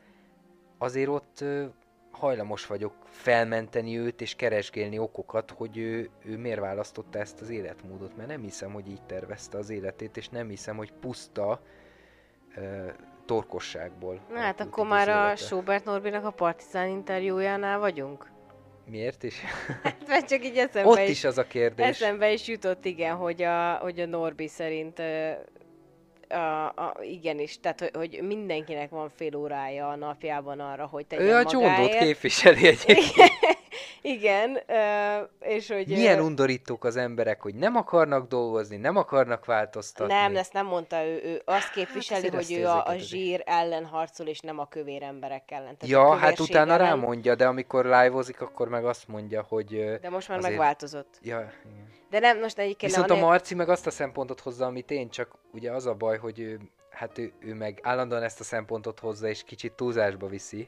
azért 0.78 1.10
ott 1.10 1.42
ö, 1.42 1.66
hajlamos 2.12 2.68
vagyok 2.68 2.94
felmenteni 3.04 3.98
őt 3.98 4.22
és 4.22 4.36
keresgélni 4.36 4.98
okokat, 4.98 5.52
hogy 5.52 5.78
ő, 5.78 6.10
ő 6.26 6.38
miért 6.38 6.60
választotta 6.60 7.20
ezt 7.20 7.42
az 7.42 7.50
életmódot, 7.50 8.18
mert 8.18 8.30
nem 8.30 8.42
hiszem, 8.42 8.74
hogy 8.74 8.88
így 8.88 9.02
tervezte 9.02 9.58
az 9.58 9.70
életét, 9.70 10.18
és 10.18 10.30
nem 10.30 10.50
hiszem, 10.50 10.78
hogy 10.78 10.94
puszta 11.00 11.62
ö, 12.56 12.88
torkosságból. 13.26 14.20
Na 14.30 14.40
hát 14.40 14.60
akkor 14.60 14.88
már 14.88 15.10
a. 15.10 15.36
Schubert 15.36 15.86
Norbinak 15.86 16.26
a 16.26 16.32
Partizán 16.32 16.88
interjújánál 16.88 17.80
vagyunk? 17.80 18.30
Miért 18.86 19.24
is? 19.24 19.42
Hát 19.84 20.08
mert 20.08 20.28
csak 20.28 20.46
így 20.46 20.58
eszembe 20.58 20.90
Ott 20.90 21.00
is, 21.00 21.10
is 21.10 21.24
az 21.24 21.38
a 21.38 21.48
kérdés. 21.48 21.86
eszembe 21.86 22.32
is 22.32 22.48
jutott, 22.48 22.86
igen, 22.86 23.16
hogy 23.16 23.42
a, 23.42 23.74
hogy 23.74 24.00
a 24.00 24.06
Norbi 24.06 24.48
szerint 24.48 25.00
ö, 25.00 25.32
a, 26.32 26.66
a, 26.66 26.98
igenis, 27.02 27.60
tehát 27.60 27.80
hogy, 27.80 27.92
hogy 27.94 28.22
mindenkinek 28.22 28.90
van 28.90 29.12
fél 29.16 29.36
órája 29.36 29.90
a 29.90 29.96
napjában 29.96 30.60
arra, 30.60 30.86
hogy 30.86 31.06
tegyen 31.06 31.26
Ő 31.26 31.34
a 31.34 31.44
John 31.50 31.64
Doe-t 31.64 31.78
magáért. 31.78 32.04
képviseli 32.04 32.68
egyébként. 32.68 33.14
Igen, 34.02 34.60
és 35.40 35.68
hogy... 35.68 35.88
Milyen 35.88 36.20
undorítók 36.20 36.84
az 36.84 36.96
emberek, 36.96 37.42
hogy 37.42 37.56
nem 37.56 37.76
akarnak 37.76 38.28
dolgozni, 38.28 38.78
nem 38.78 38.98
akarnak 38.98 39.46
változtatni. 39.46 40.14
Nem, 40.14 40.36
ezt 40.36 40.54
nem 40.54 40.66
mondta 40.66 41.06
ő, 41.06 41.22
ő 41.24 41.42
azt 41.46 41.72
képviseli, 41.72 42.28
azért 42.28 42.48
hogy 42.48 42.58
ő 42.58 42.66
a, 42.66 42.86
a 42.86 42.98
zsír 42.98 43.42
ellen 43.46 43.86
harcol, 43.86 44.28
és 44.28 44.40
nem 44.40 44.60
a 44.60 44.68
kövér 44.68 45.04
emberek 45.04 45.52
ellen. 45.52 45.78
Tehát 45.78 45.88
Ja, 45.88 46.16
hát 46.16 46.40
utána 46.40 46.74
ellen, 46.74 46.88
rámondja, 46.88 47.36
de 47.36 47.48
amikor 47.48 47.86
live-ozik, 47.86 48.42
akkor 48.42 48.70
meg 48.70 48.86
azt 48.86 49.08
mondja, 49.08 49.42
hogy... 49.48 50.00
De 50.02 50.10
most 50.10 50.28
már 50.28 50.38
azért- 50.38 50.54
megváltozott. 50.54 51.20
Ja, 51.22 51.52
igen. 51.66 51.90
De 52.10 52.20
nem, 52.20 52.40
most 52.40 52.58
egyébként 52.58 52.92
Viszont 52.92 53.10
nem, 53.10 53.24
a 53.24 53.28
Marci 53.28 53.56
meg 53.56 53.70
azt 53.70 53.88
a 53.88 53.92
szempontot 53.92 54.40
hozza, 54.40 54.66
amit 54.66 54.92
én, 54.92 55.10
csak 55.10 55.32
ugye 55.54 55.72
az 55.72 55.86
a 55.86 55.94
baj, 55.94 56.18
hogy 56.18 56.40
ő, 56.40 56.60
hát 56.90 57.18
ő, 57.18 57.34
ő 57.40 57.54
meg 57.54 57.80
állandóan 57.84 58.24
ezt 58.24 58.40
a 58.40 58.44
szempontot 58.44 59.00
hozza, 59.00 59.28
és 59.28 59.44
kicsit 59.44 59.74
túlzásba 59.74 60.28
viszi. 60.28 60.68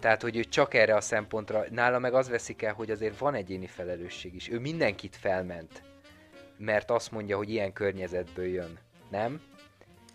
Tehát, 0.00 0.22
hogy 0.22 0.36
ő 0.36 0.44
csak 0.44 0.74
erre 0.74 0.94
a 0.94 1.00
szempontra, 1.00 1.64
nála 1.70 1.98
meg 1.98 2.14
az 2.14 2.28
veszik 2.28 2.62
el, 2.62 2.72
hogy 2.72 2.90
azért 2.90 3.18
van 3.18 3.34
egyéni 3.34 3.66
felelősség 3.66 4.34
is. 4.34 4.50
Ő 4.50 4.58
mindenkit 4.58 5.16
felment, 5.16 5.82
mert 6.56 6.90
azt 6.90 7.10
mondja, 7.10 7.36
hogy 7.36 7.50
ilyen 7.50 7.72
környezetből 7.72 8.46
jön. 8.46 8.78
Nem? 9.10 9.40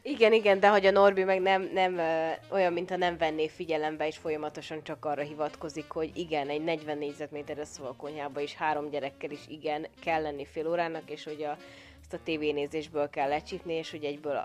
Igen, 0.02 0.34
igen, 0.34 0.60
de 0.60 0.70
hogy 0.70 0.86
a 0.86 0.92
Norbi 0.92 1.24
meg 1.24 1.42
nem, 1.42 1.70
nem 1.74 1.98
ö, 1.98 2.30
olyan, 2.50 2.74
mintha 2.74 2.96
nem 2.96 3.18
venné 3.18 3.48
figyelembe, 3.48 4.08
és 4.08 4.18
folyamatosan 4.18 4.84
csak 4.84 5.06
arra 5.06 5.22
hivatkozik, 5.22 5.90
hogy 5.90 6.12
igen, 6.18 6.50
egy 6.50 6.64
40 6.64 6.98
négyzetméteres 6.98 7.68
szobakonyhába 7.68 8.40
is 8.40 8.56
három 8.56 8.90
gyerekkel 8.90 9.32
is 9.32 9.40
igen, 9.48 9.88
kell 10.04 10.22
lenni 10.22 10.46
fél 10.46 10.68
órának, 10.68 11.10
és 11.10 11.24
hogy 11.24 11.44
a, 11.44 11.58
ezt 12.06 12.14
a 12.14 12.24
tévénézésből 12.24 13.10
kell 13.10 13.30
lecsípni, 13.30 13.74
és 13.74 13.92
hogy 13.92 14.04
egyből 14.04 14.42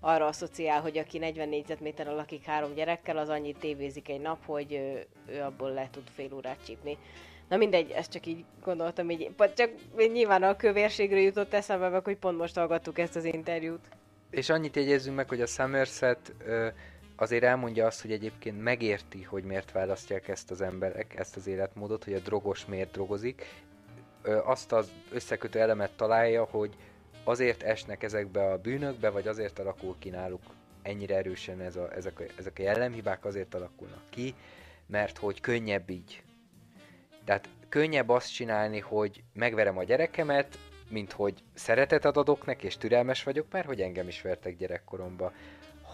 arra 0.00 0.26
asszociál, 0.26 0.80
hogy 0.80 0.98
aki 0.98 1.18
40 1.18 1.48
négyzetméteren 1.48 2.14
lakik 2.14 2.44
három 2.44 2.74
gyerekkel, 2.74 3.16
az 3.18 3.28
annyit 3.28 3.58
tévézik 3.58 4.08
egy 4.08 4.20
nap, 4.20 4.44
hogy 4.44 4.72
ő, 4.72 5.06
ő 5.26 5.40
abból 5.40 5.72
le 5.72 5.88
tud 5.92 6.02
fél 6.14 6.34
órát 6.34 6.64
csípni. 6.64 6.98
Na 7.48 7.56
mindegy, 7.56 7.90
ezt 7.90 8.12
csak 8.12 8.26
így 8.26 8.44
gondoltam, 8.64 9.10
így, 9.10 9.30
csak 9.56 9.70
nyilván 10.12 10.42
a 10.42 10.56
kövérségről 10.56 11.18
jutott 11.18 11.54
eszembe, 11.54 11.88
meg 11.88 12.04
hogy 12.04 12.16
pont 12.16 12.38
most 12.38 12.54
hallgattuk 12.54 12.98
ezt 12.98 13.16
az 13.16 13.24
interjút. 13.24 13.88
És 14.30 14.48
annyit 14.48 14.76
jegyezzünk 14.76 15.16
meg, 15.16 15.28
hogy 15.28 15.40
a 15.40 15.46
Somerset 15.46 16.34
azért 17.16 17.44
elmondja 17.44 17.86
azt, 17.86 18.02
hogy 18.02 18.12
egyébként 18.12 18.62
megérti, 18.62 19.22
hogy 19.22 19.44
miért 19.44 19.72
választják 19.72 20.28
ezt 20.28 20.50
az 20.50 20.60
emberek, 20.60 21.18
ezt 21.18 21.36
az 21.36 21.46
életmódot, 21.46 22.04
hogy 22.04 22.14
a 22.14 22.18
drogos 22.18 22.66
miért 22.66 22.90
drogozik. 22.90 23.46
Azt 24.44 24.72
az 24.72 24.92
összekötő 25.10 25.60
elemet 25.60 25.92
találja, 25.96 26.44
hogy 26.44 26.76
azért 27.24 27.62
esnek 27.62 28.02
ezekbe 28.02 28.50
a 28.50 28.58
bűnökbe, 28.58 29.10
vagy 29.10 29.28
azért 29.28 29.58
alakul 29.58 29.96
ki 29.98 30.08
náluk 30.08 30.42
ennyire 30.82 31.16
erősen 31.16 31.60
ez 31.60 31.76
a, 31.76 31.94
ezek, 31.94 32.20
a, 32.20 32.22
ezek 32.38 32.56
a 32.58 32.62
jellemhibák 32.62 33.24
azért 33.24 33.54
alakulnak 33.54 34.02
ki, 34.10 34.34
mert 34.86 35.18
hogy 35.18 35.40
könnyebb 35.40 35.90
így. 35.90 36.22
Tehát 37.24 37.48
könnyebb 37.68 38.08
azt 38.08 38.32
csinálni, 38.32 38.80
hogy 38.80 39.22
megverem 39.32 39.78
a 39.78 39.84
gyerekemet, 39.84 40.58
mint 40.90 41.12
hogy 41.12 41.42
szeretetet 41.54 42.16
adok 42.16 42.46
neki, 42.46 42.66
és 42.66 42.76
türelmes 42.76 43.22
vagyok, 43.22 43.46
mert 43.50 43.66
hogy 43.66 43.80
engem 43.80 44.08
is 44.08 44.22
vertek 44.22 44.56
gyerekkoromba. 44.56 45.32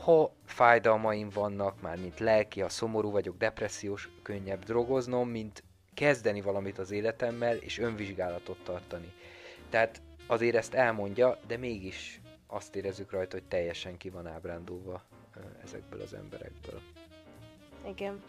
Ha 0.04 0.34
fájdalmaim 0.44 1.28
vannak, 1.28 1.80
már 1.80 1.96
mint 1.98 2.18
lelki, 2.18 2.60
ha 2.60 2.68
szomorú 2.68 3.10
vagyok, 3.10 3.36
depressziós, 3.36 4.08
könnyebb 4.22 4.64
drogoznom, 4.64 5.28
mint 5.28 5.62
kezdeni 5.94 6.40
valamit 6.40 6.78
az 6.78 6.90
életemmel, 6.90 7.56
és 7.56 7.78
önvizsgálatot 7.78 8.58
tartani. 8.64 9.12
Tehát 9.68 10.02
azért 10.26 10.56
ezt 10.56 10.74
elmondja, 10.74 11.38
de 11.46 11.56
mégis 11.56 12.20
azt 12.46 12.76
érezzük 12.76 13.10
rajta, 13.10 13.36
hogy 13.36 13.48
teljesen 13.48 13.96
ki 13.96 14.10
van 14.10 14.26
ábrándulva 14.26 15.02
ezekből 15.62 16.00
az 16.00 16.14
emberekből. 16.14 16.80
Igen. 17.86 18.22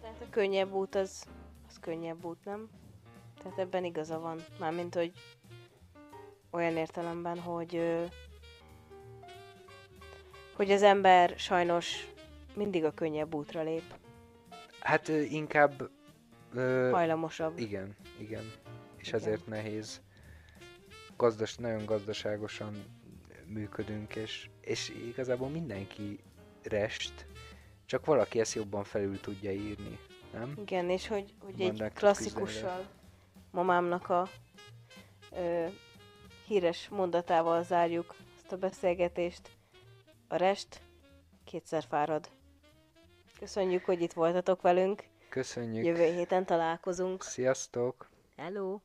Tehát 0.00 0.20
a 0.20 0.30
könnyebb 0.30 0.72
út 0.72 0.94
az, 0.94 1.24
az 1.68 1.78
könnyebb 1.80 2.24
út, 2.24 2.44
nem? 2.44 2.68
Tehát 3.42 3.58
ebben 3.58 3.84
igaza 3.84 4.18
van. 4.18 4.44
Mármint, 4.58 4.94
hogy 4.94 5.12
olyan 6.50 6.76
értelemben, 6.76 7.38
hogy 7.38 8.00
hogy 10.52 10.70
az 10.70 10.82
ember 10.82 11.34
sajnos 11.36 12.06
mindig 12.54 12.84
a 12.84 12.92
könnyebb 12.94 13.34
útra 13.34 13.62
lép. 13.62 13.82
Hát 14.80 15.08
inkább... 15.08 15.90
Ö, 16.54 16.88
Hajlamosabb. 16.92 17.58
Igen, 17.58 17.96
igen. 18.18 18.52
És 18.96 19.08
igen. 19.08 19.20
ezért 19.20 19.46
nehéz. 19.46 20.02
Gazdas, 21.16 21.56
nagyon 21.56 21.84
gazdaságosan 21.84 22.84
működünk, 23.46 24.16
és, 24.16 24.50
és 24.60 24.88
igazából 24.88 25.48
mindenki 25.48 26.20
rest, 26.62 27.26
csak 27.84 28.04
valaki 28.04 28.40
ezt 28.40 28.54
jobban 28.54 28.84
felül 28.84 29.20
tudja 29.20 29.52
írni, 29.52 29.98
nem? 30.32 30.54
Igen, 30.56 30.90
és 30.90 31.08
hogy, 31.08 31.34
hogy 31.38 31.60
egy 31.60 31.92
klasszikussal 31.94 32.86
mamámnak 33.50 34.08
a 34.08 34.28
ö, 35.32 35.66
híres 36.46 36.88
mondatával 36.88 37.62
zárjuk 37.62 38.14
ezt 38.36 38.52
a 38.52 38.56
beszélgetést. 38.56 39.50
A 40.28 40.36
rest 40.36 40.80
kétszer 41.44 41.84
fárad. 41.88 42.30
Köszönjük, 43.38 43.84
hogy 43.84 44.02
itt 44.02 44.12
voltatok 44.12 44.62
velünk. 44.62 45.04
Köszönjük. 45.32 45.84
Jövő 45.84 46.04
héten 46.04 46.44
találkozunk. 46.44 47.22
Sziasztok. 47.22 48.10
Hello. 48.36 48.80